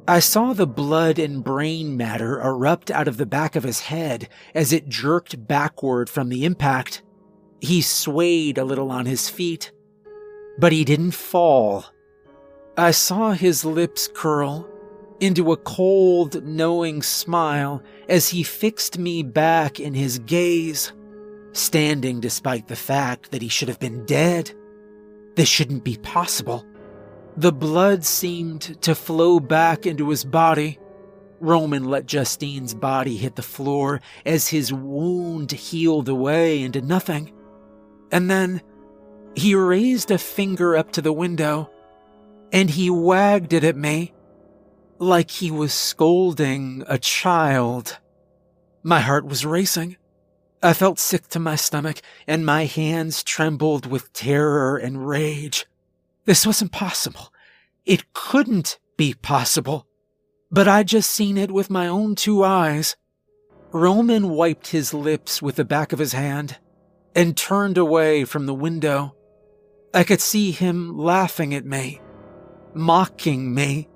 I 0.08 0.20
saw 0.20 0.54
the 0.54 0.68
blood 0.68 1.18
and 1.18 1.44
brain 1.44 1.98
matter 1.98 2.40
erupt 2.40 2.92
out 2.92 3.08
of 3.08 3.18
the 3.18 3.26
back 3.26 3.56
of 3.56 3.64
his 3.64 3.82
head 3.82 4.30
as 4.54 4.72
it 4.72 4.88
jerked 4.88 5.48
backward 5.48 6.10
from 6.10 6.30
the 6.30 6.46
impact. 6.46 7.02
He 7.66 7.82
swayed 7.82 8.60
a 8.60 8.64
little 8.64 8.92
on 8.92 9.08
his 9.08 9.28
feet, 9.28 9.72
but 10.60 10.72
he 10.72 10.86
didn't 10.86 11.14
fall. 11.14 11.86
I 12.78 12.92
saw 12.92 13.32
his 13.32 13.66
lips 13.66 14.08
curl 14.14 14.70
into 15.20 15.52
a 15.52 15.58
cold, 15.58 16.46
knowing 16.46 17.02
smile 17.02 17.82
as 18.08 18.30
he 18.30 18.44
fixed 18.44 19.00
me 19.00 19.24
back 19.24 19.80
in 19.80 19.96
his 19.96 20.20
gaze, 20.20 20.94
standing 21.54 22.20
despite 22.20 22.68
the 22.68 22.76
fact 22.76 23.32
that 23.32 23.42
he 23.42 23.48
should 23.48 23.70
have 23.70 23.80
been 23.80 24.06
dead. 24.06 24.52
This 25.36 25.50
shouldn't 25.50 25.84
be 25.84 25.98
possible. 25.98 26.64
The 27.36 27.52
blood 27.52 28.06
seemed 28.06 28.80
to 28.84 28.94
flow 28.94 29.40
back 29.40 29.88
into 29.88 30.10
his 30.10 30.24
body. 30.24 30.78
Roman 31.40 31.86
let 31.86 32.06
Justine's 32.06 32.76
body 32.76 33.18
hit 33.18 33.36
the 33.36 33.42
floor 33.42 34.02
as 34.24 34.50
his 34.50 34.72
wound 34.72 35.52
healed 35.52 36.10
away 36.10 36.62
into 36.62 36.82
nothing. 36.82 37.32
And 38.16 38.32
then 38.32 38.62
he 39.36 39.56
raised 39.56 40.10
a 40.10 40.18
finger 40.18 40.78
up 40.78 40.94
to 40.94 41.02
the 41.02 41.12
window 41.12 41.70
and 42.50 42.70
he 42.70 42.90
wagged 42.90 43.52
it 43.52 43.66
at 43.66 43.76
me 43.76 44.14
like 45.00 45.30
he 45.30 45.52
was 45.52 45.74
scolding 45.74 46.86
a 46.88 46.98
child. 46.98 48.00
My 48.84 49.02
heart 49.02 49.26
was 49.26 49.46
racing. 49.46 49.98
I 50.64 50.72
felt 50.72 50.98
sick 50.98 51.28
to 51.28 51.40
my 51.40 51.58
stomach, 51.58 52.00
and 52.26 52.46
my 52.46 52.64
hands 52.64 53.22
trembled 53.22 53.86
with 53.86 54.14
terror 54.14 54.78
and 54.78 55.06
rage. 55.06 55.66
This 56.24 56.48
was 56.48 56.62
impossible. 56.62 57.34
It 57.86 58.14
couldn't 58.14 58.80
be 58.96 59.14
possible. 59.14 59.88
But 60.50 60.70
I'd 60.70 60.88
just 60.88 61.12
seen 61.12 61.38
it 61.38 61.52
with 61.52 61.70
my 61.70 61.86
own 61.86 62.16
two 62.16 62.46
eyes. 62.46 62.96
Roman 63.74 64.30
wiped 64.30 64.68
his 64.68 64.94
lips 64.94 65.42
with 65.42 65.58
the 65.58 65.66
back 65.66 65.92
of 65.92 66.00
his 66.00 66.14
hand 66.14 66.60
and 67.16 67.36
turned 67.36 67.78
away 67.78 68.26
from 68.26 68.46
the 68.46 68.54
window. 68.54 69.16
I 69.94 70.04
could 70.04 70.20
see 70.22 70.52
him 70.52 70.98
laughing 70.98 71.54
at 71.56 71.66
me, 71.66 72.02
mocking 72.74 73.54
me. 73.56 73.88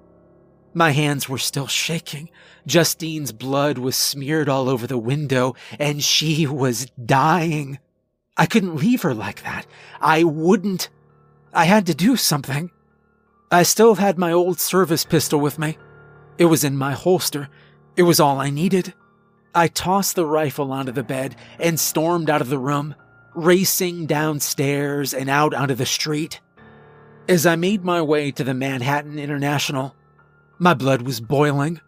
My 0.73 0.91
hands 0.91 1.27
were 1.27 1.37
still 1.37 1.67
shaking. 1.67 2.29
Justine's 2.65 3.33
blood 3.33 3.77
was 3.77 3.97
smeared 3.97 4.47
all 4.47 4.69
over 4.69 4.87
the 4.87 4.97
window, 4.97 5.55
and 5.77 6.01
she 6.01 6.47
was 6.47 6.85
dying. 7.03 7.79
I 8.37 8.45
couldn't 8.45 8.77
leave 8.77 9.01
her 9.01 9.13
like 9.13 9.43
that. 9.43 9.67
I 9.99 10.23
wouldn't. 10.23 10.89
I 11.53 11.65
had 11.65 11.85
to 11.87 11.93
do 11.93 12.15
something. 12.15 12.71
I 13.51 13.63
still 13.63 13.95
had 13.95 14.17
my 14.17 14.31
old 14.31 14.59
service 14.59 15.03
pistol 15.03 15.39
with 15.39 15.59
me. 15.59 15.77
It 16.37 16.45
was 16.45 16.63
in 16.63 16.77
my 16.77 16.93
holster. 16.93 17.49
It 17.97 18.03
was 18.03 18.19
all 18.19 18.39
I 18.39 18.49
needed. 18.49 18.93
I 19.53 19.67
tossed 19.67 20.15
the 20.15 20.25
rifle 20.25 20.71
onto 20.71 20.91
the 20.91 21.03
bed 21.03 21.35
and 21.59 21.77
stormed 21.79 22.29
out 22.29 22.39
of 22.39 22.49
the 22.49 22.59
room, 22.59 22.95
racing 23.35 24.05
downstairs 24.05 25.13
and 25.13 25.29
out 25.29 25.53
onto 25.53 25.75
the 25.75 25.85
street. 25.85 26.39
As 27.27 27.45
I 27.45 27.55
made 27.55 27.83
my 27.83 28.01
way 28.01 28.31
to 28.31 28.43
the 28.43 28.53
Manhattan 28.53 29.19
International, 29.19 29.95
my 30.57 30.73
blood 30.73 31.03
was 31.03 31.21
boiling. 31.21 31.79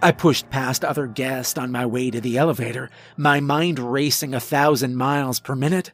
I 0.00 0.12
pushed 0.12 0.50
past 0.50 0.84
other 0.84 1.06
guests 1.06 1.56
on 1.56 1.72
my 1.72 1.86
way 1.86 2.10
to 2.10 2.20
the 2.20 2.36
elevator, 2.36 2.90
my 3.16 3.40
mind 3.40 3.78
racing 3.78 4.34
a 4.34 4.40
thousand 4.40 4.96
miles 4.96 5.40
per 5.40 5.54
minute. 5.54 5.92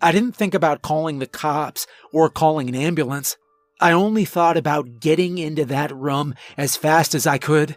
I 0.00 0.12
didn't 0.12 0.36
think 0.36 0.54
about 0.54 0.82
calling 0.82 1.18
the 1.18 1.26
cops 1.26 1.86
or 2.12 2.28
calling 2.28 2.68
an 2.68 2.74
ambulance. 2.74 3.36
I 3.80 3.92
only 3.92 4.24
thought 4.24 4.56
about 4.56 5.00
getting 5.00 5.38
into 5.38 5.64
that 5.66 5.94
room 5.94 6.34
as 6.56 6.76
fast 6.76 7.14
as 7.14 7.26
I 7.26 7.38
could. 7.38 7.76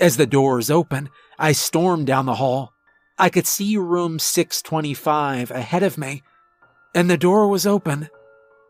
As 0.00 0.18
the 0.18 0.26
doors 0.26 0.70
opened, 0.70 1.10
I 1.38 1.52
stormed 1.52 2.06
down 2.06 2.26
the 2.26 2.34
hall. 2.34 2.72
I 3.18 3.30
could 3.30 3.46
see 3.46 3.76
room 3.76 4.18
625 4.18 5.50
ahead 5.50 5.82
of 5.82 5.96
me, 5.96 6.22
and 6.94 7.08
the 7.08 7.16
door 7.16 7.48
was 7.48 7.66
open. 7.66 8.10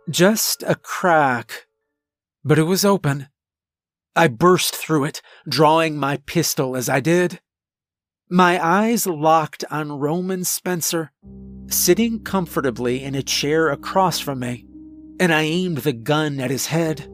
Just 0.09 0.63
a 0.63 0.77
crack, 0.77 1.67
but 2.45 2.59
it 2.59 2.65
was 2.65 2.85
open. 2.85 3.29
I 4.15 4.29
burst 4.29 4.75
through 4.75 5.05
it, 5.05 5.21
drawing 5.49 5.97
my 5.97 6.19
pistol 6.27 6.77
as 6.77 6.89
I 6.89 7.01
did. 7.01 7.41
My 8.31 8.65
eyes 8.65 9.07
locked 9.07 9.65
on 9.71 9.99
Roman 9.99 10.45
Spencer, 10.45 11.13
sitting 11.69 12.23
comfortably 12.23 13.03
in 13.03 13.15
a 13.15 13.23
chair 13.23 13.69
across 13.69 14.21
from 14.21 14.39
me, 14.39 14.65
and 15.19 15.33
I 15.33 15.43
aimed 15.43 15.79
the 15.79 15.93
gun 15.93 16.41
at 16.41 16.51
his 16.51 16.67
head. 16.67 17.11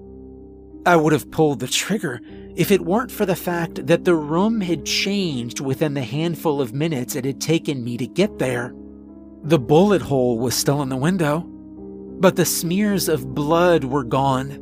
I 0.85 0.97
would 0.97 1.13
have 1.13 1.31
pulled 1.31 1.61
the 1.61 1.69
trigger 1.69 2.21
if 2.57 2.71
it 2.71 2.81
weren't 2.81 3.11
for 3.11 3.25
the 3.25 3.37
fact 3.37 3.87
that 3.87 4.05
the 4.05 4.15
room 4.15 4.61
had 4.61 4.85
changed 4.85 5.61
within 5.61 5.95
the 5.95 6.03
handful 6.03 6.61
of 6.61 6.75
minutes 6.75 7.15
it 7.15 7.25
had 7.25 7.41
taken 7.41 7.85
me 7.85 7.97
to 7.97 8.07
get 8.07 8.39
there. 8.39 8.75
The 9.45 9.59
bullet 9.59 10.03
hole 10.03 10.39
was 10.39 10.55
still 10.55 10.83
in 10.83 10.89
the 10.89 10.97
window, 10.97 11.41
but 12.21 12.37
the 12.37 12.45
smears 12.45 13.09
of 13.09 13.35
blood 13.35 13.85
were 13.85 14.05
gone 14.05 14.59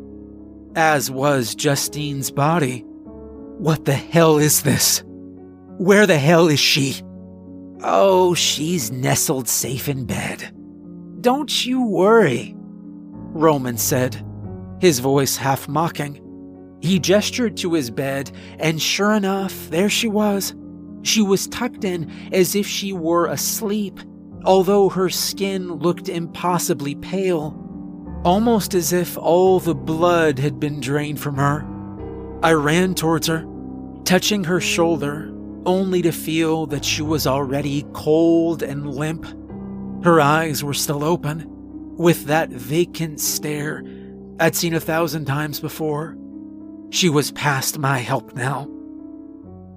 as 0.76 1.10
was 1.10 1.54
Justine's 1.54 2.30
body. 2.30 2.84
What 3.58 3.84
the 3.84 3.94
hell 3.94 4.38
is 4.38 4.62
this? 4.62 5.02
Where 5.78 6.06
the 6.06 6.18
hell 6.18 6.48
is 6.48 6.60
she? 6.60 7.02
Oh, 7.82 8.34
she's 8.34 8.92
nestled 8.92 9.48
safe 9.48 9.88
in 9.88 10.04
bed. 10.04 10.54
Don't 11.20 11.64
you 11.64 11.84
worry, 11.86 12.54
Roman 12.56 13.76
said, 13.78 14.24
his 14.80 14.98
voice 14.98 15.36
half 15.36 15.68
mocking. 15.68 16.20
He 16.82 16.98
gestured 16.98 17.56
to 17.58 17.74
his 17.74 17.90
bed, 17.90 18.30
and 18.58 18.80
sure 18.80 19.12
enough, 19.12 19.68
there 19.70 19.90
she 19.90 20.08
was. 20.08 20.54
She 21.02 21.22
was 21.22 21.46
tucked 21.48 21.84
in 21.84 22.10
as 22.32 22.54
if 22.54 22.66
she 22.66 22.92
were 22.92 23.26
asleep, 23.26 24.00
although 24.44 24.88
her 24.88 25.10
skin 25.10 25.68
looked 25.74 26.08
impossibly 26.08 26.94
pale. 26.94 27.54
almost 28.24 28.74
as 28.74 28.92
if 28.92 29.16
all 29.16 29.60
the 29.60 29.74
blood 29.74 30.38
had 30.38 30.60
been 30.60 30.80
drained 30.80 31.20
from 31.20 31.36
her. 31.36 31.66
I 32.42 32.52
ran 32.52 32.94
towards 32.94 33.26
her, 33.26 33.46
touching 34.04 34.44
her 34.44 34.60
shoulder, 34.60 35.32
only 35.66 36.02
to 36.02 36.12
feel 36.12 36.66
that 36.66 36.84
she 36.84 37.02
was 37.02 37.26
already 37.26 37.86
cold 37.92 38.62
and 38.62 38.94
limp. 38.94 39.26
Her 40.04 40.20
eyes 40.20 40.64
were 40.64 40.74
still 40.74 41.04
open, 41.04 41.46
with 41.96 42.24
that 42.24 42.50
vacant 42.50 43.20
stare 43.20 43.82
I'd 44.40 44.56
seen 44.56 44.72
a 44.72 44.80
thousand 44.80 45.26
times 45.26 45.60
before. 45.60 46.16
She 46.88 47.10
was 47.10 47.30
past 47.32 47.78
my 47.78 47.98
help 47.98 48.34
now. 48.34 48.68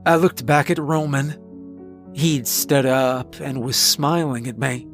I 0.05 0.15
looked 0.15 0.45
back 0.45 0.69
at 0.69 0.79
Roman. 0.79 1.37
He'd 2.13 2.47
stood 2.47 2.85
up 2.85 3.35
and 3.41 3.61
was 3.61 3.75
smiling 3.75 4.47
at 4.47 4.57
me. 4.57 4.87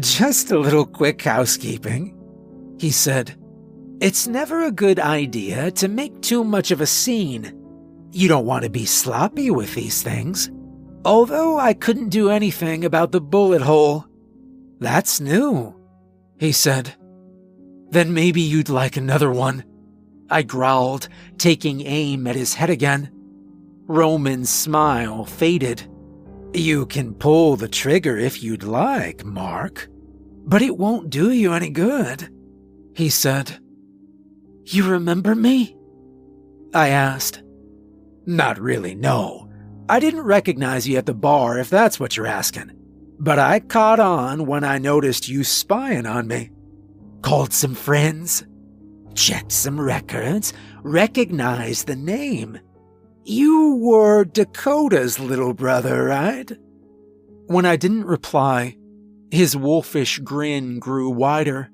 Just 0.00 0.50
a 0.50 0.58
little 0.58 0.86
quick 0.86 1.20
housekeeping, 1.20 2.16
he 2.80 2.90
said. 2.90 3.36
It's 4.00 4.26
never 4.26 4.64
a 4.64 4.72
good 4.72 4.98
idea 4.98 5.70
to 5.72 5.88
make 5.88 6.22
too 6.22 6.42
much 6.42 6.70
of 6.70 6.80
a 6.80 6.86
scene. 6.86 7.52
You 8.12 8.28
don't 8.28 8.46
want 8.46 8.64
to 8.64 8.70
be 8.70 8.86
sloppy 8.86 9.50
with 9.50 9.74
these 9.74 10.02
things. 10.02 10.50
Although 11.04 11.58
I 11.58 11.74
couldn't 11.74 12.08
do 12.08 12.30
anything 12.30 12.84
about 12.84 13.12
the 13.12 13.20
bullet 13.20 13.60
hole. 13.60 14.06
That's 14.78 15.20
new, 15.20 15.78
he 16.38 16.52
said. 16.52 16.94
Then 17.92 18.14
maybe 18.14 18.40
you'd 18.40 18.70
like 18.70 18.96
another 18.96 19.30
one. 19.30 19.64
I 20.30 20.44
growled, 20.44 21.10
taking 21.36 21.82
aim 21.82 22.26
at 22.26 22.34
his 22.34 22.54
head 22.54 22.70
again. 22.70 23.10
Roman's 23.86 24.48
smile 24.48 25.26
faded. 25.26 25.86
You 26.54 26.86
can 26.86 27.12
pull 27.12 27.56
the 27.56 27.68
trigger 27.68 28.16
if 28.16 28.42
you'd 28.42 28.62
like, 28.62 29.26
Mark, 29.26 29.90
but 30.46 30.62
it 30.62 30.78
won't 30.78 31.10
do 31.10 31.32
you 31.32 31.52
any 31.52 31.68
good, 31.68 32.30
he 32.96 33.10
said. 33.10 33.58
You 34.64 34.88
remember 34.88 35.34
me? 35.34 35.76
I 36.72 36.88
asked. 36.88 37.42
Not 38.24 38.58
really, 38.58 38.94
no. 38.94 39.50
I 39.90 40.00
didn't 40.00 40.22
recognize 40.22 40.88
you 40.88 40.96
at 40.96 41.04
the 41.04 41.12
bar 41.12 41.58
if 41.58 41.68
that's 41.68 42.00
what 42.00 42.16
you're 42.16 42.26
asking. 42.26 42.72
But 43.18 43.38
I 43.38 43.60
caught 43.60 44.00
on 44.00 44.46
when 44.46 44.64
I 44.64 44.78
noticed 44.78 45.28
you 45.28 45.44
spying 45.44 46.06
on 46.06 46.26
me 46.26 46.52
called 47.22 47.52
some 47.52 47.74
friends, 47.74 48.44
checked 49.14 49.52
some 49.52 49.80
records, 49.80 50.52
recognized 50.82 51.86
the 51.86 51.96
name. 51.96 52.58
You 53.24 53.76
were 53.76 54.24
Dakota's 54.24 55.18
little 55.20 55.54
brother, 55.54 56.04
right? 56.04 56.50
When 57.46 57.64
I 57.64 57.76
didn't 57.76 58.04
reply, 58.04 58.76
his 59.30 59.56
wolfish 59.56 60.18
grin 60.18 60.78
grew 60.78 61.08
wider. 61.08 61.70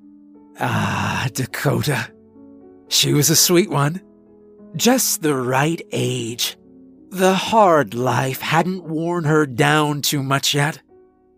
Ah, 0.59 1.27
Dakota. 1.33 2.11
She 2.87 3.13
was 3.13 3.29
a 3.29 3.35
sweet 3.35 3.69
one. 3.69 4.01
Just 4.75 5.21
the 5.21 5.35
right 5.35 5.81
age. 5.91 6.57
The 7.09 7.33
hard 7.33 7.93
life 7.95 8.41
hadn't 8.41 8.83
worn 8.83 9.23
her 9.23 9.45
down 9.45 10.01
too 10.01 10.21
much 10.21 10.53
yet. 10.53 10.81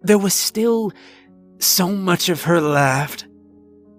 There 0.01 0.17
was 0.17 0.33
still 0.33 0.91
so 1.59 1.89
much 1.89 2.27
of 2.27 2.43
her 2.43 2.59
left. 2.59 3.27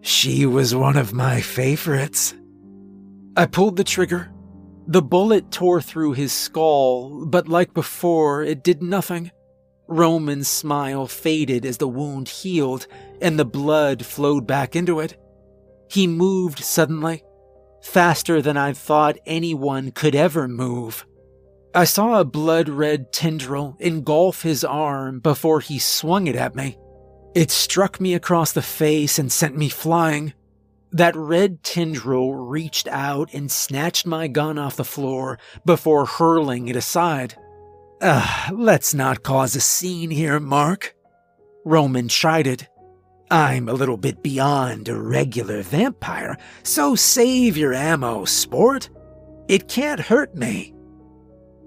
She 0.02 0.46
was 0.46 0.74
one 0.74 0.96
of 0.96 1.12
my 1.12 1.40
favorites. 1.40 2.34
I 3.36 3.46
pulled 3.46 3.76
the 3.76 3.84
trigger. 3.84 4.32
The 4.88 5.00
bullet 5.00 5.52
tore 5.52 5.80
through 5.80 6.14
his 6.14 6.32
skull, 6.32 7.24
but 7.24 7.48
like 7.48 7.72
before, 7.72 8.42
it 8.42 8.64
did 8.64 8.82
nothing. 8.82 9.30
Roman's 9.86 10.48
smile 10.48 11.06
faded 11.06 11.64
as 11.64 11.78
the 11.78 11.86
wound 11.86 12.28
healed 12.28 12.88
and 13.20 13.38
the 13.38 13.44
blood 13.44 14.04
flowed 14.04 14.44
back 14.44 14.74
into 14.74 14.98
it. 14.98 15.16
He 15.88 16.08
moved 16.08 16.58
suddenly, 16.58 17.22
faster 17.80 18.42
than 18.42 18.56
I 18.56 18.72
thought 18.72 19.18
anyone 19.24 19.92
could 19.92 20.16
ever 20.16 20.48
move. 20.48 21.06
I 21.74 21.84
saw 21.84 22.18
a 22.18 22.24
blood 22.24 22.68
red 22.68 23.12
tendril 23.12 23.76
engulf 23.78 24.42
his 24.42 24.64
arm 24.64 25.20
before 25.20 25.60
he 25.60 25.78
swung 25.78 26.26
it 26.26 26.36
at 26.36 26.56
me. 26.56 26.76
It 27.34 27.50
struck 27.50 28.00
me 28.00 28.14
across 28.14 28.52
the 28.52 28.62
face 28.62 29.18
and 29.18 29.32
sent 29.32 29.56
me 29.56 29.68
flying. 29.68 30.34
That 30.90 31.16
red 31.16 31.62
tendril 31.62 32.34
reached 32.34 32.86
out 32.88 33.32
and 33.32 33.50
snatched 33.50 34.06
my 34.06 34.28
gun 34.28 34.58
off 34.58 34.76
the 34.76 34.84
floor 34.84 35.38
before 35.64 36.04
hurling 36.04 36.68
it 36.68 36.76
aside. 36.76 37.34
Ugh, 38.02 38.52
let's 38.52 38.92
not 38.92 39.22
cause 39.22 39.56
a 39.56 39.60
scene 39.60 40.10
here, 40.10 40.38
Mark. 40.38 40.94
Roman 41.64 42.08
chided. 42.08 42.68
I'm 43.30 43.66
a 43.66 43.72
little 43.72 43.96
bit 43.96 44.22
beyond 44.22 44.88
a 44.88 45.00
regular 45.00 45.62
vampire, 45.62 46.36
so 46.64 46.94
save 46.94 47.56
your 47.56 47.72
ammo, 47.72 48.26
sport. 48.26 48.90
It 49.48 49.68
can't 49.68 50.00
hurt 50.00 50.34
me. 50.34 50.74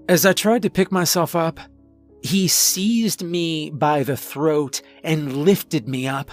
As 0.07 0.27
I 0.27 0.33
tried 0.33 0.61
to 0.61 0.69
pick 0.69 0.91
myself 0.91 1.35
up, 1.35 1.59
he 2.25 2.47
seized 2.47 3.21
me 3.21 3.69
by 3.69 4.01
the 4.01 4.17
throat 4.17 4.81
and 5.03 5.45
lifted 5.45 5.87
me 5.87 6.07
up, 6.07 6.31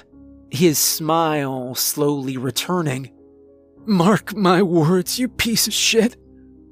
his 0.50 0.78
smile 0.78 1.74
slowly 1.74 2.38
returning. 2.38 3.10
Mark 3.84 4.34
my 4.34 4.62
words, 4.62 5.18
you 5.18 5.28
piece 5.28 5.66
of 5.66 5.74
shit. 5.74 6.16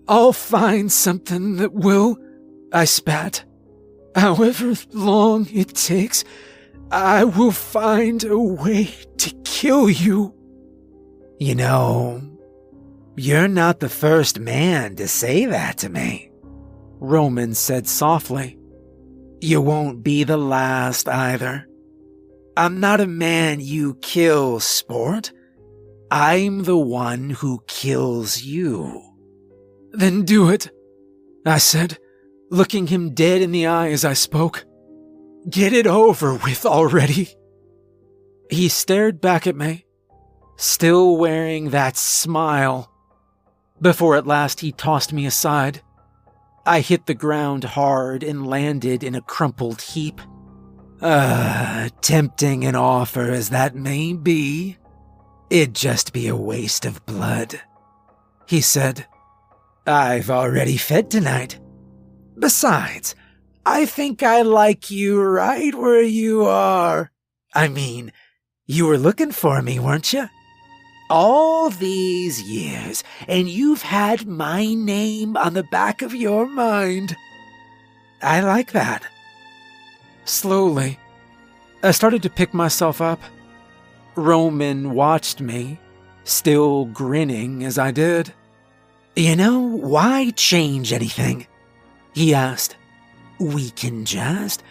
I'll 0.08 0.32
find 0.32 0.90
something 0.90 1.56
that 1.56 1.74
will, 1.74 2.16
I 2.72 2.86
spat. 2.86 3.44
However 4.16 4.72
long 4.92 5.46
it 5.52 5.74
takes, 5.74 6.24
I 6.90 7.24
will 7.24 7.52
find 7.52 8.24
a 8.24 8.38
way 8.38 8.90
to 9.18 9.34
kill 9.44 9.90
you. 9.90 10.34
You 11.38 11.56
know, 11.56 12.22
you're 13.16 13.48
not 13.48 13.80
the 13.80 13.90
first 13.90 14.40
man 14.40 14.96
to 14.96 15.06
say 15.06 15.44
that 15.44 15.76
to 15.78 15.90
me, 15.90 16.30
Roman 17.00 17.52
said 17.52 17.86
softly. 17.86 18.59
You 19.40 19.60
won't 19.60 20.02
be 20.02 20.24
the 20.24 20.36
last 20.36 21.08
either. 21.08 21.66
I'm 22.56 22.78
not 22.78 23.00
a 23.00 23.06
man 23.06 23.60
you 23.60 23.94
kill, 24.02 24.60
sport. 24.60 25.32
I'm 26.10 26.64
the 26.64 26.76
one 26.76 27.30
who 27.30 27.62
kills 27.66 28.42
you. 28.42 29.02
Then 29.92 30.24
do 30.24 30.50
it, 30.50 30.70
I 31.46 31.58
said, 31.58 31.98
looking 32.50 32.88
him 32.88 33.14
dead 33.14 33.40
in 33.40 33.52
the 33.52 33.66
eye 33.66 33.90
as 33.90 34.04
I 34.04 34.12
spoke. 34.12 34.64
Get 35.48 35.72
it 35.72 35.86
over 35.86 36.34
with 36.34 36.66
already. 36.66 37.30
He 38.50 38.68
stared 38.68 39.20
back 39.20 39.46
at 39.46 39.56
me, 39.56 39.86
still 40.56 41.16
wearing 41.16 41.70
that 41.70 41.96
smile, 41.96 42.92
before 43.80 44.16
at 44.16 44.26
last 44.26 44.60
he 44.60 44.72
tossed 44.72 45.12
me 45.12 45.24
aside. 45.24 45.80
I 46.66 46.80
hit 46.80 47.06
the 47.06 47.14
ground 47.14 47.64
hard 47.64 48.22
and 48.22 48.46
landed 48.46 49.02
in 49.02 49.14
a 49.14 49.22
crumpled 49.22 49.80
heap. 49.80 50.20
Ah, 51.02 51.84
uh, 51.84 51.88
tempting 52.02 52.64
an 52.64 52.76
offer 52.76 53.30
as 53.30 53.48
that 53.50 53.74
may 53.74 54.12
be, 54.12 54.76
it'd 55.48 55.74
just 55.74 56.12
be 56.12 56.28
a 56.28 56.36
waste 56.36 56.84
of 56.84 57.04
blood. 57.06 57.60
He 58.46 58.60
said, 58.60 59.06
I've 59.86 60.28
already 60.28 60.76
fed 60.76 61.10
tonight. 61.10 61.58
Besides, 62.38 63.14
I 63.64 63.86
think 63.86 64.22
I 64.22 64.42
like 64.42 64.90
you 64.90 65.22
right 65.22 65.74
where 65.74 66.02
you 66.02 66.44
are. 66.44 67.10
I 67.54 67.68
mean, 67.68 68.12
you 68.66 68.86
were 68.86 68.98
looking 68.98 69.32
for 69.32 69.62
me, 69.62 69.78
weren't 69.78 70.12
you? 70.12 70.28
All 71.10 71.68
these 71.68 72.40
years, 72.40 73.04
and 73.28 73.48
you've 73.48 73.82
had 73.82 74.26
my 74.26 74.72
name 74.72 75.36
on 75.36 75.54
the 75.54 75.64
back 75.64 76.00
of 76.00 76.14
your 76.14 76.46
mind. 76.46 77.16
I 78.22 78.40
like 78.40 78.72
that. 78.72 79.02
Slowly, 80.24 80.98
I 81.82 81.90
started 81.90 82.22
to 82.22 82.30
pick 82.30 82.54
myself 82.54 83.00
up. 83.00 83.20
Roman 84.14 84.94
watched 84.94 85.40
me, 85.40 85.78
still 86.24 86.84
grinning 86.86 87.64
as 87.64 87.78
I 87.78 87.90
did. 87.90 88.32
You 89.16 89.34
know, 89.34 89.58
why 89.58 90.30
change 90.30 90.92
anything? 90.92 91.46
He 92.14 92.34
asked. 92.34 92.76
We 93.38 93.70
can 93.70 94.04
just 94.04 94.62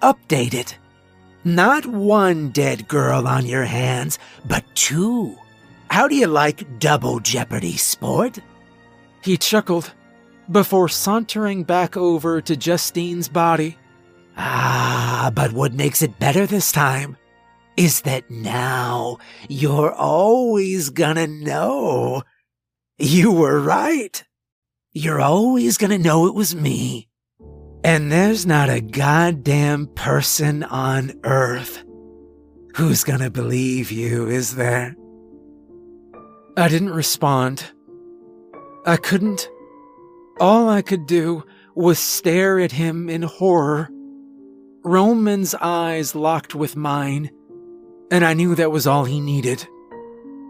update 0.00 0.54
it. 0.54 0.78
Not 1.44 1.84
one 1.84 2.50
dead 2.50 2.88
girl 2.88 3.26
on 3.28 3.44
your 3.44 3.64
hands, 3.64 4.18
but 4.46 4.64
two. 4.74 5.36
How 5.90 6.08
do 6.08 6.16
you 6.16 6.26
like 6.26 6.78
double 6.78 7.20
jeopardy, 7.20 7.76
sport? 7.76 8.38
He 9.22 9.36
chuckled 9.36 9.92
before 10.50 10.88
sauntering 10.88 11.64
back 11.64 11.96
over 11.96 12.40
to 12.42 12.56
Justine's 12.56 13.28
body. 13.28 13.78
Ah, 14.36 15.30
but 15.34 15.52
what 15.52 15.72
makes 15.72 16.02
it 16.02 16.18
better 16.18 16.46
this 16.46 16.72
time 16.72 17.16
is 17.76 18.02
that 18.02 18.30
now 18.30 19.18
you're 19.48 19.92
always 19.92 20.90
gonna 20.90 21.26
know. 21.26 22.22
You 22.98 23.32
were 23.32 23.60
right. 23.60 24.22
You're 24.92 25.20
always 25.20 25.78
gonna 25.78 25.98
know 25.98 26.26
it 26.26 26.34
was 26.34 26.54
me. 26.54 27.08
And 27.82 28.10
there's 28.10 28.46
not 28.46 28.70
a 28.70 28.80
goddamn 28.80 29.88
person 29.88 30.62
on 30.62 31.12
earth 31.24 31.82
who's 32.76 33.04
gonna 33.04 33.30
believe 33.30 33.90
you, 33.92 34.28
is 34.28 34.56
there? 34.56 34.96
I 36.56 36.68
didn't 36.68 36.90
respond. 36.90 37.72
I 38.86 38.96
couldn't. 38.96 39.48
All 40.38 40.68
I 40.68 40.82
could 40.82 41.06
do 41.06 41.44
was 41.74 41.98
stare 41.98 42.60
at 42.60 42.72
him 42.72 43.10
in 43.10 43.22
horror. 43.22 43.88
Roman's 44.84 45.54
eyes 45.56 46.14
locked 46.14 46.54
with 46.54 46.76
mine, 46.76 47.30
and 48.10 48.24
I 48.24 48.34
knew 48.34 48.54
that 48.54 48.70
was 48.70 48.86
all 48.86 49.04
he 49.04 49.20
needed. 49.20 49.66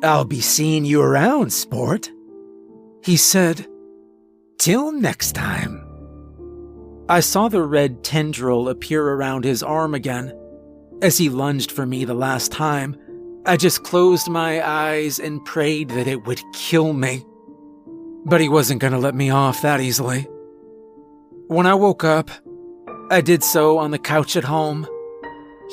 I'll 0.02 0.26
be 0.26 0.40
seeing 0.40 0.84
you 0.84 1.00
around, 1.00 1.52
sport, 1.52 2.10
he 3.02 3.16
said. 3.16 3.66
Till 4.58 4.92
next 4.92 5.32
time. 5.32 5.80
I 7.08 7.20
saw 7.20 7.48
the 7.48 7.62
red 7.62 8.04
tendril 8.04 8.68
appear 8.68 9.06
around 9.06 9.44
his 9.44 9.62
arm 9.62 9.94
again. 9.94 10.38
As 11.00 11.18
he 11.18 11.28
lunged 11.28 11.70
for 11.70 11.86
me 11.86 12.04
the 12.04 12.14
last 12.14 12.52
time, 12.52 12.96
I 13.46 13.58
just 13.58 13.84
closed 13.84 14.28
my 14.28 14.66
eyes 14.66 15.18
and 15.18 15.44
prayed 15.44 15.90
that 15.90 16.06
it 16.06 16.24
would 16.24 16.40
kill 16.54 16.94
me. 16.94 17.24
But 18.24 18.40
he 18.40 18.48
wasn't 18.48 18.80
going 18.80 18.94
to 18.94 18.98
let 18.98 19.14
me 19.14 19.28
off 19.28 19.60
that 19.60 19.80
easily. 19.80 20.22
When 21.48 21.66
I 21.66 21.74
woke 21.74 22.04
up, 22.04 22.30
I 23.10 23.20
did 23.20 23.44
so 23.44 23.76
on 23.76 23.90
the 23.90 23.98
couch 23.98 24.34
at 24.36 24.44
home. 24.44 24.88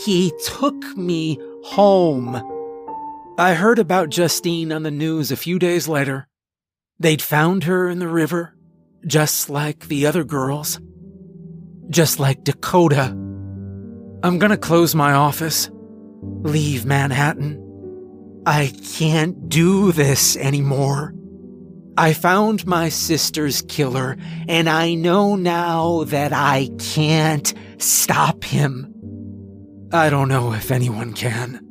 He 0.04 0.34
took 0.46 0.84
me 0.98 1.40
home. 1.64 2.36
I 3.38 3.54
heard 3.54 3.80
about 3.80 4.10
Justine 4.10 4.74
on 4.74 4.84
the 4.84 4.92
news 4.92 5.32
a 5.32 5.38
few 5.38 5.58
days 5.58 5.88
later. 5.88 6.28
They'd 7.00 7.22
found 7.22 7.64
her 7.64 7.90
in 7.90 8.00
the 8.00 8.08
river, 8.10 8.54
just 9.08 9.50
like 9.50 9.88
the 9.88 10.06
other 10.06 10.26
girls. 10.26 10.78
Just 11.90 12.20
like 12.20 12.44
Dakota. 12.44 13.16
I'm 14.24 14.40
gonna 14.40 14.58
close 14.58 14.94
my 14.94 15.14
office. 15.14 15.70
Leave 16.22 16.86
Manhattan. 16.86 17.58
I 18.46 18.74
can't 18.98 19.50
do 19.50 19.92
this 19.92 20.36
anymore. 20.38 21.14
I 21.98 22.14
found 22.14 22.66
my 22.66 22.90
sister's 22.90 23.62
killer, 23.62 24.18
and 24.48 24.70
I 24.70 24.94
know 24.94 25.36
now 25.36 26.06
that 26.06 26.34
I 26.34 26.70
can't 26.80 27.54
stop 27.78 28.44
him. 28.44 28.94
I 29.92 30.10
don't 30.10 30.30
know 30.30 30.54
if 30.54 30.72
anyone 30.72 31.14
can. 31.14 31.71